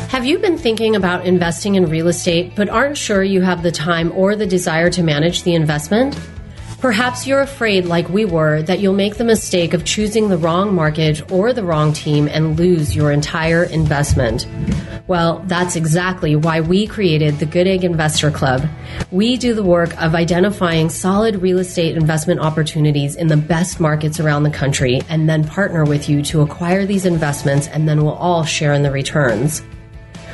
Have 0.09 0.27
you 0.27 0.41
been 0.41 0.59
thinking 0.59 0.97
about 0.97 1.25
investing 1.25 1.77
in 1.77 1.89
real 1.89 2.09
estate 2.09 2.57
but 2.57 2.69
aren't 2.69 2.99
sure 2.99 3.23
you 3.23 3.41
have 3.41 3.63
the 3.63 3.71
time 3.71 4.11
or 4.17 4.35
the 4.35 4.47
desire 4.47 4.91
to 4.91 5.05
manage 5.05 5.45
the 5.45 5.55
investment? 5.55 6.19
Perhaps 6.83 7.29
you're 7.29 7.41
afraid, 7.41 7.85
like 7.85 8.09
we 8.09 8.25
were, 8.25 8.61
that 8.63 8.81
you'll 8.81 8.93
make 8.93 9.15
the 9.15 9.23
mistake 9.23 9.73
of 9.73 9.85
choosing 9.85 10.29
the 10.29 10.37
wrong 10.37 10.75
mortgage 10.75 11.23
or 11.31 11.53
the 11.53 11.63
wrong 11.63 11.93
team 11.93 12.27
and 12.27 12.59
lose 12.59 12.97
your 12.97 13.13
entire 13.13 13.63
investment. 13.63 14.49
Well, 15.07 15.45
that's 15.47 15.77
exactly 15.77 16.35
why 16.35 16.61
we 16.61 16.89
created 16.89 17.39
the 17.39 17.47
Good 17.47 17.69
Egg 17.69 17.85
Investor 17.85 18.33
Club. 18.33 18.69
We 19.13 19.37
do 19.37 19.55
the 19.55 19.63
work 19.63 19.97
of 20.03 20.17
identifying 20.17 20.91
solid 20.91 21.37
real 21.37 21.61
estate 21.61 21.97
investment 21.97 22.41
opportunities 22.41 23.15
in 23.15 23.29
the 23.29 23.37
best 23.37 23.79
markets 23.79 24.19
around 24.19 24.43
the 24.43 24.51
country 24.51 25.03
and 25.09 25.29
then 25.29 25.45
partner 25.45 25.85
with 25.85 26.09
you 26.09 26.21
to 26.23 26.41
acquire 26.41 26.85
these 26.85 27.07
investments 27.07 27.69
and 27.69 27.89
then 27.89 28.03
we'll 28.03 28.15
all 28.15 28.45
share 28.45 28.73
in 28.73 28.83
the 28.83 28.91
returns. 28.91 29.63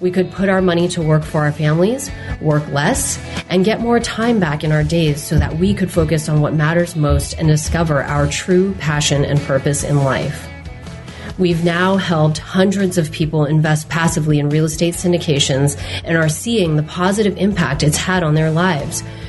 We 0.00 0.10
could 0.10 0.30
put 0.30 0.48
our 0.48 0.60
money 0.60 0.88
to 0.88 1.02
work 1.02 1.24
for 1.24 1.42
our 1.42 1.52
families, 1.52 2.10
work 2.40 2.66
less, 2.68 3.18
and 3.48 3.64
get 3.64 3.80
more 3.80 4.00
time 4.00 4.40
back 4.40 4.64
in 4.64 4.72
our 4.72 4.84
days 4.84 5.22
so 5.22 5.38
that 5.38 5.56
we 5.58 5.74
could 5.74 5.90
focus 5.90 6.28
on 6.28 6.40
what 6.40 6.54
matters 6.54 6.96
most 6.96 7.34
and 7.34 7.48
discover 7.48 8.02
our 8.02 8.26
true 8.26 8.74
passion 8.74 9.24
and 9.24 9.40
purpose 9.40 9.84
in 9.84 10.04
life. 10.04 10.48
We've 11.36 11.64
now 11.64 11.96
helped 11.96 12.38
hundreds 12.38 12.96
of 12.96 13.10
people 13.10 13.44
invest 13.44 13.88
passively 13.88 14.38
in 14.38 14.50
real 14.50 14.66
estate 14.66 14.94
syndications 14.94 15.76
and 16.04 16.16
are 16.16 16.28
seeing 16.28 16.76
the 16.76 16.84
positive 16.84 17.36
impact 17.38 17.82
it's 17.82 17.96
had 17.96 18.22
on 18.22 18.34
their 18.34 18.52
lives. 18.52 19.02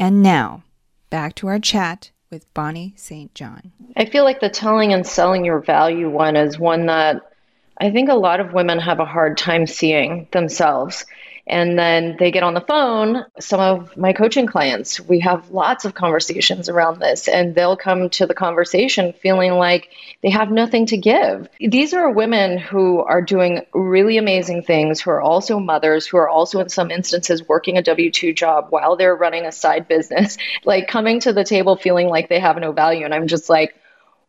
And 0.00 0.22
now, 0.22 0.62
back 1.10 1.34
to 1.36 1.48
our 1.48 1.58
chat 1.58 2.10
with 2.30 2.52
Bonnie 2.54 2.94
St. 2.96 3.34
John. 3.34 3.72
I 3.98 4.06
feel 4.06 4.24
like 4.24 4.40
the 4.40 4.48
telling 4.48 4.94
and 4.94 5.06
selling 5.06 5.44
your 5.44 5.60
value 5.60 6.08
one 6.08 6.36
is 6.36 6.58
one 6.58 6.86
that 6.86 7.20
I 7.76 7.90
think 7.90 8.08
a 8.08 8.14
lot 8.14 8.40
of 8.40 8.54
women 8.54 8.78
have 8.78 8.98
a 8.98 9.04
hard 9.04 9.36
time 9.36 9.66
seeing 9.66 10.26
themselves. 10.32 11.04
And 11.46 11.78
then 11.78 12.16
they 12.18 12.30
get 12.30 12.42
on 12.42 12.54
the 12.54 12.60
phone. 12.60 13.24
Some 13.38 13.60
of 13.60 13.96
my 13.96 14.12
coaching 14.12 14.46
clients, 14.46 15.00
we 15.00 15.20
have 15.20 15.50
lots 15.50 15.84
of 15.84 15.94
conversations 15.94 16.68
around 16.68 17.00
this, 17.00 17.28
and 17.28 17.54
they'll 17.54 17.76
come 17.76 18.10
to 18.10 18.26
the 18.26 18.34
conversation 18.34 19.12
feeling 19.12 19.52
like 19.52 19.88
they 20.22 20.30
have 20.30 20.50
nothing 20.50 20.86
to 20.86 20.96
give. 20.96 21.48
These 21.58 21.94
are 21.94 22.10
women 22.10 22.58
who 22.58 23.00
are 23.00 23.22
doing 23.22 23.62
really 23.72 24.18
amazing 24.18 24.62
things, 24.62 25.00
who 25.00 25.10
are 25.10 25.20
also 25.20 25.58
mothers, 25.58 26.06
who 26.06 26.18
are 26.18 26.28
also 26.28 26.60
in 26.60 26.68
some 26.68 26.90
instances 26.90 27.48
working 27.48 27.78
a 27.78 27.82
W 27.82 28.10
2 28.10 28.32
job 28.32 28.66
while 28.70 28.96
they're 28.96 29.16
running 29.16 29.46
a 29.46 29.52
side 29.52 29.88
business, 29.88 30.36
like 30.64 30.88
coming 30.88 31.20
to 31.20 31.32
the 31.32 31.44
table 31.44 31.76
feeling 31.76 32.08
like 32.08 32.28
they 32.28 32.40
have 32.40 32.58
no 32.58 32.72
value. 32.72 33.04
And 33.04 33.14
I'm 33.14 33.26
just 33.26 33.48
like, 33.48 33.74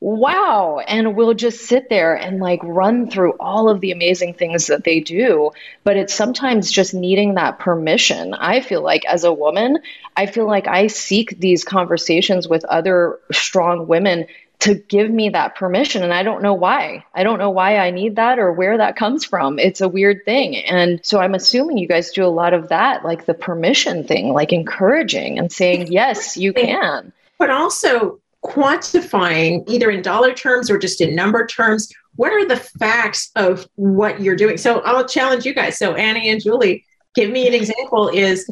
wow. 0.01 0.79
And 0.87 1.15
we'll 1.15 1.35
just 1.35 1.61
sit 1.61 1.89
there 1.89 2.15
and 2.15 2.39
like 2.39 2.59
run 2.63 3.09
through 3.09 3.33
all 3.39 3.69
of 3.69 3.79
the 3.79 3.91
amazing 3.91 4.33
things 4.33 4.67
that 4.67 4.83
they 4.83 4.99
do. 4.99 5.51
But 5.83 5.95
it's 5.95 6.13
sometimes 6.13 6.71
just 6.71 6.93
needing 6.93 7.35
that 7.35 7.59
permission. 7.59 8.33
I 8.33 8.59
feel 8.59 8.81
like 8.81 9.05
as 9.05 9.23
a 9.23 9.33
woman, 9.33 9.77
I 10.17 10.25
feel 10.25 10.47
like 10.47 10.67
I 10.67 10.87
seek 10.87 11.39
these 11.39 11.63
conversations 11.63 12.47
with 12.47 12.65
other 12.65 13.19
strong 13.31 13.87
women 13.87 14.25
to 14.61 14.75
give 14.75 15.09
me 15.09 15.29
that 15.29 15.55
permission. 15.55 16.03
And 16.03 16.13
I 16.13 16.21
don't 16.21 16.43
know 16.43 16.53
why. 16.53 17.03
I 17.15 17.23
don't 17.23 17.39
know 17.39 17.49
why 17.49 17.77
I 17.77 17.89
need 17.89 18.15
that 18.17 18.37
or 18.37 18.53
where 18.53 18.77
that 18.77 18.95
comes 18.95 19.25
from. 19.25 19.57
It's 19.57 19.81
a 19.81 19.89
weird 19.89 20.23
thing. 20.23 20.55
And 20.57 20.99
so 21.03 21.19
I'm 21.19 21.33
assuming 21.33 21.79
you 21.79 21.87
guys 21.87 22.11
do 22.11 22.23
a 22.23 22.27
lot 22.27 22.53
of 22.53 22.69
that, 22.69 23.03
like 23.03 23.25
the 23.25 23.33
permission 23.33 24.03
thing, 24.03 24.33
like 24.33 24.53
encouraging 24.53 25.39
and 25.39 25.51
saying, 25.51 25.91
yes, 25.91 26.37
you 26.37 26.53
can. 26.53 27.11
But 27.39 27.49
also, 27.49 28.20
quantifying 28.43 29.63
either 29.67 29.89
in 29.91 30.01
dollar 30.01 30.33
terms 30.33 30.69
or 30.69 30.77
just 30.77 31.01
in 31.01 31.15
number 31.15 31.45
terms 31.45 31.91
what 32.15 32.33
are 32.33 32.45
the 32.45 32.57
facts 32.57 33.31
of 33.35 33.67
what 33.75 34.19
you're 34.19 34.35
doing? 34.35 34.57
So 34.57 34.79
i'll 34.81 35.07
challenge 35.07 35.45
you 35.45 35.53
guys. 35.53 35.77
So 35.77 35.95
annie 35.95 36.29
and 36.29 36.41
julie 36.41 36.85
give 37.15 37.29
me 37.29 37.47
an 37.47 37.53
example 37.53 38.09
is 38.09 38.49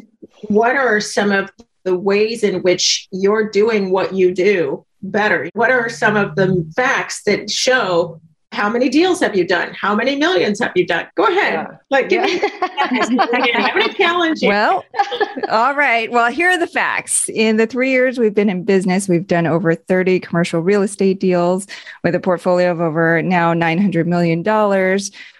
what 0.48 0.76
are 0.76 1.00
some 1.00 1.32
of 1.32 1.50
the 1.84 1.96
ways 1.96 2.44
in 2.44 2.62
which 2.62 3.08
you're 3.10 3.50
doing 3.50 3.90
what 3.90 4.14
you 4.14 4.34
do 4.34 4.84
better? 5.02 5.48
What 5.54 5.70
are 5.70 5.88
some 5.88 6.16
of 6.16 6.36
the 6.36 6.70
facts 6.76 7.22
that 7.24 7.50
show 7.50 8.20
how 8.52 8.68
many 8.68 8.88
deals 8.88 9.20
have 9.20 9.36
you 9.36 9.46
done? 9.46 9.72
How 9.74 9.94
many 9.94 10.16
millions 10.16 10.58
have 10.58 10.72
you 10.74 10.84
done? 10.84 11.06
Go 11.14 11.24
ahead. 11.24 11.54
Yeah. 11.54 11.76
Like, 11.88 12.08
give 12.08 12.28
yeah. 12.28 12.34
me. 12.34 13.18
I'm 13.54 13.74
going 13.74 13.88
to 13.88 13.94
challenge 13.94 14.42
you. 14.42 14.48
Well, 14.48 14.84
all 15.48 15.74
right. 15.74 16.10
Well, 16.10 16.32
here 16.32 16.50
are 16.50 16.58
the 16.58 16.66
facts. 16.66 17.28
In 17.28 17.58
the 17.58 17.66
three 17.66 17.90
years 17.90 18.18
we've 18.18 18.34
been 18.34 18.50
in 18.50 18.64
business, 18.64 19.08
we've 19.08 19.26
done 19.26 19.46
over 19.46 19.74
30 19.74 20.18
commercial 20.20 20.60
real 20.60 20.82
estate 20.82 21.20
deals 21.20 21.68
with 22.02 22.14
a 22.14 22.20
portfolio 22.20 22.72
of 22.72 22.80
over 22.80 23.22
now 23.22 23.54
$900 23.54 24.06
million. 24.06 24.42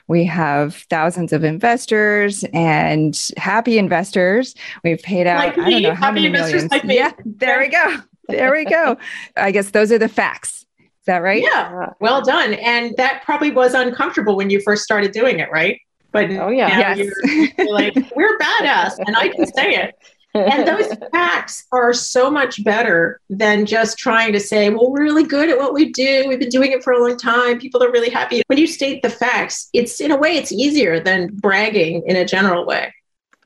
We 0.06 0.24
have 0.24 0.74
thousands 0.74 1.32
of 1.32 1.42
investors 1.42 2.44
and 2.52 3.18
happy 3.36 3.78
investors. 3.78 4.54
We've 4.84 5.02
paid 5.02 5.26
out, 5.26 5.38
like 5.38 5.58
I 5.58 5.70
don't 5.70 5.82
know 5.82 5.94
how 5.94 6.12
many 6.12 6.28
millions. 6.28 6.70
Like 6.70 6.84
yeah, 6.84 7.12
there 7.24 7.60
we 7.60 7.68
go. 7.68 7.96
There 8.28 8.52
we 8.52 8.64
go. 8.64 8.96
I 9.36 9.50
guess 9.50 9.70
those 9.70 9.90
are 9.90 9.98
the 9.98 10.08
facts 10.08 10.59
that 11.06 11.18
right? 11.18 11.42
Yeah. 11.42 11.90
Well 12.00 12.22
done. 12.22 12.54
And 12.54 12.94
that 12.96 13.22
probably 13.24 13.50
was 13.50 13.74
uncomfortable 13.74 14.36
when 14.36 14.50
you 14.50 14.60
first 14.60 14.84
started 14.84 15.12
doing 15.12 15.40
it, 15.40 15.50
right? 15.50 15.80
But 16.12 16.30
oh 16.32 16.48
yeah, 16.48 16.94
yes. 16.94 16.98
you're, 16.98 17.48
you're 17.58 17.72
like 17.72 17.94
we're 18.16 18.36
badass, 18.38 18.98
and 18.98 19.16
I 19.16 19.28
can 19.28 19.46
say 19.46 19.74
it. 19.74 19.94
and 20.34 20.66
those 20.66 20.92
facts 21.12 21.66
are 21.72 21.92
so 21.92 22.30
much 22.30 22.62
better 22.64 23.20
than 23.30 23.66
just 23.66 23.98
trying 23.98 24.32
to 24.32 24.40
say, 24.40 24.70
well, 24.70 24.90
we're 24.90 25.02
really 25.02 25.24
good 25.24 25.48
at 25.48 25.58
what 25.58 25.72
we 25.72 25.92
do. 25.92 26.24
We've 26.28 26.38
been 26.38 26.48
doing 26.48 26.72
it 26.72 26.82
for 26.82 26.92
a 26.92 27.00
long 27.00 27.16
time. 27.16 27.58
People 27.58 27.82
are 27.82 27.90
really 27.90 28.10
happy. 28.10 28.42
When 28.46 28.58
you 28.58 28.66
state 28.66 29.02
the 29.02 29.10
facts, 29.10 29.68
it's 29.72 30.00
in 30.00 30.10
a 30.10 30.16
way, 30.16 30.36
it's 30.36 30.52
easier 30.52 31.00
than 31.00 31.28
bragging 31.34 32.02
in 32.06 32.16
a 32.16 32.24
general 32.24 32.66
way. 32.66 32.92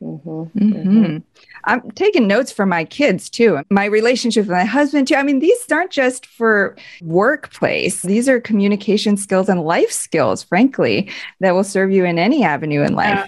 Mm-hmm. 0.05 0.59
Mm-hmm. 0.59 1.17
I'm 1.65 1.91
taking 1.93 2.27
notes 2.27 2.53
for 2.53 2.67
my 2.67 2.85
kids 2.85 3.31
too. 3.31 3.61
My 3.71 3.87
relationship 3.87 4.43
with 4.43 4.51
my 4.51 4.65
husband 4.65 5.09
too. 5.09 5.15
I 5.15 5.23
mean, 5.23 5.39
these 5.39 5.65
aren't 5.73 5.91
just 5.91 6.27
for 6.27 6.77
workplace. 7.01 8.03
These 8.03 8.29
are 8.29 8.41
communication 8.41 9.17
skills 9.17 9.49
and 9.49 9.63
life 9.63 9.91
skills, 9.91 10.43
frankly, 10.43 11.11
that 11.41 11.53
will 11.53 11.65
serve 11.65 11.91
you 11.91 12.05
in 12.05 12.19
any 12.19 12.45
avenue 12.45 12.83
in 12.83 12.95
life. 12.95 13.27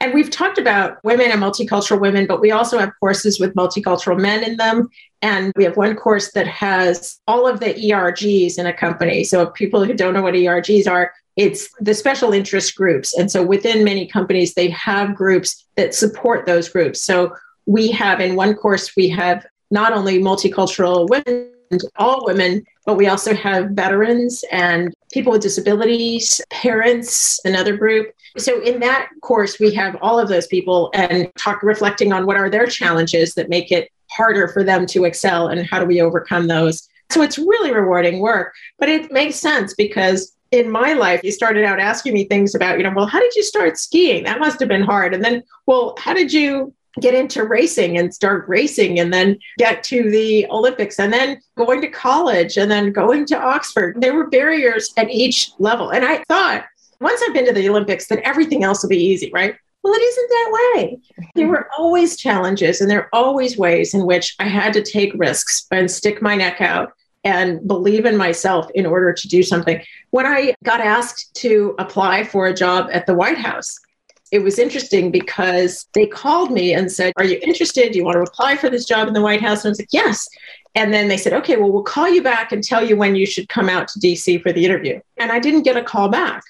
And 0.00 0.14
we've 0.14 0.30
talked 0.30 0.58
about 0.58 1.02
women 1.02 1.30
and 1.32 1.42
multicultural 1.42 2.00
women, 2.00 2.26
but 2.26 2.40
we 2.40 2.52
also 2.52 2.78
have 2.78 2.92
courses 3.00 3.40
with 3.40 3.54
multicultural 3.54 4.20
men 4.20 4.44
in 4.44 4.56
them. 4.56 4.88
And 5.22 5.52
we 5.56 5.64
have 5.64 5.76
one 5.76 5.96
course 5.96 6.32
that 6.32 6.46
has 6.46 7.18
all 7.26 7.48
of 7.48 7.58
the 7.58 7.74
ERGs 7.74 8.58
in 8.58 8.66
a 8.66 8.72
company. 8.72 9.24
So, 9.24 9.46
people 9.46 9.84
who 9.84 9.94
don't 9.94 10.14
know 10.14 10.22
what 10.22 10.34
ERGs 10.34 10.88
are, 10.88 11.12
it's 11.38 11.70
the 11.80 11.94
special 11.94 12.32
interest 12.32 12.74
groups. 12.74 13.16
And 13.16 13.30
so, 13.30 13.42
within 13.42 13.84
many 13.84 14.06
companies, 14.06 14.54
they 14.54 14.68
have 14.70 15.14
groups 15.14 15.64
that 15.76 15.94
support 15.94 16.44
those 16.44 16.68
groups. 16.68 17.00
So, 17.00 17.34
we 17.66 17.90
have 17.92 18.20
in 18.20 18.34
one 18.34 18.54
course, 18.54 18.96
we 18.96 19.08
have 19.10 19.46
not 19.70 19.92
only 19.92 20.18
multicultural 20.18 21.08
women, 21.08 21.50
all 21.96 22.24
women, 22.24 22.64
but 22.86 22.96
we 22.96 23.06
also 23.06 23.34
have 23.34 23.70
veterans 23.70 24.44
and 24.50 24.94
people 25.12 25.32
with 25.32 25.42
disabilities, 25.42 26.40
parents, 26.50 27.38
another 27.44 27.76
group. 27.76 28.10
So 28.38 28.62
in 28.62 28.80
that 28.80 29.10
course, 29.20 29.60
we 29.60 29.74
have 29.74 29.96
all 30.00 30.18
of 30.18 30.28
those 30.28 30.46
people 30.46 30.90
and 30.94 31.30
talk 31.36 31.62
reflecting 31.62 32.12
on 32.12 32.26
what 32.26 32.36
are 32.36 32.48
their 32.48 32.66
challenges 32.66 33.34
that 33.34 33.48
make 33.48 33.70
it 33.70 33.90
harder 34.10 34.48
for 34.48 34.64
them 34.64 34.86
to 34.86 35.04
excel 35.04 35.48
and 35.48 35.66
how 35.66 35.78
do 35.78 35.84
we 35.84 36.00
overcome 36.00 36.46
those. 36.46 36.88
So 37.10 37.22
it's 37.22 37.38
really 37.38 37.72
rewarding 37.72 38.20
work, 38.20 38.54
but 38.78 38.88
it 38.88 39.12
makes 39.12 39.36
sense 39.36 39.74
because 39.74 40.34
in 40.50 40.70
my 40.70 40.94
life, 40.94 41.22
you 41.22 41.32
started 41.32 41.64
out 41.64 41.80
asking 41.80 42.14
me 42.14 42.24
things 42.24 42.54
about, 42.54 42.78
you 42.78 42.84
know, 42.84 42.92
well, 42.94 43.06
how 43.06 43.20
did 43.20 43.34
you 43.34 43.42
start 43.42 43.78
skiing? 43.78 44.24
That 44.24 44.40
must 44.40 44.60
have 44.60 44.68
been 44.68 44.82
hard. 44.82 45.14
And 45.14 45.24
then, 45.24 45.42
well, 45.66 45.94
how 45.98 46.14
did 46.14 46.32
you 46.32 46.74
get 47.00 47.14
into 47.14 47.44
racing 47.44 47.98
and 47.98 48.12
start 48.12 48.48
racing 48.48 48.98
and 48.98 49.12
then 49.12 49.38
get 49.58 49.82
to 49.84 50.10
the 50.10 50.46
Olympics 50.50 50.98
and 50.98 51.12
then 51.12 51.40
going 51.56 51.80
to 51.80 51.88
college 51.88 52.56
and 52.56 52.70
then 52.70 52.92
going 52.92 53.24
to 53.26 53.38
Oxford. 53.38 54.00
There 54.00 54.14
were 54.14 54.28
barriers 54.28 54.92
at 54.96 55.10
each 55.10 55.50
level. 55.58 55.90
And 55.90 56.04
I 56.04 56.24
thought 56.24 56.64
once 57.00 57.22
I've 57.22 57.34
been 57.34 57.46
to 57.46 57.52
the 57.52 57.68
Olympics, 57.68 58.08
then 58.08 58.20
everything 58.24 58.64
else 58.64 58.82
will 58.82 58.90
be 58.90 58.96
easy, 59.02 59.30
right? 59.32 59.54
Well, 59.84 59.94
it 59.94 60.02
isn't 60.02 60.28
that 60.28 60.52
way. 60.52 60.98
There 61.36 61.46
were 61.46 61.68
always 61.78 62.16
challenges 62.16 62.80
and 62.80 62.90
there 62.90 63.02
are 63.02 63.08
always 63.12 63.56
ways 63.56 63.94
in 63.94 64.04
which 64.04 64.34
I 64.40 64.48
had 64.48 64.72
to 64.72 64.82
take 64.82 65.12
risks 65.14 65.66
and 65.70 65.90
stick 65.90 66.20
my 66.20 66.34
neck 66.34 66.60
out 66.60 66.92
and 67.28 67.66
believe 67.68 68.06
in 68.06 68.16
myself 68.16 68.70
in 68.74 68.86
order 68.86 69.12
to 69.12 69.28
do 69.28 69.42
something. 69.42 69.82
When 70.10 70.24
I 70.24 70.54
got 70.64 70.80
asked 70.80 71.34
to 71.42 71.74
apply 71.78 72.24
for 72.24 72.46
a 72.46 72.54
job 72.54 72.88
at 72.90 73.04
the 73.04 73.12
White 73.14 73.36
House, 73.36 73.78
it 74.32 74.38
was 74.38 74.58
interesting 74.58 75.10
because 75.10 75.86
they 75.92 76.06
called 76.06 76.50
me 76.50 76.72
and 76.72 76.90
said, 76.90 77.12
Are 77.18 77.24
you 77.24 77.38
interested? 77.42 77.92
Do 77.92 77.98
you 77.98 78.04
want 78.04 78.16
to 78.16 78.22
apply 78.22 78.56
for 78.56 78.70
this 78.70 78.86
job 78.86 79.08
in 79.08 79.14
the 79.14 79.20
White 79.20 79.42
House? 79.42 79.64
And 79.64 79.68
I 79.68 79.72
was 79.72 79.78
like, 79.78 79.92
Yes. 79.92 80.26
And 80.74 80.92
then 80.92 81.08
they 81.08 81.18
said, 81.18 81.34
Okay, 81.34 81.56
well, 81.56 81.70
we'll 81.70 81.82
call 81.82 82.08
you 82.08 82.22
back 82.22 82.50
and 82.50 82.64
tell 82.64 82.86
you 82.86 82.96
when 82.96 83.14
you 83.14 83.26
should 83.26 83.48
come 83.50 83.68
out 83.68 83.88
to 83.88 84.00
DC 84.00 84.42
for 84.42 84.52
the 84.52 84.64
interview. 84.64 85.00
And 85.18 85.30
I 85.30 85.38
didn't 85.38 85.62
get 85.62 85.76
a 85.76 85.82
call 85.82 86.08
back. 86.08 86.42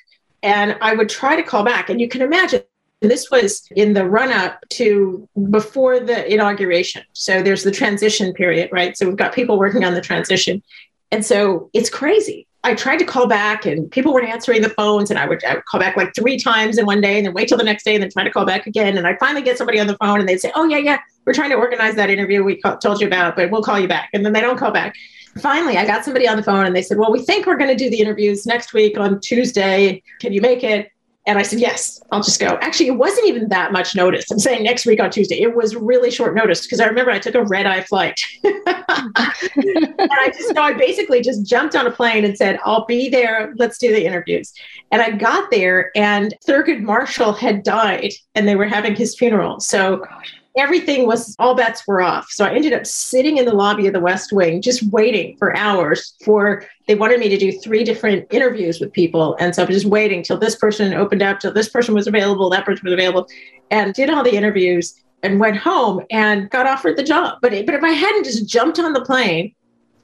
And 0.45 0.77
I 0.81 0.95
would 0.95 1.09
try 1.09 1.35
to 1.35 1.43
call 1.43 1.65
back. 1.65 1.91
And 1.91 2.01
you 2.01 2.09
can 2.09 2.23
imagine 2.23 2.63
this 3.01 3.31
was 3.31 3.69
in 3.77 3.93
the 3.93 4.05
run 4.05 4.33
up 4.33 4.61
to 4.71 5.29
before 5.51 6.01
the 6.01 6.33
inauguration. 6.33 7.03
So 7.13 7.43
there's 7.43 7.63
the 7.63 7.71
transition 7.71 8.33
period, 8.33 8.71
right? 8.73 8.97
So 8.97 9.07
we've 9.07 9.17
got 9.17 9.33
people 9.33 9.59
working 9.59 9.85
on 9.85 9.95
the 9.95 10.01
transition. 10.01 10.63
And 11.11 11.25
so 11.25 11.71
it's 11.73 11.91
crazy. 11.91 12.47
I 12.65 12.75
tried 12.75 12.99
to 12.99 13.05
call 13.05 13.29
back 13.29 13.67
and 13.67 13.89
people 13.91 14.13
weren't 14.13 14.29
answering 14.29 14.63
the 14.63 14.71
phones. 14.71 15.11
And 15.11 15.19
I 15.19 15.29
would, 15.29 15.43
I 15.45 15.55
would 15.55 15.65
call 15.67 15.79
back 15.81 15.97
like 15.97 16.13
three 16.15 16.39
times 16.39 16.77
in 16.77 16.87
one 16.87 17.01
day 17.01 17.17
and 17.19 17.27
then 17.27 17.33
wait 17.33 17.49
till 17.49 17.57
the 17.57 17.65
next 17.65 17.85
day 17.85 17.95
and 17.95 18.03
then 18.03 18.11
try 18.11 18.25
to 18.25 18.31
call 18.31 18.45
back 18.45 18.67
again. 18.67 18.99
And 18.99 19.07
I 19.07 19.17
finally 19.17 19.43
get 19.43 19.57
somebody 19.57 19.79
on 19.79 19.87
the 19.87 19.97
phone 19.99 20.19
and 20.19 20.29
they'd 20.29 20.41
say, 20.41 20.51
Oh, 20.57 20.65
yeah, 20.65 20.79
yeah, 20.79 20.99
we're 21.25 21.35
trying 21.35 21.51
to 21.51 21.57
organize 21.57 21.95
that 21.95 22.11
interview 22.11 22.43
we 22.43 22.61
call, 22.61 22.77
told 22.79 23.01
you 23.01 23.07
about, 23.07 23.37
but 23.37 23.51
we'll 23.53 23.63
call 23.63 23.79
you 23.79 23.87
back. 23.87 24.11
And 24.13 24.27
then 24.27 24.33
they 24.33 24.41
don't 24.41 24.59
call 24.59 24.73
back. 24.73 24.97
Finally, 25.41 25.77
I 25.77 25.87
got 25.87 26.05
somebody 26.05 26.27
on 26.27 26.37
the 26.37 26.43
phone 26.43 26.67
and 26.67 26.75
they 26.75 26.83
said, 26.83 26.99
Well, 26.99 27.13
we 27.13 27.23
think 27.23 27.47
we're 27.47 27.57
going 27.57 27.71
to 27.71 27.77
do 27.77 27.89
the 27.89 28.01
interviews 28.01 28.45
next 28.45 28.73
week 28.73 28.99
on 28.99 29.21
Tuesday. 29.21 30.03
Can 30.21 30.33
you 30.33 30.41
make 30.41 30.65
it? 30.65 30.91
And 31.29 31.39
I 31.39 31.43
said, 31.43 31.61
Yes, 31.61 32.01
I'll 32.11 32.23
just 32.23 32.41
go. 32.41 32.59
Actually, 32.63 32.87
it 32.87 32.97
wasn't 32.97 33.27
even 33.29 33.51
that 33.51 33.71
much 33.71 33.95
notice. 33.95 34.31
I'm 34.31 34.39
saying 34.39 34.65
next 34.65 34.87
week 34.87 34.99
on 34.99 35.11
Tuesday. 35.11 35.41
It 35.41 35.55
was 35.55 35.77
really 35.77 36.11
short 36.11 36.35
notice 36.35 36.63
because 36.63 36.81
I 36.81 36.87
remember 36.87 37.11
I 37.11 37.19
took 37.19 37.35
a 37.35 37.45
red 37.45 37.67
eye 37.67 37.83
flight. 37.83 38.19
and 38.45 38.63
I 38.67 40.33
just 40.35 40.57
I 40.57 40.73
basically 40.73 41.21
just 41.21 41.47
jumped 41.47 41.77
on 41.77 41.87
a 41.87 41.91
plane 41.91 42.25
and 42.25 42.37
said, 42.37 42.59
I'll 42.65 42.87
be 42.87 43.11
there. 43.11 43.53
Let's 43.59 43.77
do 43.77 43.93
the 43.93 44.07
interviews. 44.07 44.55
And 44.91 45.03
I 45.03 45.11
got 45.11 45.51
there, 45.51 45.91
and 45.95 46.35
Thurgood 46.47 46.81
Marshall 46.81 47.35
had 47.35 47.63
died, 47.63 48.13
and 48.35 48.49
they 48.49 48.57
were 48.57 48.67
having 48.67 48.97
his 48.97 49.15
funeral. 49.15 49.61
So 49.61 50.07
oh 50.11 50.21
everything 50.57 51.07
was 51.07 51.35
all 51.39 51.55
bets 51.55 51.87
were 51.87 52.01
off. 52.01 52.31
So 52.31 52.45
I 52.45 52.53
ended 52.53 52.73
up 52.73 52.87
sitting 52.87 53.37
in 53.37 53.45
the 53.45 53.55
lobby 53.55 53.87
of 53.87 53.93
the 53.93 54.01
West 54.01 54.33
Wing, 54.33 54.61
just 54.61 54.83
waiting 54.91 55.37
for 55.37 55.57
hours 55.57 56.15
for 56.25 56.65
they 56.87 56.95
wanted 56.95 57.21
me 57.21 57.29
to 57.29 57.37
do 57.37 57.53
three 57.53 57.85
different 57.85 58.27
interviews 58.31 58.81
with 58.81 58.93
people. 58.93 59.37
And 59.39 59.55
so 59.55 59.63
I 59.63 59.67
was 59.67 59.77
just 59.77 59.87
waiting 59.87 60.23
till 60.23 60.39
this 60.39 60.57
person 60.57 60.95
opened 60.95 61.23
up, 61.23 61.41
till 61.41 61.53
this 61.53 61.69
person 61.69 61.95
was 61.95 62.07
available, 62.07 62.51
that 62.51 62.65
person 62.65 62.85
was 62.85 62.93
available, 62.93 63.29
and 63.71 63.95
did 63.95 64.11
all 64.11 64.25
the 64.25 64.35
interviews 64.35 64.95
and 65.23 65.41
went 65.41 65.57
home 65.57 66.05
and 66.11 66.49
got 66.51 66.67
offered 66.67 66.97
the 66.97 67.03
job. 67.03 67.39
But, 67.43 67.53
it, 67.53 67.67
but 67.67 67.75
if 67.75 67.83
I 67.83 67.91
hadn't 67.91 68.25
just 68.25 68.49
jumped 68.49 68.79
on 68.79 68.93
the 68.93 69.05
plane, 69.05 69.55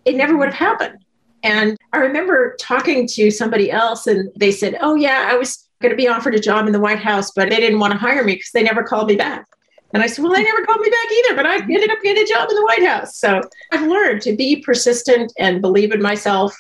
it 0.05 0.17
never 0.17 0.37
would 0.37 0.49
have 0.49 0.55
happened. 0.55 1.05
And 1.43 1.77
I 1.93 1.99
remember 1.99 2.57
talking 2.59 3.07
to 3.09 3.31
somebody 3.31 3.71
else 3.71 4.07
and 4.07 4.31
they 4.37 4.51
said, 4.51 4.79
Oh, 4.81 4.95
yeah, 4.95 5.29
I 5.31 5.37
was 5.37 5.69
going 5.83 5.91
to 5.91 5.97
be 5.97 6.09
offered 6.09 6.35
a 6.35 6.41
job 6.41 6.67
in 6.67 6.73
the 6.73 6.81
White 6.81 6.99
House, 6.99 7.31
but 7.33 7.51
they 7.51 7.57
didn't 7.57 7.79
want 7.79 7.93
to 7.93 7.99
hire 7.99 8.25
me 8.25 8.35
because 8.35 8.51
they 8.53 8.63
never 8.63 8.83
called 8.83 9.09
me 9.09 9.17
back. 9.17 9.47
And 9.95 10.03
I 10.03 10.07
said, 10.07 10.23
Well, 10.23 10.33
they 10.33 10.43
never 10.43 10.65
called 10.65 10.81
me 10.81 10.91
back 10.91 11.13
either, 11.13 11.37
but 11.37 11.47
I 11.47 11.57
ended 11.57 11.91
up 11.91 12.03
getting 12.03 12.23
a 12.23 12.27
job 12.27 12.51
in 12.51 12.57
the 12.57 12.65
White 12.65 12.85
House. 12.85 13.17
So 13.17 13.41
I've 13.73 13.87
learned 13.87 14.21
to 14.23 14.37
be 14.37 14.57
persistent 14.57 15.33
and 15.39 15.63
believe 15.63 15.93
in 15.93 16.03
myself 16.03 16.55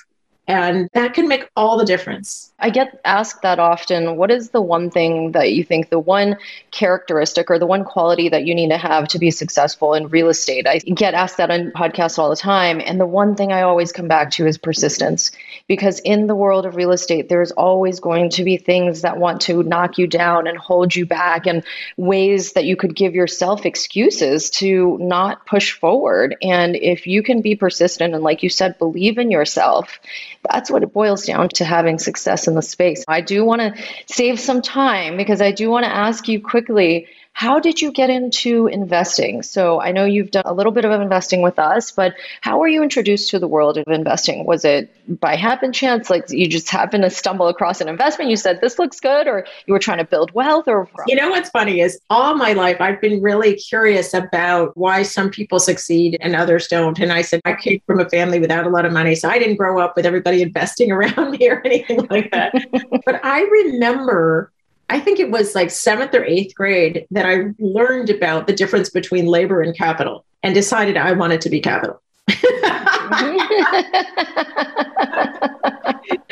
and 0.46 0.88
that 0.92 1.14
can 1.14 1.26
make 1.26 1.48
all 1.56 1.78
the 1.78 1.84
difference. 1.84 2.52
I 2.60 2.70
get 2.70 3.00
asked 3.04 3.42
that 3.42 3.58
often. 3.58 4.16
What 4.16 4.30
is 4.30 4.50
the 4.50 4.62
one 4.62 4.88
thing 4.88 5.32
that 5.32 5.52
you 5.52 5.64
think, 5.64 5.90
the 5.90 5.98
one 5.98 6.36
characteristic 6.70 7.50
or 7.50 7.58
the 7.58 7.66
one 7.66 7.84
quality 7.84 8.28
that 8.28 8.46
you 8.46 8.54
need 8.54 8.70
to 8.70 8.78
have 8.78 9.08
to 9.08 9.18
be 9.18 9.32
successful 9.32 9.92
in 9.92 10.06
real 10.08 10.28
estate? 10.28 10.66
I 10.66 10.78
get 10.78 11.14
asked 11.14 11.36
that 11.38 11.50
on 11.50 11.72
podcasts 11.72 12.16
all 12.16 12.30
the 12.30 12.36
time. 12.36 12.80
And 12.80 13.00
the 13.00 13.06
one 13.06 13.34
thing 13.34 13.52
I 13.52 13.62
always 13.62 13.90
come 13.90 14.06
back 14.06 14.30
to 14.32 14.46
is 14.46 14.56
persistence. 14.56 15.32
Because 15.66 15.98
in 16.00 16.28
the 16.28 16.34
world 16.36 16.64
of 16.64 16.76
real 16.76 16.92
estate, 16.92 17.28
there's 17.28 17.50
always 17.50 17.98
going 17.98 18.30
to 18.30 18.44
be 18.44 18.56
things 18.56 19.02
that 19.02 19.18
want 19.18 19.40
to 19.42 19.64
knock 19.64 19.98
you 19.98 20.06
down 20.06 20.46
and 20.46 20.56
hold 20.56 20.94
you 20.94 21.06
back, 21.06 21.46
and 21.46 21.64
ways 21.96 22.52
that 22.52 22.64
you 22.64 22.76
could 22.76 22.94
give 22.94 23.14
yourself 23.14 23.66
excuses 23.66 24.48
to 24.50 24.96
not 25.00 25.44
push 25.44 25.72
forward. 25.72 26.36
And 26.40 26.76
if 26.76 27.06
you 27.06 27.22
can 27.22 27.40
be 27.42 27.56
persistent 27.56 28.14
and, 28.14 28.22
like 28.22 28.42
you 28.44 28.48
said, 28.48 28.78
believe 28.78 29.18
in 29.18 29.30
yourself, 29.30 29.98
that's 30.48 30.70
what 30.70 30.82
it 30.82 30.92
boils 30.92 31.24
down 31.24 31.48
to 31.48 31.64
having 31.64 31.98
success 31.98 32.43
in 32.48 32.54
the 32.54 32.62
space. 32.62 33.04
I 33.08 33.20
do 33.20 33.44
want 33.44 33.60
to 33.60 33.74
save 34.06 34.38
some 34.40 34.62
time 34.62 35.16
because 35.16 35.40
I 35.40 35.52
do 35.52 35.70
want 35.70 35.84
to 35.84 35.94
ask 35.94 36.28
you 36.28 36.40
quickly 36.40 37.06
how 37.34 37.58
did 37.58 37.82
you 37.82 37.90
get 37.90 38.10
into 38.10 38.68
investing? 38.68 39.42
So 39.42 39.80
I 39.80 39.90
know 39.90 40.04
you've 40.04 40.30
done 40.30 40.44
a 40.46 40.54
little 40.54 40.70
bit 40.70 40.84
of 40.84 40.92
investing 41.00 41.42
with 41.42 41.58
us, 41.58 41.90
but 41.90 42.14
how 42.40 42.60
were 42.60 42.68
you 42.68 42.80
introduced 42.80 43.28
to 43.30 43.40
the 43.40 43.48
world 43.48 43.76
of 43.76 43.84
investing? 43.88 44.46
Was 44.46 44.64
it 44.64 44.88
by 45.20 45.34
happen 45.34 45.72
chance, 45.72 46.08
like 46.08 46.30
you 46.30 46.46
just 46.46 46.70
happened 46.70 47.02
to 47.02 47.10
stumble 47.10 47.48
across 47.48 47.80
an 47.80 47.88
investment? 47.88 48.30
You 48.30 48.36
said 48.36 48.60
this 48.60 48.78
looks 48.78 49.00
good, 49.00 49.26
or 49.26 49.44
you 49.66 49.74
were 49.74 49.80
trying 49.80 49.98
to 49.98 50.04
build 50.04 50.30
wealth, 50.32 50.68
or 50.68 50.88
you 51.08 51.16
know 51.16 51.28
what's 51.28 51.50
funny 51.50 51.80
is 51.80 52.00
all 52.08 52.36
my 52.36 52.52
life 52.52 52.76
I've 52.80 53.00
been 53.00 53.20
really 53.20 53.56
curious 53.56 54.14
about 54.14 54.76
why 54.76 55.02
some 55.02 55.28
people 55.28 55.58
succeed 55.58 56.16
and 56.20 56.36
others 56.36 56.68
don't. 56.68 57.00
And 57.00 57.12
I 57.12 57.22
said 57.22 57.40
I 57.44 57.54
came 57.54 57.80
from 57.84 57.98
a 57.98 58.08
family 58.08 58.38
without 58.38 58.64
a 58.64 58.70
lot 58.70 58.86
of 58.86 58.92
money, 58.92 59.16
so 59.16 59.28
I 59.28 59.40
didn't 59.40 59.56
grow 59.56 59.80
up 59.80 59.96
with 59.96 60.06
everybody 60.06 60.40
investing 60.54 60.92
around 60.92 61.32
me 61.32 61.50
or 61.50 61.60
anything 61.64 62.06
like 62.08 62.30
that. 62.30 62.54
but 63.04 63.20
I 63.24 63.42
remember 63.42 64.52
I 64.90 65.00
think 65.00 65.18
it 65.18 65.30
was 65.30 65.54
like 65.54 65.70
seventh 65.70 66.14
or 66.14 66.24
eighth 66.24 66.54
grade 66.54 67.06
that 67.10 67.26
I 67.26 67.54
learned 67.58 68.10
about 68.10 68.46
the 68.46 68.52
difference 68.52 68.90
between 68.90 69.26
labor 69.26 69.62
and 69.62 69.76
capital 69.76 70.24
and 70.42 70.54
decided 70.54 70.96
I 70.96 71.12
wanted 71.12 71.40
to 71.42 71.50
be 71.50 71.60
capital. 71.60 72.00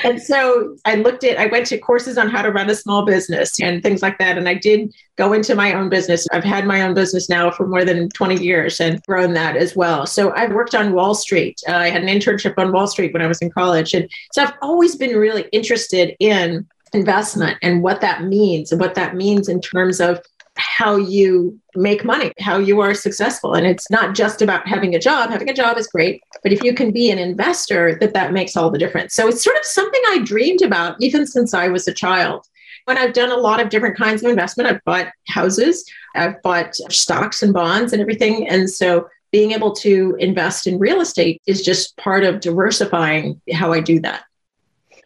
and 0.05 0.20
so 0.20 0.76
I 0.84 0.96
looked 0.96 1.24
at, 1.24 1.38
I 1.38 1.46
went 1.46 1.66
to 1.66 1.78
courses 1.78 2.18
on 2.18 2.28
how 2.28 2.42
to 2.42 2.50
run 2.50 2.68
a 2.68 2.74
small 2.74 3.05
business 3.05 3.61
and 3.61 3.82
things 3.82 4.03
like 4.03 4.18
that. 4.18 4.36
And 4.38 4.48
I 4.48 4.55
did 4.55 4.92
go 5.16 5.32
into 5.32 5.55
my 5.55 5.74
own 5.74 5.88
business. 5.88 6.26
I've 6.32 6.44
had 6.44 6.66
my 6.66 6.82
own 6.82 6.94
business 6.94 7.28
now 7.28 7.50
for 7.50 7.66
more 7.66 7.84
than 7.84 8.09
20 8.11 8.42
years 8.42 8.80
and 8.80 9.03
grown 9.05 9.32
that 9.34 9.57
as 9.57 9.76
well. 9.76 10.07
So 10.07 10.32
I've 10.34 10.53
worked 10.53 10.74
on 10.74 10.92
Wall 10.92 11.14
Street. 11.14 11.61
Uh, 11.68 11.76
I 11.76 11.90
had 11.90 12.03
an 12.03 12.09
internship 12.09 12.55
on 12.59 12.72
Wall 12.72 12.86
Street 12.86 13.12
when 13.12 13.22
I 13.22 13.26
was 13.26 13.38
in 13.38 13.50
college. 13.50 13.94
And 13.94 14.11
so 14.32 14.42
I've 14.42 14.55
always 14.61 14.96
been 14.96 15.16
really 15.16 15.46
interested 15.53 16.16
in 16.20 16.66
investment 16.93 17.59
and 17.62 17.82
what 17.82 18.01
that 18.01 18.24
means 18.24 18.72
and 18.72 18.80
what 18.80 18.95
that 18.95 19.14
means 19.16 19.49
in 19.49 19.61
terms 19.61 20.01
of 20.01 20.20
how 20.57 20.97
you 20.97 21.59
make 21.74 22.05
money, 22.05 22.32
how 22.38 22.59
you 22.59 22.80
are 22.80 22.95
successful. 22.95 23.55
And 23.55 23.66
it's 23.66 23.90
not 23.90 24.14
just 24.14 24.43
about 24.43 24.68
having 24.68 24.95
a 24.95 24.99
job. 24.99 25.30
Having 25.30 25.49
a 25.49 25.55
job 25.55 25.78
is 25.78 25.86
great, 25.86 26.22
but 26.43 26.53
if 26.53 26.62
you 26.62 26.74
can 26.74 26.90
be 26.93 27.11
an 27.11 27.18
investor, 27.18 27.97
that 28.01 28.12
that 28.14 28.32
makes 28.32 28.57
all 28.57 28.70
the 28.70 28.78
difference. 28.78 29.14
So 29.14 29.28
it's 29.28 29.43
sort 29.43 29.57
of 29.57 29.64
something 29.64 30.01
I 30.09 30.18
dreamed 30.22 30.62
about 30.62 30.97
even 31.01 31.26
since 31.26 31.55
I 31.55 31.68
was 31.68 31.88
a 31.88 31.95
child. 31.95 32.47
When 32.84 32.99
I've 32.99 33.14
done 33.14 33.30
a 33.30 33.36
lot 33.36 33.61
of 33.61 33.70
different 33.70 33.97
kinds 33.97 34.22
of 34.22 34.30
investment, 34.30 34.68
I've 34.68 34.84
bought 34.84 35.12
houses, 35.28 35.88
I've 36.14 36.43
bought 36.43 36.74
stocks 36.74 37.43
and 37.43 37.53
bonds 37.53 37.93
and 37.93 38.03
everything. 38.03 38.49
And 38.49 38.68
so 38.68 39.09
being 39.30 39.53
able 39.53 39.72
to 39.72 40.16
invest 40.18 40.66
in 40.66 40.78
real 40.78 41.01
estate 41.01 41.40
is 41.47 41.62
just 41.62 41.97
part 41.97 42.24
of 42.24 42.40
diversifying 42.40 43.40
how 43.53 43.72
I 43.72 43.80
do 43.80 44.01
that. 44.01 44.24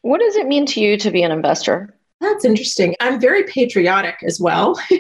What 0.07 0.21
does 0.21 0.37
it 0.37 0.47
mean 0.47 0.67
to 0.67 0.81
you 0.81 0.97
to 0.99 1.11
be 1.11 1.25
an 1.25 1.33
investor? 1.33 1.93
That's 2.21 2.45
interesting. 2.45 2.95
I'm 3.01 3.21
very 3.21 3.43
patriotic 3.43 4.23
as 4.25 4.39
well. 4.39 4.81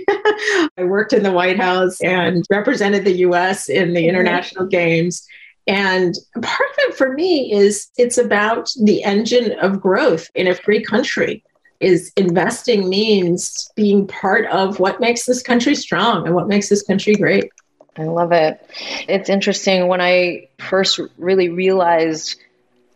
I 0.76 0.82
worked 0.82 1.12
in 1.12 1.22
the 1.22 1.30
White 1.30 1.60
House 1.60 2.00
and 2.00 2.44
represented 2.50 3.04
the 3.04 3.18
US 3.18 3.68
in 3.68 3.92
the 3.92 4.00
mm-hmm. 4.00 4.08
international 4.08 4.66
games. 4.66 5.24
And 5.68 6.12
part 6.34 6.70
of 6.70 6.78
it 6.78 6.96
for 6.96 7.12
me 7.12 7.52
is 7.52 7.86
it's 7.96 8.18
about 8.18 8.72
the 8.82 9.04
engine 9.04 9.52
of 9.60 9.80
growth 9.80 10.28
in 10.34 10.48
a 10.48 10.56
free 10.56 10.82
country. 10.82 11.44
Is 11.78 12.10
investing 12.16 12.88
means 12.88 13.70
being 13.76 14.08
part 14.08 14.46
of 14.46 14.80
what 14.80 14.98
makes 14.98 15.24
this 15.24 15.40
country 15.40 15.76
strong 15.76 16.26
and 16.26 16.34
what 16.34 16.48
makes 16.48 16.68
this 16.68 16.82
country 16.82 17.14
great. 17.14 17.52
I 17.96 18.04
love 18.04 18.32
it. 18.32 18.58
It's 19.08 19.30
interesting 19.30 19.86
when 19.86 20.00
I 20.00 20.48
first 20.58 20.98
really 21.16 21.48
realized 21.48 22.40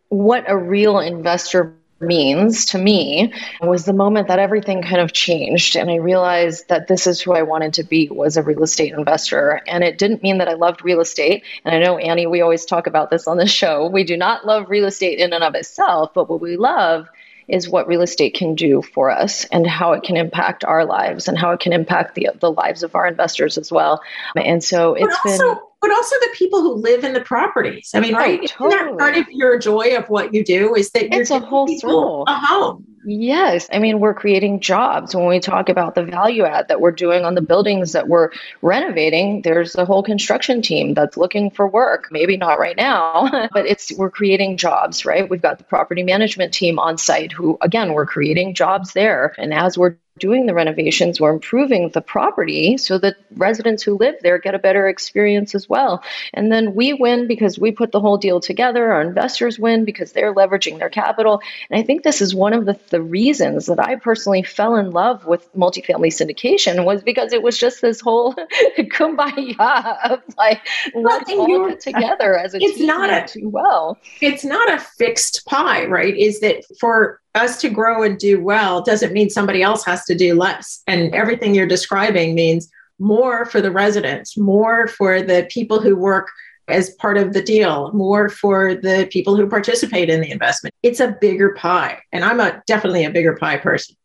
what 0.08 0.44
a 0.48 0.56
real 0.56 0.98
investor 0.98 1.76
means 2.00 2.64
to 2.64 2.78
me 2.78 3.32
was 3.60 3.84
the 3.84 3.92
moment 3.92 4.28
that 4.28 4.38
everything 4.38 4.82
kind 4.82 5.00
of 5.00 5.12
changed 5.12 5.76
and 5.76 5.90
i 5.90 5.96
realized 5.96 6.68
that 6.68 6.88
this 6.88 7.06
is 7.06 7.20
who 7.20 7.32
i 7.32 7.42
wanted 7.42 7.74
to 7.74 7.82
be 7.82 8.08
was 8.10 8.36
a 8.36 8.42
real 8.42 8.62
estate 8.62 8.92
investor 8.92 9.60
and 9.66 9.84
it 9.84 9.98
didn't 9.98 10.22
mean 10.22 10.38
that 10.38 10.48
i 10.48 10.54
loved 10.54 10.84
real 10.84 11.00
estate 11.00 11.42
and 11.64 11.74
i 11.74 11.78
know 11.78 11.98
annie 11.98 12.26
we 12.26 12.40
always 12.40 12.64
talk 12.64 12.86
about 12.86 13.10
this 13.10 13.26
on 13.26 13.36
the 13.36 13.46
show 13.46 13.86
we 13.86 14.04
do 14.04 14.16
not 14.16 14.46
love 14.46 14.68
real 14.70 14.86
estate 14.86 15.18
in 15.18 15.32
and 15.32 15.44
of 15.44 15.54
itself 15.54 16.10
but 16.14 16.28
what 16.28 16.40
we 16.40 16.56
love 16.56 17.06
is 17.50 17.68
what 17.68 17.86
real 17.86 18.00
estate 18.00 18.34
can 18.34 18.54
do 18.54 18.80
for 18.80 19.10
us 19.10 19.44
and 19.46 19.66
how 19.66 19.92
it 19.92 20.02
can 20.02 20.16
impact 20.16 20.64
our 20.64 20.84
lives 20.84 21.28
and 21.28 21.36
how 21.36 21.50
it 21.50 21.60
can 21.60 21.72
impact 21.72 22.14
the, 22.14 22.28
the 22.38 22.50
lives 22.50 22.82
of 22.82 22.94
our 22.94 23.06
investors 23.06 23.58
as 23.58 23.72
well. 23.72 24.00
And 24.36 24.62
so 24.62 24.94
it's 24.94 25.16
but 25.24 25.30
also, 25.32 25.54
been. 25.54 25.62
But 25.80 25.90
also 25.92 26.14
the 26.20 26.28
people 26.34 26.60
who 26.60 26.74
live 26.74 27.04
in 27.04 27.14
the 27.14 27.22
properties. 27.22 27.92
I 27.94 28.00
mean, 28.00 28.14
oh, 28.14 28.18
right? 28.18 28.40
Oh, 28.42 28.46
totally. 28.46 28.76
Isn't 28.76 28.96
that 28.96 28.98
part 28.98 29.16
of 29.16 29.26
your 29.30 29.58
joy 29.58 29.96
of 29.96 30.08
what 30.10 30.34
you 30.34 30.44
do 30.44 30.74
is 30.74 30.90
that 30.90 31.14
it's 31.14 31.30
a 31.30 31.38
whole 31.38 31.66
circle. 31.68 32.24
A 32.28 32.34
home. 32.34 32.86
Yes. 33.02 33.66
I 33.72 33.78
mean, 33.78 33.98
we're 33.98 34.12
creating 34.12 34.60
jobs. 34.60 35.14
When 35.14 35.26
we 35.26 35.40
talk 35.40 35.70
about 35.70 35.94
the 35.94 36.04
value 36.04 36.44
add 36.44 36.68
that 36.68 36.82
we're 36.82 36.90
doing 36.90 37.24
on 37.24 37.34
the 37.34 37.40
buildings 37.40 37.92
that 37.92 38.08
we're 38.08 38.30
renovating, 38.60 39.40
there's 39.40 39.74
a 39.74 39.86
whole 39.86 40.02
construction 40.02 40.60
team 40.60 40.92
that's 40.92 41.16
looking 41.16 41.50
for 41.50 41.66
work. 41.66 42.08
Maybe 42.10 42.36
not 42.36 42.58
right 42.58 42.76
now, 42.76 43.48
but 43.52 43.66
it's 43.66 43.90
we're 43.96 44.10
creating 44.10 44.58
jobs, 44.58 45.06
right? 45.06 45.28
We've 45.28 45.40
got 45.40 45.56
the 45.56 45.64
property 45.64 46.02
management 46.02 46.52
team 46.52 46.78
on 46.78 46.98
site 46.98 47.32
who 47.32 47.56
again, 47.62 47.94
we're 47.94 48.06
creating 48.06 48.54
jobs 48.54 48.92
there. 48.92 49.34
And 49.38 49.54
as 49.54 49.78
we're 49.78 49.96
doing 50.20 50.46
the 50.46 50.54
renovations, 50.54 51.20
we're 51.20 51.32
improving 51.32 51.88
the 51.88 52.00
property 52.00 52.76
so 52.76 52.98
that 52.98 53.16
residents 53.36 53.82
who 53.82 53.96
live 53.96 54.14
there 54.22 54.38
get 54.38 54.54
a 54.54 54.58
better 54.58 54.86
experience 54.86 55.54
as 55.54 55.68
well. 55.68 56.04
And 56.34 56.52
then 56.52 56.74
we 56.74 56.92
win 56.92 57.26
because 57.26 57.58
we 57.58 57.72
put 57.72 57.90
the 57.90 58.00
whole 58.00 58.18
deal 58.18 58.38
together. 58.38 58.92
Our 58.92 59.00
investors 59.00 59.58
win 59.58 59.84
because 59.84 60.12
they're 60.12 60.34
leveraging 60.34 60.78
their 60.78 60.90
capital. 60.90 61.40
And 61.70 61.80
I 61.80 61.82
think 61.82 62.02
this 62.02 62.20
is 62.20 62.34
one 62.34 62.52
of 62.52 62.66
the, 62.66 62.78
the 62.90 63.00
reasons 63.02 63.66
that 63.66 63.80
I 63.80 63.96
personally 63.96 64.42
fell 64.42 64.76
in 64.76 64.90
love 64.90 65.24
with 65.24 65.52
multifamily 65.54 66.08
syndication 66.08 66.84
was 66.84 67.02
because 67.02 67.32
it 67.32 67.42
was 67.42 67.56
just 67.56 67.80
this 67.80 68.00
whole 68.00 68.34
kumbaya 68.78 70.10
of 70.10 70.20
like, 70.36 70.60
let's 70.94 71.30
all 71.30 71.68
get 71.68 71.80
together 71.80 72.36
as 72.36 72.54
a 72.54 72.58
it's 72.58 72.78
team 72.78 72.86
not 72.86 73.10
a, 73.10 73.32
do 73.32 73.48
well. 73.48 73.98
It's 74.20 74.44
not 74.44 74.72
a 74.72 74.78
fixed 74.78 75.44
pie, 75.46 75.86
right? 75.86 76.16
Is 76.16 76.40
that 76.40 76.64
for 76.78 77.20
us 77.34 77.60
to 77.60 77.70
grow 77.70 78.02
and 78.02 78.18
do 78.18 78.42
well 78.42 78.82
doesn't 78.82 79.12
mean 79.12 79.30
somebody 79.30 79.62
else 79.62 79.84
has 79.84 80.04
to 80.04 80.14
do 80.14 80.34
less. 80.34 80.82
And 80.86 81.14
everything 81.14 81.54
you're 81.54 81.66
describing 81.66 82.34
means 82.34 82.70
more 82.98 83.46
for 83.46 83.60
the 83.60 83.70
residents, 83.70 84.36
more 84.36 84.86
for 84.86 85.22
the 85.22 85.48
people 85.50 85.80
who 85.80 85.96
work 85.96 86.28
as 86.70 86.90
part 86.94 87.18
of 87.18 87.32
the 87.32 87.42
deal, 87.42 87.92
more 87.92 88.28
for 88.28 88.74
the 88.74 89.08
people 89.10 89.36
who 89.36 89.48
participate 89.48 90.08
in 90.08 90.20
the 90.20 90.30
investment. 90.30 90.74
It's 90.82 91.00
a 91.00 91.16
bigger 91.20 91.54
pie. 91.54 91.98
And 92.12 92.24
I'm 92.24 92.40
a 92.40 92.62
definitely 92.66 93.04
a 93.04 93.10
bigger 93.10 93.36
pie 93.36 93.58
person. 93.58 93.96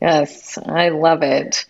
Yes, 0.00 0.58
I 0.58 0.88
love 0.88 1.22
it. 1.22 1.66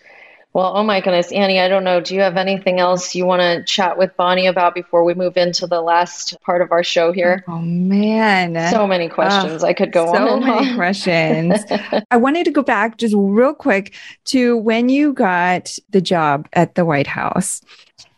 Well, 0.55 0.71
oh 0.73 0.83
my 0.83 1.01
goodness, 1.01 1.33
Annie, 1.33 1.59
I 1.59 1.67
don't 1.67 1.83
know. 1.83 1.99
Do 1.99 2.15
you 2.15 2.21
have 2.21 2.37
anything 2.37 2.79
else 2.79 3.13
you 3.13 3.25
want 3.25 3.41
to 3.41 3.65
chat 3.65 3.97
with 3.97 4.15
Bonnie 4.15 4.47
about 4.47 4.73
before 4.73 5.03
we 5.03 5.13
move 5.13 5.35
into 5.35 5.67
the 5.67 5.81
last 5.81 6.39
part 6.43 6.61
of 6.61 6.71
our 6.71 6.81
show 6.81 7.11
here? 7.11 7.43
Oh 7.45 7.59
man, 7.59 8.71
so 8.71 8.87
many 8.87 9.09
questions. 9.09 9.65
I 9.65 9.73
could 9.73 9.91
go 9.91 10.05
so 10.05 10.15
on. 10.15 10.41
So 10.41 10.47
many 10.47 10.69
on. 10.69 10.75
questions. 10.77 11.59
I 12.09 12.15
wanted 12.15 12.45
to 12.45 12.51
go 12.51 12.63
back 12.63 12.95
just 12.95 13.13
real 13.17 13.53
quick 13.53 13.95
to 14.25 14.55
when 14.55 14.87
you 14.87 15.11
got 15.11 15.77
the 15.89 15.99
job 15.99 16.47
at 16.53 16.75
the 16.75 16.85
White 16.85 17.07
House. 17.07 17.59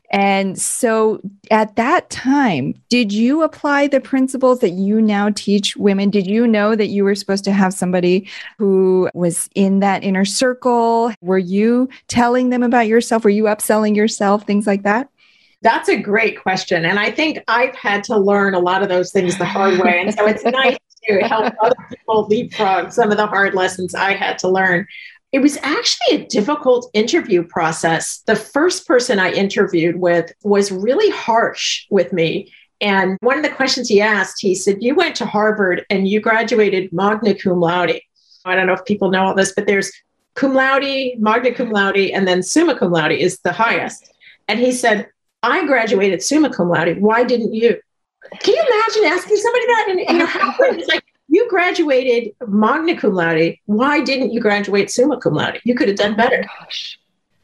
And 0.09 0.59
so 0.59 1.21
at 1.51 1.75
that 1.75 2.09
time, 2.09 2.73
did 2.89 3.11
you 3.11 3.43
apply 3.43 3.87
the 3.87 3.99
principles 3.99 4.59
that 4.59 4.69
you 4.69 5.01
now 5.01 5.29
teach 5.35 5.75
women? 5.75 6.09
Did 6.09 6.27
you 6.27 6.47
know 6.47 6.75
that 6.75 6.87
you 6.87 7.03
were 7.03 7.15
supposed 7.15 7.43
to 7.45 7.51
have 7.51 7.73
somebody 7.73 8.29
who 8.57 9.09
was 9.13 9.49
in 9.53 9.79
that 9.79 10.03
inner 10.03 10.25
circle? 10.25 11.11
Were 11.21 11.37
you 11.37 11.89
telling 12.07 12.49
them 12.49 12.63
about 12.63 12.87
yourself? 12.87 13.23
Were 13.23 13.29
you 13.29 13.43
upselling 13.45 13.95
yourself? 13.95 14.45
Things 14.45 14.65
like 14.65 14.83
that? 14.83 15.09
That's 15.61 15.89
a 15.89 15.97
great 15.97 16.41
question. 16.41 16.85
And 16.85 16.99
I 16.99 17.11
think 17.11 17.39
I've 17.47 17.75
had 17.75 18.03
to 18.05 18.17
learn 18.17 18.53
a 18.53 18.59
lot 18.59 18.83
of 18.83 18.89
those 18.89 19.11
things 19.11 19.37
the 19.37 19.45
hard 19.45 19.79
way. 19.79 19.99
And 20.01 20.13
so 20.13 20.25
it's 20.27 20.43
nice 20.45 20.77
to 21.07 21.19
help 21.21 21.53
other 21.61 21.75
people 21.89 22.27
leapfrog 22.27 22.91
some 22.91 23.11
of 23.11 23.17
the 23.17 23.27
hard 23.27 23.55
lessons 23.55 23.95
I 23.95 24.13
had 24.13 24.37
to 24.39 24.49
learn. 24.49 24.87
It 25.31 25.39
was 25.39 25.57
actually 25.61 26.15
a 26.15 26.25
difficult 26.25 26.89
interview 26.93 27.43
process. 27.43 28.19
The 28.25 28.35
first 28.35 28.87
person 28.87 29.19
I 29.19 29.31
interviewed 29.31 29.97
with 29.97 30.31
was 30.43 30.71
really 30.71 31.09
harsh 31.11 31.85
with 31.89 32.13
me. 32.13 32.51
And 32.79 33.17
one 33.21 33.37
of 33.37 33.43
the 33.43 33.49
questions 33.49 33.89
he 33.89 34.01
asked, 34.01 34.39
he 34.39 34.55
said, 34.55 34.77
You 34.81 34.95
went 34.95 35.15
to 35.17 35.25
Harvard 35.25 35.85
and 35.89 36.07
you 36.07 36.21
graduated 36.21 36.93
magna 36.93 37.35
cum 37.35 37.59
laude. 37.59 37.99
I 38.45 38.55
don't 38.55 38.67
know 38.67 38.73
if 38.73 38.85
people 38.85 39.09
know 39.09 39.25
all 39.25 39.35
this, 39.35 39.53
but 39.53 39.67
there's 39.67 39.91
cum 40.35 40.53
laude, 40.53 41.19
magna 41.19 41.53
cum 41.53 41.71
laude, 41.71 41.97
and 41.97 42.27
then 42.27 42.43
summa 42.43 42.77
cum 42.77 42.91
laude 42.91 43.11
is 43.11 43.39
the 43.39 43.51
highest. 43.51 44.13
And 44.47 44.59
he 44.59 44.71
said, 44.71 45.09
I 45.43 45.65
graduated 45.65 46.21
summa 46.21 46.53
cum 46.53 46.69
laude. 46.69 47.01
Why 47.01 47.23
didn't 47.23 47.53
you? 47.53 47.79
Can 48.39 48.53
you 48.53 48.61
imagine 48.61 49.17
asking 49.17 49.37
somebody 49.37 49.65
that? 49.65 49.85
And 49.89 49.99
you 49.99 50.17
know, 50.17 50.27
it's 50.77 50.87
like 50.87 51.03
you 51.37 51.47
graduated 51.49 52.33
magna 52.47 52.97
cum 52.97 53.13
laude. 53.13 53.57
Why 53.65 54.01
didn't 54.01 54.33
you 54.33 54.39
graduate 54.41 54.89
summa 54.89 55.19
cum 55.19 55.35
laude? 55.35 55.61
You 55.63 55.75
could 55.75 55.87
have 55.87 55.97
done 55.97 56.15
better. 56.15 56.43
Oh 56.43 56.63
gosh. 56.63 56.99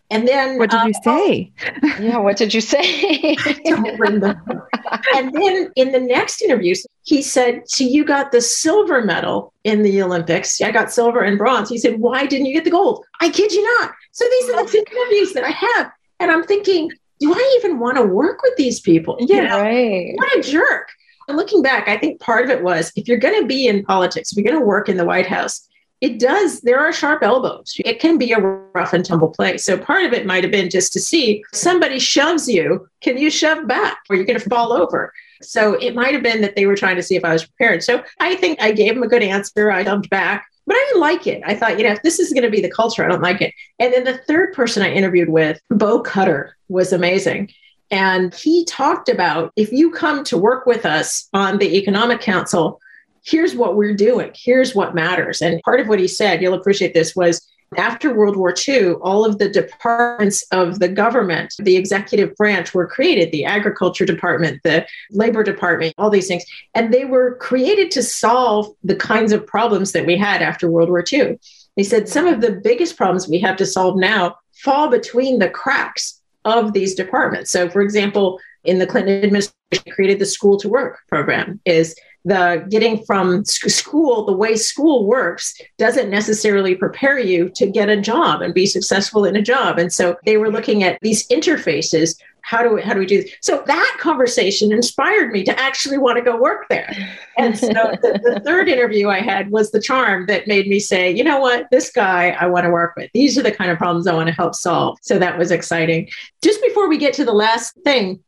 And 0.09 0.27
then 0.27 0.57
what 0.59 0.69
did 0.69 0.79
uh, 0.79 0.85
you 0.85 0.93
say? 1.03 1.51
yeah, 1.99 2.17
what 2.17 2.37
did 2.37 2.53
you 2.53 2.61
say? 2.61 3.35
and 3.65 5.33
then 5.33 5.71
in 5.75 5.91
the 5.91 5.99
next 5.99 6.41
interviews, 6.41 6.85
he 7.03 7.21
said, 7.21 7.63
So 7.67 7.83
you 7.83 8.03
got 8.05 8.31
the 8.31 8.41
silver 8.41 9.03
medal 9.03 9.53
in 9.63 9.81
the 9.81 10.01
Olympics. 10.03 10.61
I 10.61 10.71
got 10.71 10.91
silver 10.91 11.21
and 11.21 11.37
bronze. 11.37 11.69
He 11.69 11.77
said, 11.77 11.99
Why 11.99 12.25
didn't 12.25 12.47
you 12.47 12.53
get 12.53 12.63
the 12.63 12.71
gold? 12.71 13.05
I 13.21 13.29
kid 13.29 13.51
you 13.51 13.63
not. 13.79 13.91
So 14.11 14.25
these 14.29 14.49
are 14.49 14.65
the 14.65 14.71
two 14.71 14.83
interviews 14.91 15.33
that 15.33 15.43
I 15.43 15.51
have. 15.51 15.91
And 16.19 16.29
I'm 16.31 16.43
thinking, 16.43 16.91
do 17.19 17.33
I 17.33 17.59
even 17.59 17.79
want 17.79 17.97
to 17.97 18.03
work 18.03 18.41
with 18.43 18.55
these 18.57 18.79
people? 18.79 19.17
Yeah, 19.19 19.35
you 19.35 19.47
know, 19.49 19.61
right. 19.61 20.13
What 20.15 20.37
a 20.37 20.41
jerk. 20.41 20.89
Looking 21.27 21.61
back, 21.61 21.87
I 21.87 21.97
think 21.97 22.19
part 22.19 22.45
of 22.45 22.49
it 22.49 22.63
was 22.63 22.91
if 22.95 23.07
you're 23.07 23.17
going 23.17 23.41
to 23.41 23.47
be 23.47 23.67
in 23.67 23.83
politics, 23.85 24.31
if 24.31 24.37
you're 24.37 24.51
going 24.51 24.59
to 24.59 24.65
work 24.65 24.89
in 24.89 24.97
the 24.97 25.05
White 25.05 25.27
House, 25.27 25.67
it 26.01 26.19
does, 26.19 26.59
there 26.61 26.81
are 26.81 26.91
sharp 26.91 27.23
elbows. 27.23 27.75
It 27.85 28.01
can 28.01 28.17
be 28.17 28.33
a 28.33 28.39
rough 28.39 28.91
and 28.91 29.05
tumble 29.05 29.29
place. 29.29 29.63
So 29.63 29.77
part 29.77 30.03
of 30.03 30.11
it 30.11 30.25
might 30.25 30.43
have 30.43 30.51
been 30.51 30.69
just 30.69 30.91
to 30.93 30.99
see 30.99 31.41
somebody 31.53 31.97
shoves 31.97 32.45
you, 32.49 32.89
can 32.99 33.17
you 33.17 33.29
shove 33.29 33.69
back 33.69 33.99
or 34.09 34.17
you're 34.17 34.25
going 34.25 34.37
to 34.37 34.49
fall 34.49 34.73
over? 34.73 35.13
So 35.41 35.75
it 35.75 35.95
might 35.95 36.13
have 36.13 36.21
been 36.21 36.41
that 36.41 36.57
they 36.57 36.65
were 36.65 36.75
trying 36.75 36.97
to 36.97 37.03
see 37.03 37.15
if 37.15 37.23
I 37.23 37.31
was 37.31 37.45
prepared. 37.45 37.83
So 37.83 38.03
I 38.19 38.35
think 38.35 38.61
I 38.61 38.73
gave 38.73 38.95
them 38.95 39.03
a 39.03 39.07
good 39.07 39.23
answer. 39.23 39.71
I 39.71 39.85
jumped 39.85 40.09
back, 40.09 40.45
but 40.67 40.75
I 40.75 40.85
didn't 40.89 41.01
like 41.01 41.25
it. 41.25 41.41
I 41.45 41.55
thought, 41.55 41.77
you 41.77 41.85
know, 41.85 41.93
if 41.93 42.01
this 42.01 42.19
is 42.19 42.33
going 42.33 42.43
to 42.43 42.49
be 42.49 42.59
the 42.59 42.69
culture, 42.69 43.05
I 43.05 43.07
don't 43.07 43.21
like 43.21 43.41
it. 43.41 43.53
And 43.79 43.93
then 43.93 44.03
the 44.03 44.17
third 44.17 44.53
person 44.53 44.83
I 44.83 44.91
interviewed 44.91 45.29
with, 45.29 45.61
Bo 45.69 46.01
Cutter, 46.01 46.57
was 46.67 46.91
amazing. 46.91 47.49
And 47.93 48.33
he 48.33 48.65
talked 48.65 49.07
about 49.07 49.51
if 49.55 49.71
you 49.71 49.91
come 49.91 50.23
to 50.23 50.35
work 50.35 50.65
with 50.65 50.83
us 50.83 51.29
on 51.31 51.59
the 51.59 51.77
Economic 51.77 52.21
Council, 52.21 52.81
here's 53.23 53.55
what 53.55 53.75
we're 53.75 53.95
doing, 53.95 54.31
here's 54.33 54.73
what 54.73 54.95
matters. 54.95 55.43
And 55.43 55.61
part 55.61 55.79
of 55.79 55.87
what 55.87 55.99
he 55.99 56.07
said, 56.07 56.41
you'll 56.41 56.55
appreciate 56.55 56.95
this, 56.95 57.15
was 57.15 57.47
after 57.77 58.11
World 58.11 58.35
War 58.35 58.51
II, 58.67 58.93
all 58.93 59.25
of 59.25 59.37
the 59.37 59.47
departments 59.47 60.43
of 60.51 60.79
the 60.79 60.87
government, 60.87 61.53
the 61.59 61.75
executive 61.75 62.35
branch, 62.35 62.73
were 62.73 62.87
created 62.87 63.31
the 63.31 63.45
agriculture 63.45 64.05
department, 64.05 64.61
the 64.63 64.87
labor 65.11 65.43
department, 65.43 65.93
all 65.99 66.09
these 66.09 66.27
things. 66.27 66.45
And 66.73 66.91
they 66.91 67.05
were 67.05 67.35
created 67.35 67.91
to 67.91 68.01
solve 68.01 68.73
the 68.83 68.95
kinds 68.95 69.31
of 69.31 69.45
problems 69.45 69.91
that 69.91 70.07
we 70.07 70.17
had 70.17 70.41
after 70.41 70.67
World 70.67 70.89
War 70.89 71.03
II. 71.13 71.37
He 71.75 71.83
said 71.83 72.09
some 72.09 72.25
of 72.25 72.41
the 72.41 72.53
biggest 72.53 72.97
problems 72.97 73.27
we 73.27 73.39
have 73.41 73.57
to 73.57 73.67
solve 73.67 73.97
now 73.97 74.37
fall 74.51 74.89
between 74.89 75.37
the 75.37 75.49
cracks 75.49 76.22
of 76.45 76.73
these 76.73 76.95
departments. 76.95 77.51
So, 77.51 77.69
for 77.69 77.81
example, 77.81 78.39
in 78.63 78.79
the 78.79 78.87
Clinton 78.87 79.23
administration, 79.23 79.53
created 79.91 80.19
the 80.19 80.25
School 80.25 80.57
to 80.59 80.69
Work 80.69 80.99
program. 81.07 81.59
Is 81.65 81.95
the 82.25 82.65
getting 82.69 83.03
from 83.05 83.43
school, 83.45 84.25
the 84.25 84.33
way 84.33 84.55
school 84.55 85.05
works 85.05 85.59
doesn't 85.77 86.09
necessarily 86.09 86.75
prepare 86.75 87.19
you 87.19 87.49
to 87.55 87.67
get 87.67 87.89
a 87.89 87.99
job 87.99 88.41
and 88.41 88.53
be 88.53 88.65
successful 88.65 89.25
in 89.25 89.35
a 89.35 89.41
job. 89.41 89.77
And 89.77 89.91
so 89.91 90.15
they 90.25 90.37
were 90.37 90.51
looking 90.51 90.83
at 90.83 90.97
these 91.01 91.27
interfaces. 91.27 92.17
How 92.45 92.61
do 92.61 92.75
we, 92.75 92.81
how 92.81 92.93
do 92.93 92.99
we 92.99 93.05
do 93.05 93.23
this? 93.23 93.31
So 93.41 93.63
that 93.67 93.97
conversation 93.99 94.73
inspired 94.73 95.31
me 95.31 95.43
to 95.45 95.57
actually 95.57 95.97
want 95.97 96.17
to 96.17 96.23
go 96.23 96.37
work 96.37 96.67
there. 96.69 96.93
And 97.37 97.57
so 97.57 97.67
the, 97.67 98.19
the 98.21 98.41
third 98.45 98.67
interview 98.67 99.07
I 99.09 99.21
had 99.21 99.49
was 99.49 99.71
the 99.71 99.81
charm 99.81 100.25
that 100.27 100.45
made 100.45 100.67
me 100.67 100.79
say, 100.79 101.09
you 101.09 101.23
know 101.23 101.39
what, 101.39 101.67
this 101.71 101.89
guy 101.89 102.31
I 102.31 102.47
want 102.47 102.65
to 102.65 102.69
work 102.69 102.95
with. 102.97 103.09
These 103.13 103.37
are 103.37 103.43
the 103.43 103.51
kind 103.51 103.71
of 103.71 103.77
problems 103.77 104.07
I 104.07 104.13
want 104.13 104.27
to 104.27 104.33
help 104.33 104.55
solve. 104.55 104.97
So 105.01 105.17
that 105.19 105.37
was 105.37 105.51
exciting. 105.51 106.09
Just 106.41 106.61
before 106.61 106.89
we 106.89 106.97
get 106.97 107.13
to 107.15 107.25
the 107.25 107.33
last 107.33 107.77
thing, 107.85 108.19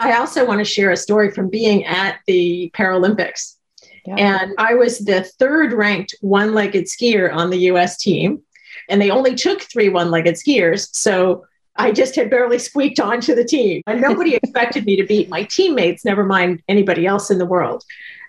I 0.00 0.16
also 0.16 0.46
want 0.46 0.58
to 0.58 0.64
share 0.64 0.90
a 0.90 0.96
story 0.96 1.30
from 1.30 1.50
being 1.50 1.84
at 1.84 2.20
the 2.26 2.72
Paralympics. 2.74 3.56
Yeah. 4.06 4.16
And 4.16 4.54
I 4.58 4.74
was 4.74 4.98
the 4.98 5.24
third 5.38 5.74
ranked 5.74 6.14
one 6.22 6.54
legged 6.54 6.86
skier 6.86 7.32
on 7.32 7.50
the 7.50 7.58
US 7.70 7.98
team. 7.98 8.42
And 8.88 9.00
they 9.00 9.10
only 9.10 9.34
took 9.34 9.60
three 9.62 9.90
one 9.90 10.10
legged 10.10 10.36
skiers. 10.36 10.88
So 10.92 11.44
I 11.76 11.92
just 11.92 12.16
had 12.16 12.30
barely 12.30 12.58
squeaked 12.58 12.98
onto 12.98 13.34
the 13.34 13.44
team. 13.44 13.82
And 13.86 14.00
nobody 14.00 14.34
expected 14.42 14.86
me 14.86 14.96
to 14.96 15.04
beat 15.04 15.28
my 15.28 15.44
teammates, 15.44 16.04
never 16.04 16.24
mind 16.24 16.62
anybody 16.66 17.06
else 17.06 17.30
in 17.30 17.38
the 17.38 17.46
world. 17.46 17.84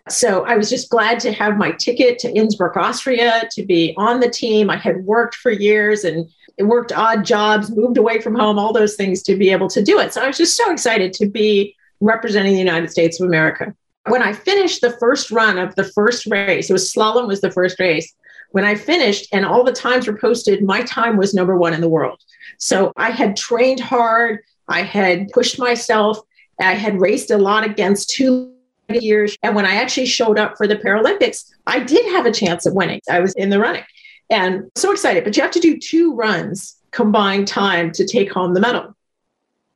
So 0.09 0.45
I 0.45 0.57
was 0.57 0.69
just 0.69 0.89
glad 0.89 1.19
to 1.21 1.31
have 1.31 1.57
my 1.57 1.71
ticket 1.71 2.19
to 2.19 2.31
Innsbruck, 2.31 2.75
Austria, 2.75 3.43
to 3.51 3.63
be 3.63 3.93
on 3.97 4.19
the 4.19 4.29
team. 4.29 4.69
I 4.69 4.77
had 4.77 5.05
worked 5.05 5.35
for 5.35 5.51
years 5.51 6.03
and 6.03 6.29
worked 6.67 6.91
odd 6.91 7.25
jobs, 7.25 7.71
moved 7.71 7.97
away 7.97 8.19
from 8.19 8.35
home, 8.35 8.59
all 8.59 8.73
those 8.73 8.95
things 8.95 9.23
to 9.23 9.35
be 9.35 9.51
able 9.51 9.69
to 9.69 9.83
do 9.83 9.99
it. 9.99 10.13
So 10.13 10.21
I 10.21 10.27
was 10.27 10.37
just 10.37 10.57
so 10.57 10.71
excited 10.71 11.13
to 11.13 11.25
be 11.27 11.75
representing 11.99 12.53
the 12.53 12.59
United 12.59 12.91
States 12.91 13.19
of 13.19 13.27
America. 13.27 13.73
When 14.07 14.23
I 14.23 14.33
finished 14.33 14.81
the 14.81 14.97
first 14.97 15.31
run 15.31 15.57
of 15.57 15.75
the 15.75 15.83
first 15.83 16.25
race, 16.25 16.69
it 16.69 16.73
was 16.73 16.91
slalom 16.91 17.27
was 17.27 17.41
the 17.41 17.51
first 17.51 17.79
race. 17.79 18.13
When 18.49 18.65
I 18.65 18.75
finished 18.75 19.29
and 19.31 19.45
all 19.45 19.63
the 19.63 19.71
times 19.71 20.07
were 20.07 20.17
posted, 20.17 20.63
my 20.63 20.81
time 20.81 21.15
was 21.15 21.33
number 21.33 21.57
one 21.57 21.73
in 21.73 21.81
the 21.81 21.89
world. 21.89 22.19
So 22.57 22.91
I 22.97 23.11
had 23.11 23.37
trained 23.37 23.79
hard. 23.79 24.39
I 24.67 24.81
had 24.81 25.29
pushed 25.29 25.59
myself. 25.59 26.19
I 26.59 26.73
had 26.73 26.99
raced 26.99 27.31
a 27.31 27.37
lot 27.37 27.63
against 27.63 28.09
two 28.09 28.53
years. 28.89 29.37
And 29.41 29.55
when 29.55 29.65
I 29.65 29.75
actually 29.75 30.07
showed 30.07 30.37
up 30.37 30.57
for 30.57 30.67
the 30.67 30.75
Paralympics, 30.75 31.49
I 31.65 31.79
did 31.79 32.05
have 32.07 32.25
a 32.25 32.31
chance 32.31 32.65
of 32.65 32.73
winning. 32.73 33.01
I 33.09 33.19
was 33.19 33.33
in 33.35 33.49
the 33.49 33.59
running 33.59 33.83
and 34.31 34.71
so 34.75 34.91
excited. 34.91 35.23
But 35.23 35.37
you 35.37 35.43
have 35.43 35.51
to 35.51 35.59
do 35.59 35.77
two 35.77 36.15
runs 36.15 36.77
combined 36.91 37.47
time 37.47 37.91
to 37.91 38.07
take 38.07 38.31
home 38.31 38.53
the 38.53 38.59
medal. 38.59 38.95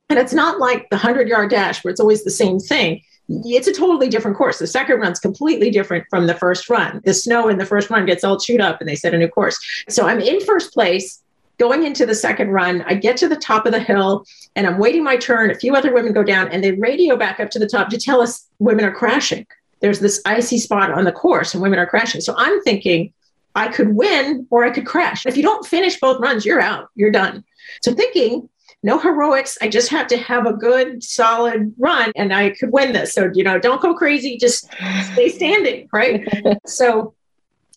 And 0.08 0.18
it's 0.18 0.32
not 0.32 0.58
like 0.58 0.88
the 0.90 0.96
100 0.96 1.28
yard 1.28 1.50
dash 1.50 1.84
where 1.84 1.90
it's 1.90 2.00
always 2.00 2.24
the 2.24 2.30
same 2.30 2.58
thing. 2.58 3.02
It's 3.28 3.66
a 3.66 3.72
totally 3.72 4.08
different 4.08 4.36
course. 4.36 4.58
The 4.58 4.66
second 4.66 5.00
run's 5.00 5.18
completely 5.18 5.70
different 5.70 6.06
from 6.08 6.26
the 6.26 6.34
first 6.34 6.70
run. 6.70 7.00
The 7.04 7.12
snow 7.12 7.48
in 7.48 7.58
the 7.58 7.66
first 7.66 7.90
run 7.90 8.06
gets 8.06 8.22
all 8.22 8.38
chewed 8.38 8.60
up 8.60 8.80
and 8.80 8.88
they 8.88 8.94
set 8.94 9.14
a 9.14 9.18
new 9.18 9.28
course. 9.28 9.58
So 9.88 10.06
I'm 10.06 10.20
in 10.20 10.40
first 10.44 10.72
place 10.72 11.22
going 11.58 11.84
into 11.84 12.06
the 12.06 12.14
second 12.14 12.50
run. 12.50 12.82
I 12.82 12.94
get 12.94 13.16
to 13.18 13.28
the 13.28 13.36
top 13.36 13.66
of 13.66 13.72
the 13.72 13.80
hill 13.80 14.24
and 14.54 14.66
I'm 14.66 14.78
waiting 14.78 15.02
my 15.02 15.16
turn. 15.16 15.50
A 15.50 15.56
few 15.56 15.74
other 15.74 15.92
women 15.92 16.12
go 16.12 16.22
down 16.22 16.48
and 16.48 16.62
they 16.62 16.72
radio 16.72 17.16
back 17.16 17.40
up 17.40 17.50
to 17.50 17.58
the 17.58 17.66
top 17.66 17.88
to 17.88 17.98
tell 17.98 18.20
us 18.20 18.46
women 18.60 18.84
are 18.84 18.92
crashing. 18.92 19.46
There's 19.80 19.98
this 19.98 20.22
icy 20.24 20.58
spot 20.58 20.92
on 20.92 21.04
the 21.04 21.12
course 21.12 21.52
and 21.52 21.62
women 21.62 21.78
are 21.78 21.86
crashing. 21.86 22.20
So 22.20 22.34
I'm 22.36 22.62
thinking, 22.62 23.12
I 23.56 23.68
could 23.68 23.96
win 23.96 24.46
or 24.50 24.64
I 24.64 24.70
could 24.70 24.86
crash. 24.86 25.26
If 25.26 25.36
you 25.36 25.42
don't 25.42 25.66
finish 25.66 25.98
both 25.98 26.20
runs, 26.20 26.44
you're 26.44 26.60
out, 26.60 26.88
you're 26.94 27.10
done. 27.10 27.42
So 27.82 27.92
thinking, 27.94 28.48
no 28.82 28.98
heroics. 28.98 29.58
I 29.60 29.68
just 29.68 29.88
have 29.88 30.06
to 30.08 30.16
have 30.18 30.46
a 30.46 30.52
good, 30.52 31.02
solid 31.02 31.74
run 31.78 32.12
and 32.14 32.32
I 32.32 32.50
could 32.50 32.70
win 32.70 32.92
this. 32.92 33.12
So, 33.12 33.30
you 33.34 33.42
know, 33.42 33.58
don't 33.58 33.80
go 33.80 33.94
crazy, 33.94 34.36
just 34.36 34.66
stay 35.12 35.30
standing, 35.30 35.88
right? 35.92 36.28
so 36.66 37.14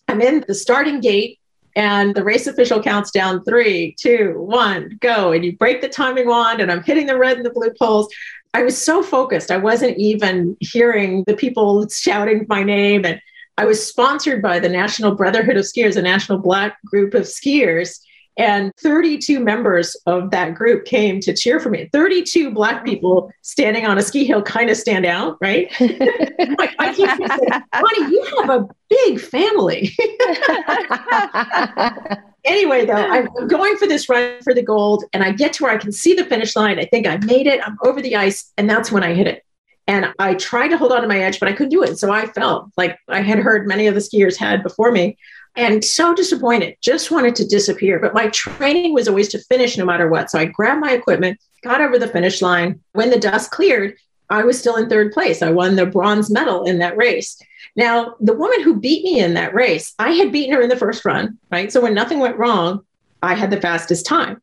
I'm 0.06 0.20
in 0.20 0.44
the 0.46 0.54
starting 0.54 1.00
gate 1.00 1.40
and 1.76 2.14
the 2.14 2.24
race 2.24 2.46
official 2.46 2.82
counts 2.82 3.10
down 3.10 3.44
three, 3.44 3.94
two, 3.98 4.34
one, 4.36 4.98
go. 5.00 5.32
And 5.32 5.44
you 5.44 5.56
break 5.56 5.80
the 5.80 5.88
timing 5.88 6.26
wand, 6.26 6.60
and 6.60 6.70
I'm 6.70 6.82
hitting 6.82 7.06
the 7.06 7.16
red 7.16 7.36
and 7.36 7.46
the 7.46 7.50
blue 7.50 7.72
poles. 7.78 8.12
I 8.52 8.62
was 8.62 8.76
so 8.76 9.02
focused. 9.02 9.50
I 9.50 9.56
wasn't 9.56 9.96
even 9.96 10.56
hearing 10.60 11.22
the 11.24 11.36
people 11.36 11.88
shouting 11.88 12.46
my 12.48 12.64
name. 12.64 13.04
And 13.04 13.20
I 13.60 13.66
was 13.66 13.86
sponsored 13.86 14.40
by 14.40 14.58
the 14.58 14.70
National 14.70 15.14
Brotherhood 15.14 15.58
of 15.58 15.66
Skiers, 15.66 15.98
a 15.98 16.00
national 16.00 16.38
black 16.38 16.78
group 16.86 17.12
of 17.12 17.24
skiers. 17.24 18.00
And 18.38 18.72
32 18.80 19.38
members 19.38 19.94
of 20.06 20.30
that 20.30 20.54
group 20.54 20.86
came 20.86 21.20
to 21.20 21.34
cheer 21.34 21.60
for 21.60 21.68
me. 21.68 21.90
32 21.92 22.52
Black 22.52 22.86
people 22.86 23.30
standing 23.42 23.84
on 23.84 23.98
a 23.98 24.02
ski 24.02 24.24
hill 24.24 24.40
kind 24.40 24.70
of 24.70 24.78
stand 24.78 25.04
out, 25.04 25.36
right? 25.42 25.70
my, 25.78 26.72
my 26.78 26.94
teacher 26.94 27.18
said, 27.18 27.62
Bonnie, 27.70 28.10
you 28.10 28.26
have 28.38 28.48
a 28.48 28.66
big 28.88 29.20
family. 29.20 29.94
anyway, 32.46 32.86
though, 32.86 32.94
I'm 32.94 33.28
going 33.46 33.76
for 33.76 33.86
this 33.86 34.08
run 34.08 34.40
for 34.42 34.54
the 34.54 34.62
gold, 34.62 35.04
and 35.12 35.22
I 35.22 35.32
get 35.32 35.52
to 35.54 35.64
where 35.64 35.72
I 35.72 35.76
can 35.76 35.92
see 35.92 36.14
the 36.14 36.24
finish 36.24 36.56
line. 36.56 36.78
I 36.78 36.86
think 36.86 37.06
I 37.06 37.18
made 37.18 37.46
it. 37.46 37.60
I'm 37.62 37.76
over 37.84 38.00
the 38.00 38.16
ice, 38.16 38.50
and 38.56 38.70
that's 38.70 38.90
when 38.90 39.02
I 39.02 39.12
hit 39.12 39.26
it. 39.26 39.44
And 39.86 40.12
I 40.18 40.34
tried 40.34 40.68
to 40.68 40.78
hold 40.78 40.92
on 40.92 41.02
to 41.02 41.08
my 41.08 41.20
edge, 41.20 41.40
but 41.40 41.48
I 41.48 41.52
couldn't 41.52 41.70
do 41.70 41.82
it. 41.82 41.98
So 41.98 42.12
I 42.12 42.26
fell, 42.26 42.70
like 42.76 42.98
I 43.08 43.20
had 43.20 43.38
heard 43.38 43.66
many 43.66 43.86
of 43.86 43.94
the 43.94 44.00
skiers 44.00 44.36
had 44.36 44.62
before 44.62 44.92
me. 44.92 45.18
And 45.56 45.84
so 45.84 46.14
disappointed, 46.14 46.76
just 46.80 47.10
wanted 47.10 47.34
to 47.36 47.46
disappear. 47.46 47.98
But 47.98 48.14
my 48.14 48.28
training 48.28 48.94
was 48.94 49.08
always 49.08 49.28
to 49.30 49.38
finish 49.40 49.76
no 49.76 49.84
matter 49.84 50.08
what. 50.08 50.30
So 50.30 50.38
I 50.38 50.44
grabbed 50.44 50.80
my 50.80 50.92
equipment, 50.92 51.40
got 51.62 51.80
over 51.80 51.98
the 51.98 52.06
finish 52.06 52.40
line. 52.40 52.80
When 52.92 53.10
the 53.10 53.18
dust 53.18 53.50
cleared, 53.50 53.96
I 54.28 54.44
was 54.44 54.58
still 54.58 54.76
in 54.76 54.88
third 54.88 55.12
place. 55.12 55.42
I 55.42 55.50
won 55.50 55.74
the 55.74 55.86
bronze 55.86 56.30
medal 56.30 56.64
in 56.64 56.78
that 56.78 56.96
race. 56.96 57.40
Now, 57.74 58.14
the 58.20 58.34
woman 58.34 58.62
who 58.62 58.78
beat 58.78 59.02
me 59.02 59.18
in 59.18 59.34
that 59.34 59.54
race, 59.54 59.92
I 59.98 60.12
had 60.12 60.30
beaten 60.30 60.54
her 60.54 60.62
in 60.62 60.68
the 60.68 60.76
first 60.76 61.04
run, 61.04 61.38
right? 61.50 61.72
So 61.72 61.80
when 61.80 61.94
nothing 61.94 62.20
went 62.20 62.38
wrong, 62.38 62.84
I 63.22 63.34
had 63.34 63.50
the 63.50 63.60
fastest 63.60 64.06
time. 64.06 64.40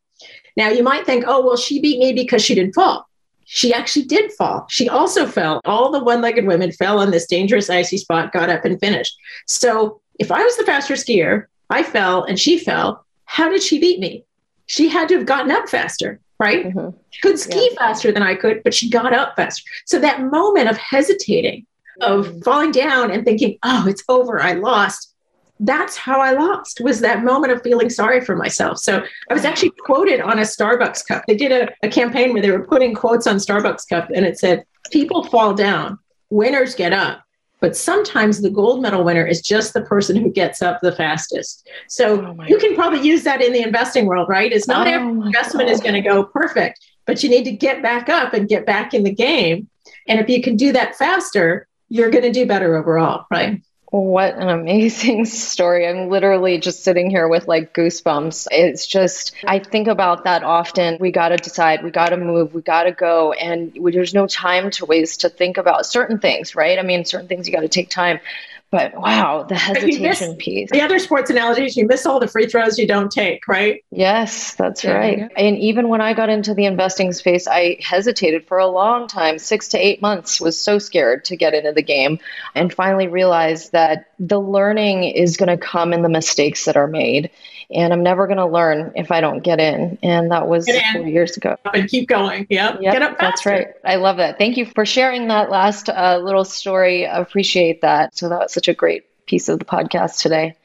Now, 0.57 0.69
you 0.69 0.83
might 0.83 1.05
think, 1.05 1.23
oh, 1.25 1.45
well, 1.45 1.57
she 1.57 1.79
beat 1.79 1.99
me 1.99 2.11
because 2.11 2.43
she 2.43 2.55
didn't 2.55 2.73
fall 2.73 3.07
she 3.49 3.73
actually 3.73 4.05
did 4.05 4.31
fall. 4.33 4.65
She 4.69 4.89
also 4.89 5.25
fell. 5.25 5.61
All 5.63 5.89
the 5.89 6.03
one 6.03 6.21
legged 6.21 6.45
women 6.45 6.71
fell 6.73 6.99
on 6.99 7.11
this 7.11 7.25
dangerous 7.25 7.69
icy 7.69 7.97
spot, 7.97 8.33
got 8.33 8.49
up 8.49 8.65
and 8.65 8.77
finished. 8.77 9.17
So 9.45 10.01
if 10.19 10.33
I 10.33 10.43
was 10.43 10.57
the 10.57 10.65
faster 10.65 10.95
skier, 10.95 11.45
I 11.69 11.83
fell 11.83 12.25
and 12.25 12.37
she 12.37 12.59
fell. 12.59 13.05
How 13.23 13.49
did 13.49 13.63
she 13.63 13.79
beat 13.79 14.01
me? 14.01 14.25
She 14.65 14.89
had 14.89 15.07
to 15.07 15.15
have 15.15 15.25
gotten 15.25 15.49
up 15.49 15.69
faster, 15.69 16.19
right? 16.39 16.65
Mm-hmm. 16.65 16.97
She 17.09 17.21
could 17.21 17.39
ski 17.39 17.69
yeah. 17.71 17.77
faster 17.77 18.11
than 18.11 18.21
I 18.21 18.35
could, 18.35 18.63
but 18.63 18.73
she 18.73 18.89
got 18.89 19.13
up 19.13 19.37
faster. 19.37 19.63
So 19.85 19.97
that 19.99 20.23
moment 20.23 20.69
of 20.69 20.75
hesitating, 20.75 21.65
of 22.01 22.27
mm-hmm. 22.27 22.41
falling 22.41 22.71
down 22.71 23.11
and 23.11 23.23
thinking, 23.23 23.57
oh, 23.63 23.85
it's 23.87 24.03
over, 24.09 24.41
I 24.41 24.53
lost, 24.53 25.15
that's 25.59 25.97
how 25.97 26.19
I 26.19 26.31
lost 26.31 26.81
was 26.81 26.99
that 27.01 27.23
moment 27.23 27.51
of 27.51 27.61
feeling 27.63 27.89
sorry 27.89 28.21
for 28.21 28.35
myself. 28.35 28.77
So 28.77 29.03
I 29.29 29.33
was 29.33 29.45
actually 29.45 29.71
quoted 29.71 30.21
on 30.21 30.39
a 30.39 30.43
Starbucks 30.43 31.07
cup. 31.07 31.23
They 31.27 31.35
did 31.35 31.51
a, 31.51 31.69
a 31.83 31.89
campaign 31.89 32.33
where 32.33 32.41
they 32.41 32.51
were 32.51 32.65
putting 32.65 32.93
quotes 32.93 33.27
on 33.27 33.37
Starbucks 33.37 33.89
cup 33.89 34.09
and 34.13 34.25
it 34.25 34.37
said, 34.39 34.65
people 34.91 35.23
fall 35.23 35.53
down, 35.53 35.99
winners 36.29 36.75
get 36.75 36.93
up. 36.93 37.23
But 37.59 37.75
sometimes 37.75 38.41
the 38.41 38.51
gold 38.51 38.83
medal 38.83 39.03
winner 39.03 39.25
is 39.25 39.41
just 39.41 39.73
the 39.73 39.81
person 39.81 40.15
who 40.15 40.29
gets 40.29 40.61
up 40.61 40.79
the 40.81 40.91
fastest. 40.91 41.67
So 41.87 42.23
oh 42.23 42.43
you 42.43 42.59
can 42.59 42.75
probably 42.75 43.01
use 43.01 43.23
that 43.23 43.41
in 43.41 43.51
the 43.51 43.63
investing 43.63 44.05
world, 44.05 44.29
right? 44.29 44.51
It's 44.51 44.67
not 44.67 44.85
oh 44.85 44.91
every 44.91 45.09
investment 45.09 45.67
God. 45.67 45.73
is 45.73 45.79
going 45.79 45.95
to 45.95 46.01
go 46.01 46.23
perfect, 46.23 46.79
but 47.07 47.23
you 47.23 47.29
need 47.29 47.45
to 47.45 47.51
get 47.51 47.81
back 47.81 48.09
up 48.09 48.33
and 48.33 48.47
get 48.47 48.67
back 48.67 48.93
in 48.93 49.03
the 49.03 49.13
game. 49.13 49.69
And 50.07 50.19
if 50.19 50.29
you 50.29 50.41
can 50.43 50.55
do 50.55 50.71
that 50.73 50.95
faster, 50.97 51.67
you're 51.89 52.11
going 52.11 52.25
to 52.25 52.31
do 52.31 52.45
better 52.45 52.75
overall, 52.75 53.25
right? 53.31 53.61
What 53.89 54.35
an 54.35 54.49
amazing 54.49 55.23
story. 55.25 55.87
I'm 55.87 56.09
literally 56.09 56.59
just 56.59 56.83
sitting 56.83 57.09
here 57.09 57.27
with 57.27 57.47
like 57.47 57.73
goosebumps. 57.73 58.47
It's 58.51 58.85
just, 58.85 59.33
I 59.45 59.59
think 59.59 59.87
about 59.87 60.25
that 60.25 60.43
often. 60.43 60.97
We 60.99 61.11
got 61.11 61.29
to 61.29 61.37
decide, 61.37 61.83
we 61.83 61.91
got 61.91 62.09
to 62.09 62.17
move, 62.17 62.53
we 62.53 62.61
got 62.61 62.83
to 62.83 62.91
go. 62.91 63.31
And 63.31 63.77
there's 63.93 64.13
no 64.13 64.27
time 64.27 64.71
to 64.71 64.85
waste 64.85 65.21
to 65.21 65.29
think 65.29 65.57
about 65.57 65.85
certain 65.85 66.19
things, 66.19 66.53
right? 66.53 66.77
I 66.77 66.81
mean, 66.81 67.05
certain 67.05 67.29
things 67.29 67.47
you 67.47 67.53
got 67.53 67.61
to 67.61 67.69
take 67.69 67.89
time. 67.89 68.19
But 68.69 68.99
wow, 68.99 69.43
the 69.43 69.55
hesitation 69.55 70.35
piece. 70.35 70.69
The 70.71 70.81
other 70.81 70.99
sports 70.99 71.29
analogies, 71.29 71.77
you 71.77 71.87
miss 71.87 72.05
all 72.05 72.19
the 72.19 72.27
free 72.27 72.47
throws 72.47 72.77
you 72.77 72.85
don't 72.85 73.11
take, 73.11 73.47
right? 73.47 73.83
Yes, 73.91 74.55
that's 74.55 74.83
yeah. 74.83 74.91
right. 74.91 75.31
And 75.37 75.57
even 75.57 75.87
when 75.87 76.01
I 76.01 76.13
got 76.13 76.29
into 76.29 76.53
the 76.53 76.65
investing 76.65 77.13
space, 77.13 77.47
I 77.47 77.77
hesitated 77.81 78.45
for 78.45 78.57
a 78.57 78.67
long 78.67 79.07
time, 79.07 79.39
six 79.39 79.69
to 79.69 79.77
eight 79.77 80.01
months, 80.01 80.41
was 80.41 80.59
so 80.59 80.79
scared 80.79 81.23
to 81.25 81.37
get 81.37 81.53
into 81.53 81.71
the 81.71 81.81
game, 81.81 82.19
and 82.55 82.73
finally 82.73 83.07
realized 83.07 83.71
that 83.71 84.11
the 84.19 84.39
learning 84.39 85.05
is 85.05 85.37
going 85.37 85.49
to 85.49 85.57
come 85.57 85.93
in 85.93 86.01
the 86.01 86.09
mistakes 86.09 86.65
that 86.65 86.75
are 86.75 86.87
made 86.87 87.31
and 87.69 87.91
I'm 87.91 88.03
never 88.03 88.27
going 88.27 88.37
to 88.37 88.45
learn 88.45 88.93
if 88.95 89.11
I 89.11 89.19
don't 89.19 89.43
get 89.43 89.59
in. 89.59 89.97
And 90.01 90.31
that 90.31 90.47
was 90.47 90.69
four 90.93 91.07
years 91.07 91.35
ago. 91.35 91.57
And 91.73 91.89
keep 91.89 92.07
going. 92.07 92.47
Yep. 92.49 92.79
yep 92.81 92.93
get 92.93 93.01
up 93.01 93.17
faster. 93.17 93.25
That's 93.25 93.45
right. 93.45 93.67
I 93.83 93.95
love 93.97 94.17
that. 94.17 94.37
Thank 94.37 94.57
you 94.57 94.65
for 94.65 94.85
sharing 94.85 95.27
that 95.27 95.49
last 95.49 95.89
uh, 95.89 96.19
little 96.23 96.45
story. 96.45 97.05
I 97.05 97.17
appreciate 97.17 97.81
that. 97.81 98.17
So 98.17 98.29
that 98.29 98.39
was 98.39 98.56
such 98.57 98.67
a 98.67 98.73
great 98.73 99.03
piece 99.27 99.49
of 99.49 99.59
the 99.59 99.65
podcast 99.65 100.19
today. 100.19 100.55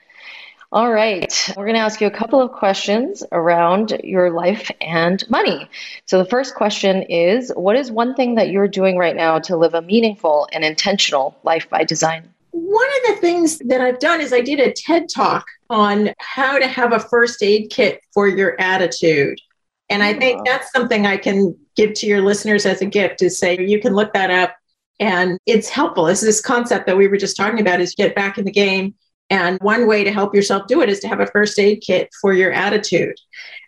All 0.72 0.90
right. 0.90 1.52
We're 1.54 1.66
going 1.66 1.74
to 1.74 1.80
ask 1.80 2.00
you 2.00 2.06
a 2.06 2.10
couple 2.10 2.40
of 2.40 2.52
questions 2.52 3.22
around 3.30 4.00
your 4.02 4.30
life 4.30 4.70
and 4.80 5.22
money. 5.28 5.68
So, 6.06 6.16
the 6.16 6.24
first 6.30 6.54
question 6.54 7.02
is 7.02 7.52
What 7.54 7.76
is 7.76 7.92
one 7.92 8.14
thing 8.14 8.36
that 8.36 8.48
you're 8.48 8.68
doing 8.68 8.96
right 8.96 9.14
now 9.14 9.38
to 9.40 9.58
live 9.58 9.74
a 9.74 9.82
meaningful 9.82 10.48
and 10.52 10.64
intentional 10.64 11.36
life 11.42 11.68
by 11.68 11.84
design? 11.84 12.32
one 12.52 12.88
of 12.88 13.14
the 13.14 13.20
things 13.20 13.58
that 13.58 13.80
I've 13.80 13.98
done 13.98 14.20
is 14.20 14.32
I 14.32 14.40
did 14.40 14.60
a 14.60 14.72
TED 14.72 15.08
talk 15.08 15.46
on 15.70 16.12
how 16.18 16.58
to 16.58 16.66
have 16.66 16.92
a 16.92 17.00
first 17.00 17.42
aid 17.42 17.70
kit 17.70 18.00
for 18.12 18.28
your 18.28 18.60
attitude. 18.60 19.38
And 19.88 20.02
I 20.02 20.14
think 20.14 20.40
ah. 20.40 20.42
that's 20.44 20.70
something 20.70 21.06
I 21.06 21.16
can 21.16 21.56
give 21.76 21.94
to 21.94 22.06
your 22.06 22.20
listeners 22.20 22.66
as 22.66 22.82
a 22.82 22.86
gift 22.86 23.22
is 23.22 23.38
say 23.38 23.58
you 23.58 23.80
can 23.80 23.94
look 23.94 24.12
that 24.12 24.30
up 24.30 24.54
and 25.02 25.36
it's 25.46 25.68
helpful. 25.68 26.06
It's 26.06 26.20
this 26.20 26.40
concept 26.40 26.86
that 26.86 26.96
we 26.96 27.08
were 27.08 27.16
just 27.16 27.36
talking 27.36 27.60
about 27.60 27.80
is 27.80 27.92
get 27.92 28.14
back 28.14 28.38
in 28.38 28.44
the 28.44 28.52
game. 28.52 28.94
And 29.30 29.58
one 29.60 29.88
way 29.88 30.04
to 30.04 30.12
help 30.12 30.32
yourself 30.32 30.68
do 30.68 30.80
it 30.80 30.88
is 30.88 31.00
to 31.00 31.08
have 31.08 31.18
a 31.18 31.26
first 31.26 31.58
aid 31.58 31.82
kit 31.84 32.08
for 32.20 32.32
your 32.32 32.52
attitude. 32.52 33.16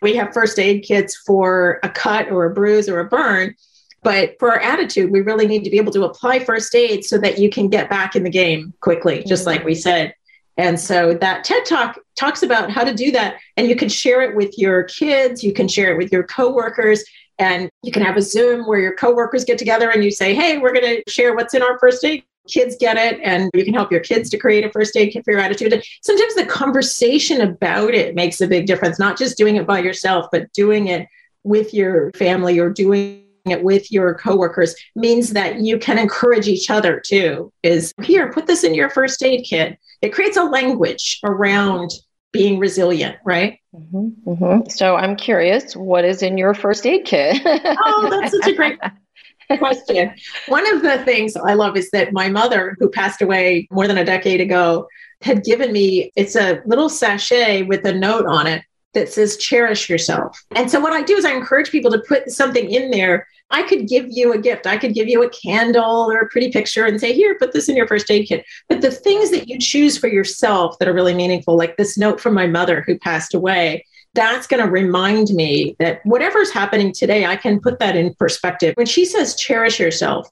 We 0.01 0.15
have 0.15 0.33
first 0.33 0.57
aid 0.57 0.83
kits 0.83 1.17
for 1.27 1.81
a 1.83 1.89
cut 1.89 2.31
or 2.31 2.45
a 2.45 2.53
bruise 2.53 2.87
or 2.87 3.01
a 3.01 3.09
burn. 3.09 3.53
But 4.01 4.35
for 4.39 4.49
our 4.49 4.61
attitude, 4.61 5.11
we 5.11 5.19
really 5.19 5.45
need 5.45 5.65
to 5.65 5.69
be 5.69 5.77
able 5.77 5.91
to 5.93 6.05
apply 6.05 6.39
first 6.39 6.73
aid 6.73 7.03
so 7.03 7.17
that 7.17 7.37
you 7.37 7.49
can 7.49 7.67
get 7.67 7.89
back 7.89 8.15
in 8.15 8.23
the 8.23 8.29
game 8.29 8.73
quickly, 8.79 9.21
just 9.27 9.41
mm-hmm. 9.41 9.57
like 9.57 9.65
we 9.65 9.75
said. 9.75 10.13
And 10.55 10.79
so 10.79 11.15
that 11.15 11.43
TED 11.43 11.65
Talk 11.65 11.99
talks 12.15 12.43
about 12.43 12.71
how 12.71 12.85
to 12.85 12.93
do 12.93 13.11
that. 13.11 13.35
And 13.57 13.67
you 13.67 13.75
can 13.75 13.89
share 13.89 14.21
it 14.21 14.37
with 14.37 14.57
your 14.57 14.83
kids, 14.83 15.43
you 15.43 15.51
can 15.51 15.67
share 15.67 15.91
it 15.91 15.97
with 15.97 16.13
your 16.13 16.23
coworkers, 16.23 17.03
and 17.39 17.69
you 17.83 17.91
can 17.91 18.03
have 18.03 18.17
a 18.17 18.21
Zoom 18.21 18.67
where 18.67 18.79
your 18.79 18.95
coworkers 18.95 19.43
get 19.43 19.57
together 19.57 19.89
and 19.89 20.03
you 20.03 20.11
say, 20.11 20.33
hey, 20.33 20.57
we're 20.57 20.73
going 20.73 21.03
to 21.03 21.11
share 21.11 21.35
what's 21.35 21.53
in 21.53 21.61
our 21.61 21.77
first 21.79 22.03
aid. 22.03 22.23
Kids 22.47 22.75
get 22.79 22.95
it, 22.95 23.19
and 23.23 23.49
you 23.55 23.65
can 23.65 23.73
help 23.73 23.91
your 23.91 24.01
kids 24.01 24.29
to 24.29 24.37
create 24.37 24.63
a 24.63 24.69
first 24.69 24.95
aid 24.95 25.11
kit 25.11 25.25
for 25.25 25.31
your 25.31 25.39
attitude. 25.39 25.83
Sometimes 26.03 26.35
the 26.35 26.45
conversation 26.45 27.41
about 27.41 27.95
it 27.95 28.13
makes 28.13 28.39
a 28.39 28.47
big 28.47 28.67
difference, 28.67 28.99
not 28.99 29.17
just 29.17 29.35
doing 29.35 29.55
it 29.55 29.65
by 29.65 29.79
yourself, 29.79 30.27
but 30.31 30.51
doing 30.53 30.87
it 30.89 31.07
with 31.43 31.73
your 31.73 32.11
family 32.11 32.59
or 32.59 32.69
doing 32.69 33.25
it 33.45 33.63
with 33.63 33.91
your 33.91 34.13
coworkers 34.15 34.75
means 34.95 35.31
that 35.31 35.61
you 35.61 35.77
can 35.77 35.97
encourage 35.97 36.47
each 36.47 36.69
other 36.69 36.99
too 36.99 37.51
is 37.61 37.93
here 38.01 38.31
put 38.31 38.47
this 38.47 38.63
in 38.63 38.73
your 38.73 38.89
first 38.89 39.21
aid 39.23 39.45
kit 39.47 39.77
it 40.01 40.09
creates 40.09 40.37
a 40.37 40.43
language 40.43 41.19
around 41.23 41.91
being 42.37 42.59
resilient 42.59 43.17
right 43.25 43.59
mm-hmm, 43.73 44.29
mm-hmm. 44.29 44.69
so 44.69 44.95
i'm 44.95 45.15
curious 45.15 45.75
what 45.75 46.05
is 46.05 46.21
in 46.21 46.37
your 46.37 46.53
first 46.53 46.85
aid 46.85 47.05
kit 47.05 47.41
oh 47.45 48.07
that's 48.09 48.31
such 48.31 48.47
a 48.47 48.55
great 48.55 48.79
question 49.59 50.13
one 50.47 50.69
of 50.75 50.81
the 50.81 50.97
things 51.05 51.35
i 51.37 51.53
love 51.53 51.77
is 51.77 51.89
that 51.91 52.13
my 52.13 52.29
mother 52.29 52.75
who 52.79 52.89
passed 52.89 53.21
away 53.21 53.67
more 53.71 53.87
than 53.87 53.97
a 53.97 54.05
decade 54.05 54.41
ago 54.41 54.87
had 55.21 55.43
given 55.43 55.71
me 55.71 56.11
it's 56.15 56.35
a 56.35 56.61
little 56.65 56.89
sachet 56.89 57.63
with 57.63 57.85
a 57.85 57.93
note 57.93 58.25
on 58.25 58.47
it 58.47 58.63
that 58.95 59.09
says 59.13 59.37
cherish 59.37 59.87
yourself. 59.87 60.43
And 60.55 60.71
so 60.71 60.79
what 60.79 60.93
I 60.93 61.03
do 61.03 61.15
is 61.15 61.25
I 61.25 61.33
encourage 61.33 61.69
people 61.69 61.91
to 61.91 62.03
put 62.07 62.31
something 62.31 62.71
in 62.71 62.89
there. 62.89 63.27
I 63.51 63.63
could 63.63 63.87
give 63.87 64.07
you 64.09 64.33
a 64.33 64.37
gift. 64.37 64.65
I 64.65 64.77
could 64.77 64.93
give 64.93 65.07
you 65.07 65.23
a 65.23 65.29
candle 65.29 66.11
or 66.11 66.19
a 66.19 66.29
pretty 66.29 66.51
picture 66.51 66.85
and 66.85 66.99
say, 66.99 67.13
here, 67.13 67.37
put 67.37 67.53
this 67.53 67.69
in 67.69 67.75
your 67.75 67.87
first 67.87 68.09
aid 68.09 68.27
kit. 68.27 68.45
But 68.67 68.81
the 68.81 68.91
things 68.91 69.29
that 69.31 69.47
you 69.47 69.59
choose 69.59 69.97
for 69.97 70.07
yourself 70.07 70.77
that 70.79 70.87
are 70.87 70.93
really 70.93 71.13
meaningful, 71.13 71.55
like 71.55 71.77
this 71.77 71.97
note 71.97 72.19
from 72.19 72.33
my 72.33 72.47
mother 72.47 72.81
who 72.81 72.97
passed 72.97 73.33
away, 73.33 73.85
that's 74.13 74.47
going 74.47 74.63
to 74.63 74.71
remind 74.71 75.29
me 75.29 75.75
that 75.79 75.99
whatever's 76.05 76.51
happening 76.51 76.91
today, 76.91 77.25
I 77.25 77.35
can 77.35 77.59
put 77.59 77.79
that 77.79 77.95
in 77.95 78.13
perspective. 78.15 78.73
When 78.77 78.87
she 78.87 79.05
says 79.05 79.35
cherish 79.35 79.79
yourself, 79.79 80.29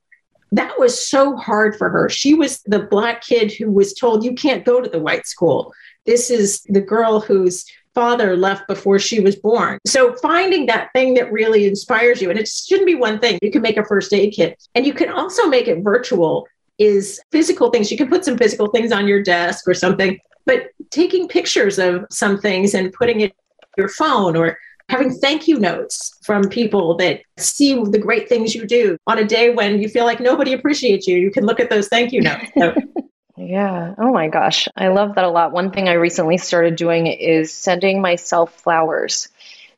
that 0.52 0.80
was 0.80 1.08
so 1.08 1.36
hard 1.36 1.76
for 1.76 1.90
her. 1.90 2.10
She 2.10 2.34
was 2.34 2.62
the 2.66 2.80
black 2.80 3.24
kid 3.24 3.52
who 3.52 3.72
was 3.72 3.94
told, 3.94 4.24
you 4.24 4.34
can't 4.34 4.66
go 4.66 4.82
to 4.82 4.90
the 4.90 5.00
white 5.00 5.28
school. 5.28 5.74
This 6.06 6.30
is 6.30 6.62
the 6.64 6.82
girl 6.82 7.20
who's 7.20 7.66
father 7.96 8.36
left 8.36 8.68
before 8.68 9.00
she 9.00 9.20
was 9.20 9.36
born. 9.36 9.80
So 9.86 10.14
finding 10.16 10.66
that 10.68 10.90
thing 10.94 11.14
that 11.16 11.32
really 11.32 11.68
inspires 11.68 12.22
you, 12.22 12.30
and 12.30 12.40
it 12.40 12.48
shouldn't 12.48 12.88
be 12.88 12.96
one 12.96 13.20
thing. 13.20 13.40
You 13.42 13.52
can 13.52 13.62
make 13.62 13.78
a 13.78 13.86
first 13.86 14.14
aid 14.14 14.34
kit 14.34 14.62
and 14.76 14.86
you 14.86 14.94
can 14.94 15.10
also 15.10 15.48
make 15.48 15.68
it 15.68 15.84
virtual 15.84 16.48
is 16.80 17.22
physical 17.32 17.70
things. 17.70 17.92
You 17.92 17.98
can 17.98 18.10
put 18.10 18.26
some 18.26 18.38
physical 18.38 18.68
things 18.68 18.92
on 18.92 19.08
your 19.08 19.22
desk 19.22 19.68
or 19.68 19.74
something, 19.74 20.20
but 20.46 20.70
taking 20.90 21.28
pictures 21.28 21.78
of 21.80 22.06
some 22.10 22.40
things 22.40 22.74
and 22.74 22.92
putting 22.94 23.22
it 23.22 23.36
your 23.78 23.90
phone 23.90 24.36
or 24.36 24.58
having 24.90 25.12
thank 25.12 25.48
you 25.48 25.60
notes 25.60 26.20
from 26.24 26.50
people 26.50 26.96
that 26.98 27.22
see 27.38 27.74
the 27.74 27.98
great 27.98 28.28
things 28.28 28.54
you 28.54 28.66
do 28.66 28.98
on 29.08 29.20
a 29.20 29.26
day 29.26 29.54
when 29.54 29.82
you 29.82 29.88
feel 29.88 30.06
like 30.06 30.20
nobody 30.20 30.54
appreciates 30.54 31.08
you. 31.08 31.18
You 31.18 31.32
can 31.32 31.46
look 31.46 31.60
at 31.60 31.70
those 31.70 31.88
thank 31.88 32.12
you 32.12 32.22
notes. 32.22 32.46
So 32.58 32.76
yeah. 33.38 33.96
Oh 33.98 34.12
my 34.14 34.28
gosh. 34.28 34.68
I 34.76 34.90
love 34.90 35.16
that 35.16 35.24
a 35.24 35.30
lot. 35.30 35.52
One 35.52 35.72
thing 35.72 35.90
I 35.90 35.94
recently 35.94 36.38
started 36.38 36.76
doing 36.76 37.08
is 37.08 37.52
sending 37.52 38.02
myself 38.02 38.54
flowers. 38.62 39.30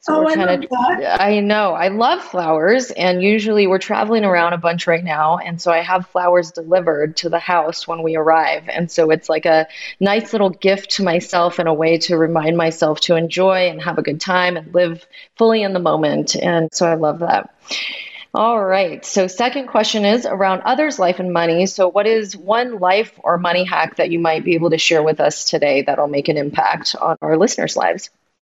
So 0.01 0.13
oh, 0.13 0.27
I 0.27 0.35
love 0.35 0.61
that. 0.69 1.19
I 1.19 1.39
know. 1.39 1.73
I 1.73 1.87
love 1.87 2.21
flowers. 2.21 2.91
And 2.91 3.23
usually 3.23 3.65
we're 3.65 3.79
traveling 3.79 4.23
around 4.23 4.53
a 4.53 4.57
bunch 4.57 4.85
right 4.85 5.03
now. 5.03 5.37
And 5.39 5.59
so 5.59 5.71
I 5.71 5.79
have 5.79 6.05
flowers 6.07 6.51
delivered 6.51 7.17
to 7.17 7.29
the 7.29 7.39
house 7.39 7.87
when 7.87 8.03
we 8.03 8.15
arrive. 8.15 8.69
And 8.69 8.91
so 8.91 9.09
it's 9.09 9.29
like 9.29 9.47
a 9.47 9.67
nice 9.99 10.31
little 10.31 10.51
gift 10.51 10.91
to 10.91 11.03
myself 11.03 11.57
and 11.57 11.67
a 11.67 11.73
way 11.73 11.97
to 11.99 12.17
remind 12.17 12.55
myself 12.55 12.99
to 13.01 13.15
enjoy 13.15 13.67
and 13.69 13.81
have 13.81 13.97
a 13.97 14.03
good 14.03 14.21
time 14.21 14.57
and 14.57 14.71
live 14.75 15.07
fully 15.37 15.63
in 15.63 15.73
the 15.73 15.79
moment. 15.79 16.35
And 16.35 16.69
so 16.71 16.85
I 16.85 16.93
love 16.93 17.19
that. 17.19 17.55
All 18.35 18.61
right. 18.61 19.05
So, 19.05 19.27
second 19.27 19.67
question 19.67 20.03
is 20.03 20.25
around 20.25 20.61
others' 20.65 20.99
life 20.99 21.19
and 21.19 21.31
money. 21.31 21.65
So, 21.67 21.87
what 21.87 22.05
is 22.05 22.35
one 22.35 22.79
life 22.79 23.17
or 23.23 23.37
money 23.37 23.63
hack 23.63 23.95
that 23.95 24.11
you 24.11 24.19
might 24.19 24.43
be 24.43 24.55
able 24.55 24.71
to 24.71 24.77
share 24.77 25.01
with 25.01 25.21
us 25.21 25.45
today 25.45 25.83
that'll 25.83 26.09
make 26.09 26.27
an 26.27 26.35
impact 26.35 26.97
on 26.99 27.15
our 27.21 27.37
listeners' 27.37 27.77
lives? 27.77 28.09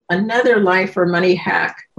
Another 0.08 0.60
life 0.60 0.96
or 0.96 1.04
money 1.04 1.34
hack. 1.34 1.82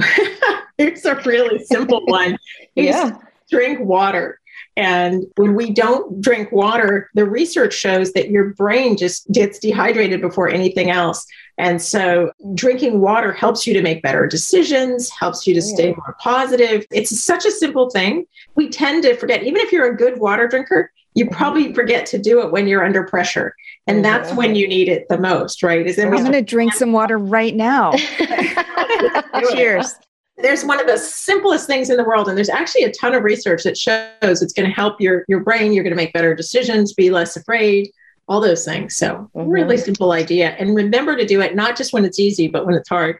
it's 0.77 1.03
a 1.03 1.15
really 1.25 1.61
simple 1.65 2.01
one. 2.05 2.37
yeah. 2.75 3.17
Drink 3.49 3.81
water. 3.81 4.39
And 4.77 5.25
when 5.35 5.53
we 5.53 5.71
don't 5.71 6.21
drink 6.21 6.53
water, 6.53 7.09
the 7.15 7.25
research 7.25 7.73
shows 7.73 8.13
that 8.13 8.29
your 8.29 8.53
brain 8.53 8.95
just 8.95 9.29
gets 9.29 9.59
dehydrated 9.59 10.21
before 10.21 10.47
anything 10.47 10.89
else. 10.89 11.27
And 11.57 11.81
so 11.81 12.31
drinking 12.55 12.99
water 12.99 13.31
helps 13.31 13.67
you 13.67 13.73
to 13.73 13.81
make 13.81 14.01
better 14.01 14.27
decisions, 14.27 15.09
helps 15.09 15.45
you 15.45 15.53
to 15.53 15.61
stay 15.61 15.93
more 15.93 16.15
positive. 16.19 16.85
It's 16.91 17.21
such 17.21 17.45
a 17.45 17.51
simple 17.51 17.89
thing. 17.89 18.25
We 18.55 18.69
tend 18.69 19.03
to 19.03 19.15
forget, 19.15 19.43
even 19.43 19.61
if 19.61 19.71
you're 19.71 19.91
a 19.91 19.95
good 19.95 20.19
water 20.19 20.47
drinker, 20.47 20.91
you 21.13 21.25
mm-hmm. 21.25 21.35
probably 21.35 21.73
forget 21.73 22.05
to 22.07 22.17
do 22.17 22.41
it 22.41 22.51
when 22.51 22.67
you're 22.67 22.83
under 22.83 23.03
pressure. 23.03 23.55
And 23.85 24.03
that's 24.03 24.29
mm-hmm. 24.29 24.37
when 24.37 24.55
you 24.55 24.67
need 24.67 24.89
it 24.89 25.07
the 25.09 25.19
most, 25.19 25.61
right? 25.61 25.85
Is 25.85 25.99
I'm 25.99 26.09
going 26.09 26.31
to 26.31 26.41
drink 26.41 26.73
some 26.73 26.91
water 26.91 27.19
right 27.19 27.55
now. 27.55 27.91
Cheers 29.51 29.95
there's 30.37 30.65
one 30.65 30.79
of 30.79 30.87
the 30.87 30.97
simplest 30.97 31.67
things 31.67 31.89
in 31.89 31.97
the 31.97 32.03
world 32.03 32.27
and 32.27 32.35
there's 32.35 32.49
actually 32.49 32.83
a 32.83 32.91
ton 32.91 33.13
of 33.13 33.23
research 33.23 33.63
that 33.63 33.77
shows 33.77 34.41
it's 34.41 34.53
going 34.53 34.67
to 34.67 34.75
help 34.75 34.99
your 34.99 35.25
your 35.27 35.39
brain 35.39 35.73
you're 35.73 35.83
going 35.83 35.91
to 35.91 35.97
make 35.97 36.13
better 36.13 36.35
decisions 36.35 36.93
be 36.93 37.09
less 37.09 37.35
afraid 37.35 37.89
all 38.27 38.41
those 38.41 38.65
things 38.65 38.95
so 38.95 39.29
mm-hmm. 39.35 39.49
really 39.49 39.77
simple 39.77 40.11
idea 40.11 40.49
and 40.51 40.75
remember 40.75 41.15
to 41.15 41.25
do 41.25 41.41
it 41.41 41.55
not 41.55 41.77
just 41.77 41.93
when 41.93 42.05
it's 42.05 42.19
easy 42.19 42.47
but 42.47 42.65
when 42.65 42.75
it's 42.75 42.89
hard 42.89 43.19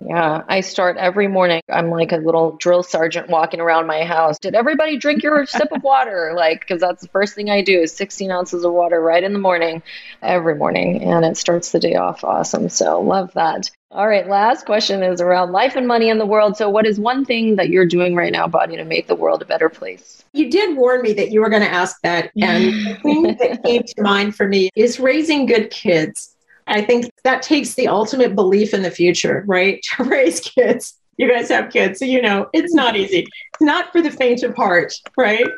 yeah, 0.00 0.44
I 0.48 0.60
start 0.60 0.96
every 0.96 1.26
morning. 1.26 1.60
I'm 1.68 1.90
like 1.90 2.12
a 2.12 2.18
little 2.18 2.56
drill 2.56 2.84
sergeant 2.84 3.28
walking 3.28 3.58
around 3.58 3.86
my 3.88 4.04
house. 4.04 4.38
Did 4.38 4.54
everybody 4.54 4.96
drink 4.96 5.22
your 5.24 5.44
sip 5.46 5.72
of 5.72 5.82
water? 5.82 6.34
Like, 6.36 6.60
because 6.60 6.80
that's 6.80 7.02
the 7.02 7.08
first 7.08 7.34
thing 7.34 7.50
I 7.50 7.62
do 7.62 7.80
is 7.80 7.92
16 7.96 8.30
ounces 8.30 8.64
of 8.64 8.72
water 8.72 9.00
right 9.00 9.22
in 9.22 9.32
the 9.32 9.40
morning, 9.40 9.82
every 10.22 10.54
morning. 10.54 11.02
And 11.02 11.24
it 11.24 11.36
starts 11.36 11.72
the 11.72 11.80
day 11.80 11.96
off 11.96 12.22
awesome. 12.22 12.68
So, 12.68 13.00
love 13.00 13.32
that. 13.34 13.70
All 13.90 14.06
right, 14.06 14.28
last 14.28 14.66
question 14.66 15.02
is 15.02 15.18
around 15.18 15.52
life 15.52 15.74
and 15.74 15.88
money 15.88 16.10
in 16.10 16.18
the 16.18 16.26
world. 16.26 16.58
So, 16.58 16.68
what 16.68 16.86
is 16.86 17.00
one 17.00 17.24
thing 17.24 17.56
that 17.56 17.70
you're 17.70 17.86
doing 17.86 18.14
right 18.14 18.30
now, 18.30 18.46
Bonnie, 18.46 18.76
to 18.76 18.84
make 18.84 19.06
the 19.06 19.14
world 19.14 19.40
a 19.40 19.46
better 19.46 19.70
place? 19.70 20.22
You 20.34 20.50
did 20.50 20.76
warn 20.76 21.00
me 21.00 21.14
that 21.14 21.30
you 21.30 21.40
were 21.40 21.48
going 21.48 21.62
to 21.62 21.70
ask 21.70 21.96
that. 22.02 22.30
And 22.36 22.64
the 22.86 22.94
thing 23.02 23.22
that 23.22 23.62
came 23.64 23.82
to 23.82 24.02
mind 24.02 24.36
for 24.36 24.46
me 24.46 24.68
is 24.76 25.00
raising 25.00 25.46
good 25.46 25.70
kids. 25.70 26.36
I 26.66 26.82
think 26.82 27.10
that 27.24 27.40
takes 27.40 27.74
the 27.74 27.88
ultimate 27.88 28.34
belief 28.34 28.74
in 28.74 28.82
the 28.82 28.90
future, 28.90 29.42
right? 29.46 29.80
To 29.96 30.04
raise 30.04 30.40
kids. 30.40 30.94
You 31.16 31.28
guys 31.28 31.48
have 31.48 31.72
kids, 31.72 31.98
so 31.98 32.04
you 32.04 32.20
know 32.20 32.48
it's 32.52 32.74
not 32.74 32.94
mm-hmm. 32.94 33.04
easy. 33.04 33.18
It's 33.20 33.62
not 33.62 33.90
for 33.90 34.02
the 34.02 34.10
faint 34.10 34.42
of 34.42 34.54
heart, 34.54 34.94
right? 35.16 35.48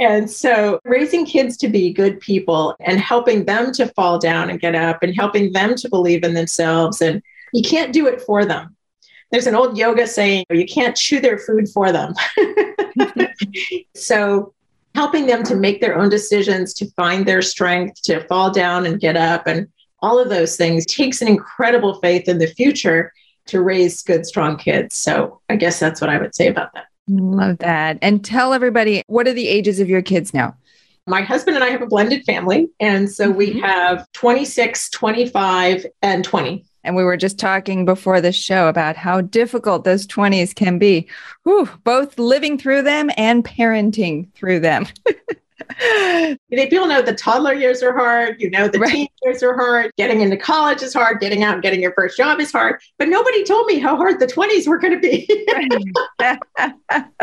And 0.00 0.28
so 0.28 0.80
raising 0.84 1.24
kids 1.24 1.56
to 1.58 1.68
be 1.68 1.92
good 1.92 2.18
people 2.18 2.74
and 2.80 2.98
helping 2.98 3.44
them 3.44 3.70
to 3.72 3.86
fall 3.86 4.18
down 4.18 4.50
and 4.50 4.58
get 4.58 4.74
up 4.74 5.02
and 5.02 5.14
helping 5.14 5.52
them 5.52 5.76
to 5.76 5.88
believe 5.88 6.24
in 6.24 6.34
themselves. 6.34 7.00
And 7.00 7.22
you 7.52 7.62
can't 7.62 7.92
do 7.92 8.06
it 8.06 8.20
for 8.22 8.44
them. 8.44 8.76
There's 9.30 9.46
an 9.46 9.54
old 9.54 9.78
yoga 9.78 10.06
saying, 10.06 10.44
you 10.50 10.66
can't 10.66 10.96
chew 10.96 11.20
their 11.20 11.38
food 11.38 11.68
for 11.68 11.92
them. 11.92 12.14
so 13.94 14.52
helping 14.94 15.26
them 15.26 15.44
to 15.44 15.54
make 15.54 15.80
their 15.80 15.96
own 15.96 16.08
decisions, 16.08 16.74
to 16.74 16.90
find 16.92 17.26
their 17.26 17.42
strength, 17.42 18.02
to 18.02 18.26
fall 18.26 18.50
down 18.50 18.86
and 18.86 19.00
get 19.00 19.16
up 19.16 19.46
and 19.46 19.68
all 20.02 20.18
of 20.18 20.28
those 20.28 20.56
things 20.56 20.86
takes 20.86 21.22
an 21.22 21.28
incredible 21.28 22.00
faith 22.00 22.28
in 22.28 22.38
the 22.38 22.46
future 22.46 23.12
to 23.46 23.62
raise 23.62 24.02
good, 24.02 24.26
strong 24.26 24.56
kids. 24.56 24.96
So 24.96 25.40
I 25.48 25.56
guess 25.56 25.78
that's 25.78 26.00
what 26.00 26.10
I 26.10 26.18
would 26.18 26.34
say 26.34 26.48
about 26.48 26.72
that. 26.74 26.86
Love 27.08 27.58
that. 27.58 27.98
And 28.02 28.24
tell 28.24 28.52
everybody 28.52 29.02
what 29.06 29.26
are 29.26 29.32
the 29.32 29.48
ages 29.48 29.80
of 29.80 29.88
your 29.88 30.02
kids 30.02 30.32
now? 30.32 30.56
My 31.06 31.22
husband 31.22 31.56
and 31.56 31.64
I 31.64 31.70
have 31.70 31.82
a 31.82 31.86
blended 31.86 32.24
family. 32.24 32.68
And 32.78 33.10
so 33.10 33.30
we 33.30 33.50
mm-hmm. 33.50 33.60
have 33.60 34.10
26, 34.12 34.90
25, 34.90 35.86
and 36.02 36.24
20. 36.24 36.64
And 36.84 36.96
we 36.96 37.04
were 37.04 37.16
just 37.16 37.38
talking 37.38 37.84
before 37.84 38.20
the 38.20 38.32
show 38.32 38.68
about 38.68 38.96
how 38.96 39.20
difficult 39.20 39.84
those 39.84 40.06
20s 40.06 40.54
can 40.54 40.78
be, 40.78 41.08
Whew, 41.44 41.68
both 41.84 42.18
living 42.18 42.58
through 42.58 42.82
them 42.82 43.10
and 43.16 43.44
parenting 43.44 44.32
through 44.34 44.60
them. 44.60 44.86
People 46.50 46.86
know 46.86 47.02
the 47.02 47.14
toddler 47.14 47.54
years 47.54 47.82
are 47.82 47.96
hard. 47.96 48.40
You 48.40 48.50
know, 48.50 48.68
the 48.68 48.78
right. 48.78 48.90
teen 48.90 49.08
years 49.22 49.42
are 49.42 49.54
hard. 49.54 49.90
Getting 49.96 50.20
into 50.20 50.36
college 50.36 50.82
is 50.82 50.92
hard. 50.92 51.20
Getting 51.20 51.42
out 51.42 51.54
and 51.54 51.62
getting 51.62 51.80
your 51.80 51.92
first 51.94 52.16
job 52.16 52.40
is 52.40 52.52
hard. 52.52 52.80
But 52.98 53.08
nobody 53.08 53.44
told 53.44 53.66
me 53.66 53.78
how 53.78 53.96
hard 53.96 54.20
the 54.20 54.26
20s 54.26 54.66
were 54.66 54.78
going 54.78 54.94
to 54.94 55.00
be. 55.00 55.28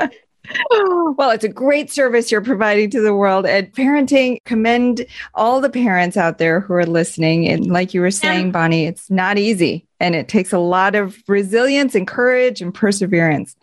well, 0.71 1.31
it's 1.31 1.43
a 1.43 1.49
great 1.49 1.91
service 1.91 2.31
you're 2.31 2.41
providing 2.41 2.89
to 2.91 3.01
the 3.01 3.13
world. 3.13 3.45
And 3.45 3.71
parenting, 3.73 4.43
commend 4.45 5.05
all 5.33 5.61
the 5.61 5.69
parents 5.69 6.17
out 6.17 6.37
there 6.37 6.59
who 6.59 6.73
are 6.73 6.85
listening. 6.85 7.47
And 7.47 7.67
like 7.67 7.93
you 7.93 8.01
were 8.01 8.11
saying, 8.11 8.51
Bonnie, 8.51 8.85
it's 8.85 9.09
not 9.09 9.37
easy 9.37 9.87
and 9.99 10.15
it 10.15 10.27
takes 10.27 10.53
a 10.53 10.59
lot 10.59 10.95
of 10.95 11.17
resilience 11.27 11.95
and 11.95 12.07
courage 12.07 12.61
and 12.61 12.73
perseverance. 12.73 13.55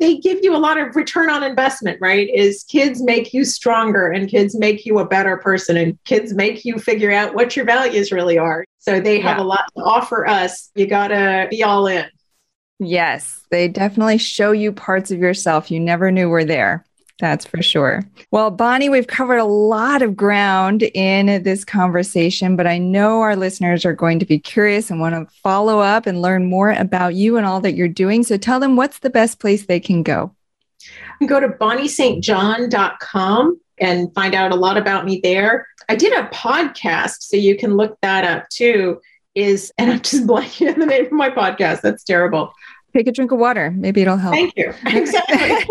They 0.00 0.16
give 0.16 0.40
you 0.42 0.56
a 0.56 0.58
lot 0.58 0.78
of 0.78 0.96
return 0.96 1.30
on 1.30 1.44
investment, 1.44 1.98
right? 2.00 2.28
Is 2.34 2.64
kids 2.64 3.00
make 3.00 3.32
you 3.32 3.44
stronger 3.44 4.10
and 4.10 4.28
kids 4.28 4.56
make 4.58 4.84
you 4.84 4.98
a 4.98 5.06
better 5.06 5.36
person 5.36 5.76
and 5.76 5.96
kids 6.04 6.34
make 6.34 6.64
you 6.64 6.78
figure 6.78 7.12
out 7.12 7.34
what 7.34 7.54
your 7.54 7.64
values 7.64 8.10
really 8.10 8.36
are. 8.36 8.64
So 8.78 8.98
they 8.98 9.20
have 9.20 9.38
yeah. 9.38 9.44
a 9.44 9.46
lot 9.46 9.64
to 9.76 9.84
offer 9.84 10.26
us. 10.26 10.70
You 10.74 10.86
got 10.88 11.08
to 11.08 11.46
be 11.48 11.62
all 11.62 11.86
in. 11.86 12.06
Yes, 12.78 13.42
they 13.50 13.68
definitely 13.68 14.18
show 14.18 14.52
you 14.52 14.72
parts 14.72 15.10
of 15.10 15.18
yourself 15.18 15.70
you 15.70 15.80
never 15.80 16.10
knew 16.10 16.28
were 16.28 16.44
there. 16.44 16.84
That's 17.20 17.46
for 17.46 17.62
sure. 17.62 18.02
Well, 18.32 18.50
Bonnie, 18.50 18.88
we've 18.88 19.06
covered 19.06 19.36
a 19.36 19.44
lot 19.44 20.02
of 20.02 20.16
ground 20.16 20.82
in 20.82 21.44
this 21.44 21.64
conversation, 21.64 22.56
but 22.56 22.66
I 22.66 22.78
know 22.78 23.20
our 23.20 23.36
listeners 23.36 23.84
are 23.84 23.92
going 23.92 24.18
to 24.18 24.26
be 24.26 24.40
curious 24.40 24.90
and 24.90 25.00
want 25.00 25.14
to 25.14 25.32
follow 25.36 25.78
up 25.78 26.06
and 26.06 26.20
learn 26.20 26.50
more 26.50 26.72
about 26.72 27.14
you 27.14 27.36
and 27.36 27.46
all 27.46 27.60
that 27.60 27.74
you're 27.74 27.86
doing. 27.86 28.24
So 28.24 28.36
tell 28.36 28.58
them 28.58 28.74
what's 28.74 28.98
the 28.98 29.10
best 29.10 29.38
place 29.38 29.66
they 29.66 29.78
can 29.78 30.02
go. 30.02 30.34
Go 31.24 31.38
to 31.38 31.48
bonniestjohn.com 31.48 33.60
and 33.78 34.14
find 34.14 34.34
out 34.34 34.50
a 34.50 34.56
lot 34.56 34.76
about 34.76 35.04
me 35.04 35.20
there. 35.22 35.68
I 35.88 35.94
did 35.94 36.12
a 36.12 36.26
podcast, 36.28 37.18
so 37.20 37.36
you 37.36 37.56
can 37.56 37.76
look 37.76 37.96
that 38.02 38.24
up 38.24 38.48
too. 38.48 39.00
Is 39.34 39.72
and 39.78 39.90
I'm 39.90 40.00
just 40.00 40.26
blanking 40.26 40.72
on 40.72 40.80
the 40.80 40.86
name 40.86 41.06
of 41.06 41.12
my 41.12 41.30
podcast. 41.30 41.80
That's 41.80 42.04
terrible 42.04 42.52
take 42.94 43.08
a 43.08 43.12
drink 43.12 43.32
of 43.32 43.38
water. 43.38 43.72
Maybe 43.72 44.02
it'll 44.02 44.16
help. 44.16 44.34
Thank 44.34 44.54
you. 44.56 44.72
Exactly. 44.86 45.66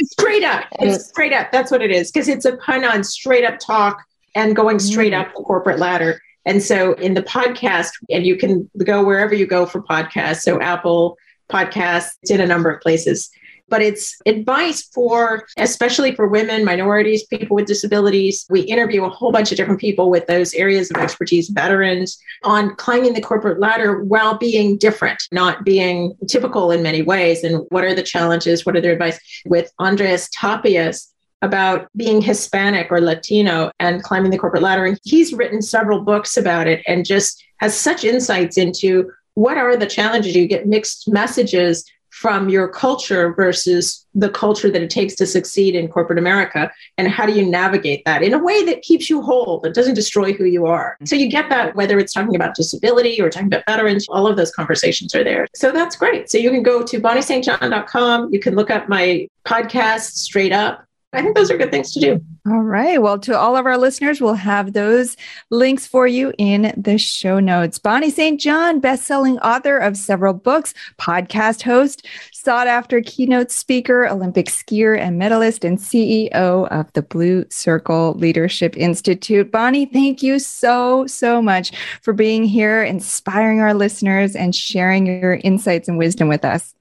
straight 0.04 0.42
up. 0.42 0.64
It's 0.80 1.08
straight 1.08 1.32
up. 1.32 1.52
That's 1.52 1.70
what 1.70 1.82
it 1.82 1.90
is. 1.90 2.10
Because 2.10 2.28
it's 2.28 2.44
a 2.44 2.56
pun 2.56 2.84
on 2.84 3.04
straight 3.04 3.44
up 3.44 3.58
talk 3.58 4.02
and 4.34 4.56
going 4.56 4.78
straight 4.78 5.12
mm. 5.12 5.20
up 5.20 5.34
the 5.34 5.42
corporate 5.42 5.78
ladder. 5.78 6.20
And 6.46 6.62
so 6.62 6.94
in 6.94 7.14
the 7.14 7.22
podcast, 7.22 7.90
and 8.10 8.26
you 8.26 8.36
can 8.36 8.68
go 8.84 9.04
wherever 9.04 9.34
you 9.34 9.46
go 9.46 9.66
for 9.66 9.82
podcasts. 9.82 10.40
So 10.40 10.60
Apple 10.60 11.18
Podcasts, 11.50 12.12
it's 12.22 12.30
in 12.30 12.40
a 12.40 12.46
number 12.46 12.70
of 12.70 12.80
places 12.80 13.30
but 13.68 13.82
it's 13.82 14.16
advice 14.26 14.82
for, 14.92 15.46
especially 15.56 16.14
for 16.14 16.28
women, 16.28 16.64
minorities, 16.64 17.24
people 17.26 17.56
with 17.56 17.66
disabilities. 17.66 18.46
We 18.50 18.60
interview 18.60 19.04
a 19.04 19.10
whole 19.10 19.32
bunch 19.32 19.50
of 19.50 19.56
different 19.56 19.80
people 19.80 20.10
with 20.10 20.26
those 20.26 20.54
areas 20.54 20.90
of 20.90 20.98
expertise, 20.98 21.48
veterans, 21.48 22.18
on 22.42 22.74
climbing 22.76 23.14
the 23.14 23.20
corporate 23.20 23.60
ladder 23.60 24.02
while 24.02 24.36
being 24.38 24.76
different, 24.76 25.22
not 25.32 25.64
being 25.64 26.16
typical 26.28 26.70
in 26.70 26.82
many 26.82 27.02
ways. 27.02 27.44
And 27.44 27.64
what 27.70 27.84
are 27.84 27.94
the 27.94 28.02
challenges? 28.02 28.66
What 28.66 28.76
are 28.76 28.80
their 28.80 28.92
advice? 28.92 29.18
With 29.46 29.72
Andreas 29.80 30.28
Tapias, 30.28 31.08
about 31.42 31.88
being 31.94 32.22
Hispanic 32.22 32.90
or 32.90 33.02
Latino 33.02 33.70
and 33.78 34.02
climbing 34.02 34.30
the 34.30 34.38
corporate 34.38 34.62
ladder. 34.62 34.86
And 34.86 34.98
he's 35.04 35.34
written 35.34 35.60
several 35.60 36.00
books 36.00 36.38
about 36.38 36.66
it 36.66 36.82
and 36.86 37.04
just 37.04 37.44
has 37.58 37.78
such 37.78 38.02
insights 38.02 38.56
into 38.56 39.10
what 39.34 39.58
are 39.58 39.76
the 39.76 39.86
challenges. 39.86 40.34
You 40.34 40.46
get 40.46 40.66
mixed 40.66 41.06
messages 41.06 41.84
from 42.24 42.48
your 42.48 42.66
culture 42.66 43.34
versus 43.34 44.06
the 44.14 44.30
culture 44.30 44.70
that 44.70 44.80
it 44.80 44.88
takes 44.88 45.14
to 45.14 45.26
succeed 45.26 45.74
in 45.74 45.88
corporate 45.88 46.18
America? 46.18 46.72
And 46.96 47.06
how 47.06 47.26
do 47.26 47.34
you 47.34 47.44
navigate 47.44 48.02
that 48.06 48.22
in 48.22 48.32
a 48.32 48.42
way 48.42 48.64
that 48.64 48.80
keeps 48.80 49.10
you 49.10 49.20
whole, 49.20 49.60
that 49.60 49.74
doesn't 49.74 49.92
destroy 49.92 50.32
who 50.32 50.46
you 50.46 50.64
are? 50.64 50.94
Mm-hmm. 50.94 51.04
So 51.04 51.16
you 51.16 51.28
get 51.28 51.50
that 51.50 51.76
whether 51.76 51.98
it's 51.98 52.14
talking 52.14 52.34
about 52.34 52.54
disability 52.54 53.20
or 53.20 53.28
talking 53.28 53.48
about 53.48 53.64
veterans, 53.66 54.06
all 54.08 54.26
of 54.26 54.38
those 54.38 54.50
conversations 54.52 55.14
are 55.14 55.22
there. 55.22 55.46
So 55.54 55.70
that's 55.70 55.96
great. 55.96 56.30
So 56.30 56.38
you 56.38 56.50
can 56.50 56.62
go 56.62 56.82
to 56.82 56.98
bonniestjohn.com. 56.98 58.32
You 58.32 58.40
can 58.40 58.54
look 58.54 58.70
up 58.70 58.88
my 58.88 59.28
podcast 59.44 60.12
straight 60.12 60.52
up. 60.52 60.82
I 61.14 61.22
think 61.22 61.36
those 61.36 61.50
are 61.50 61.56
good 61.56 61.70
things 61.70 61.92
to 61.92 62.00
do. 62.00 62.20
All 62.46 62.62
right. 62.62 63.00
Well, 63.00 63.18
to 63.20 63.38
all 63.38 63.56
of 63.56 63.64
our 63.64 63.78
listeners, 63.78 64.20
we'll 64.20 64.34
have 64.34 64.72
those 64.72 65.16
links 65.50 65.86
for 65.86 66.06
you 66.06 66.32
in 66.36 66.74
the 66.76 66.98
show 66.98 67.40
notes. 67.40 67.78
Bonnie 67.78 68.10
St. 68.10 68.38
John, 68.40 68.80
best-selling 68.80 69.38
author 69.38 69.78
of 69.78 69.96
several 69.96 70.34
books, 70.34 70.74
podcast 70.98 71.62
host, 71.62 72.06
sought 72.32 72.66
after 72.66 73.00
keynote 73.00 73.50
speaker, 73.50 74.06
Olympic 74.06 74.46
skier 74.46 74.98
and 74.98 75.18
medalist, 75.18 75.64
and 75.64 75.78
CEO 75.78 76.68
of 76.68 76.92
the 76.92 77.02
Blue 77.02 77.46
Circle 77.48 78.14
Leadership 78.14 78.76
Institute. 78.76 79.50
Bonnie, 79.50 79.86
thank 79.86 80.22
you 80.22 80.38
so, 80.38 81.06
so 81.06 81.40
much 81.40 81.72
for 82.02 82.12
being 82.12 82.44
here, 82.44 82.82
inspiring 82.82 83.60
our 83.60 83.72
listeners, 83.72 84.36
and 84.36 84.54
sharing 84.54 85.06
your 85.06 85.40
insights 85.44 85.88
and 85.88 85.96
wisdom 85.96 86.28
with 86.28 86.44
us. 86.44 86.74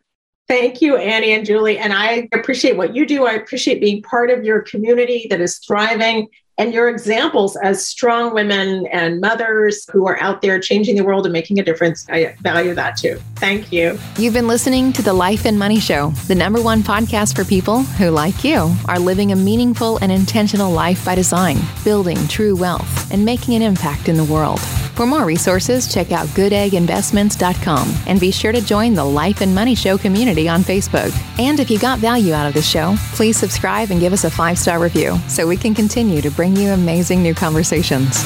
Thank 0.48 0.82
you, 0.82 0.98
Annie 0.98 1.34
and 1.34 1.46
Julie. 1.46 1.78
And 1.78 1.94
I 1.94 2.28
appreciate 2.34 2.76
what 2.76 2.96
you 2.96 3.06
do. 3.06 3.26
I 3.26 3.34
appreciate 3.34 3.80
being 3.80 4.02
part 4.02 4.30
of 4.30 4.44
your 4.44 4.62
community 4.62 5.28
that 5.30 5.40
is 5.40 5.58
thriving 5.60 6.28
and 6.58 6.74
your 6.74 6.90
examples 6.90 7.56
as 7.58 7.86
strong 7.86 8.34
women 8.34 8.86
and 8.88 9.20
mothers 9.20 9.86
who 9.92 10.08
are 10.08 10.20
out 10.22 10.42
there 10.42 10.60
changing 10.60 10.96
the 10.96 11.04
world 11.04 11.26
and 11.26 11.34
making 11.34 11.60
a 11.60 11.64
difference. 11.64 12.06
I 12.10 12.36
value 12.42 12.76
that 12.76 12.98
too. 12.98 13.20
Thank 13.36 13.72
you. 13.72 13.98
You've 14.18 14.34
been 14.34 14.48
listening 14.48 14.94
to 14.94 15.02
the 15.02 15.14
Life 15.14 15.46
and 15.46 15.58
Money 15.58 15.80
Show, 15.80 16.12
the 16.28 16.36
number 16.36 16.62
one 16.62 16.82
podcast 16.82 17.36
for 17.36 17.44
people 17.44 17.84
who, 17.84 18.10
like 18.10 18.44
you, 18.44 18.74
are 18.88 19.00
living 19.00 19.32
a 19.32 19.36
meaningful 19.36 19.98
and 19.98 20.12
intentional 20.12 20.72
life 20.72 21.04
by 21.04 21.16
design, 21.16 21.58
building 21.84 22.28
true 22.28 22.56
wealth, 22.56 23.12
and 23.12 23.26
making 23.26 23.56
an 23.56 23.62
impact 23.62 24.08
in 24.08 24.18
the 24.18 24.24
world. 24.24 24.60
For 24.94 25.08
more 25.08 25.26
resources, 25.26 25.92
check 25.92 26.12
out 26.12 26.28
goodegginvestments.com 26.28 27.94
and 28.06 28.20
be 28.20 28.30
sure 28.30 28.52
to 28.52 28.62
join 28.62 28.94
the 28.94 29.04
Life 29.04 29.42
and 29.42 29.54
Money 29.54 29.74
Show 29.74 29.98
community 29.98 30.48
on 30.48 30.62
Facebook. 30.62 31.12
And 31.40 31.60
if 31.60 31.72
you 31.72 31.80
got 31.80 31.98
value 31.98 32.34
out 32.34 32.46
of 32.46 32.54
the 32.54 32.62
show, 32.62 32.96
please 33.14 33.36
subscribe 33.36 33.90
and 33.90 34.00
give 34.00 34.14
us 34.14 34.24
a 34.24 34.30
five 34.30 34.60
star 34.60 34.80
review 34.80 35.18
so 35.28 35.48
we 35.48 35.58
can 35.58 35.74
continue 35.74 36.22
to 36.22 36.30
bring 36.44 36.58
you 36.58 36.72
amazing 36.72 37.24
new 37.24 37.34
conversations. 37.34 38.22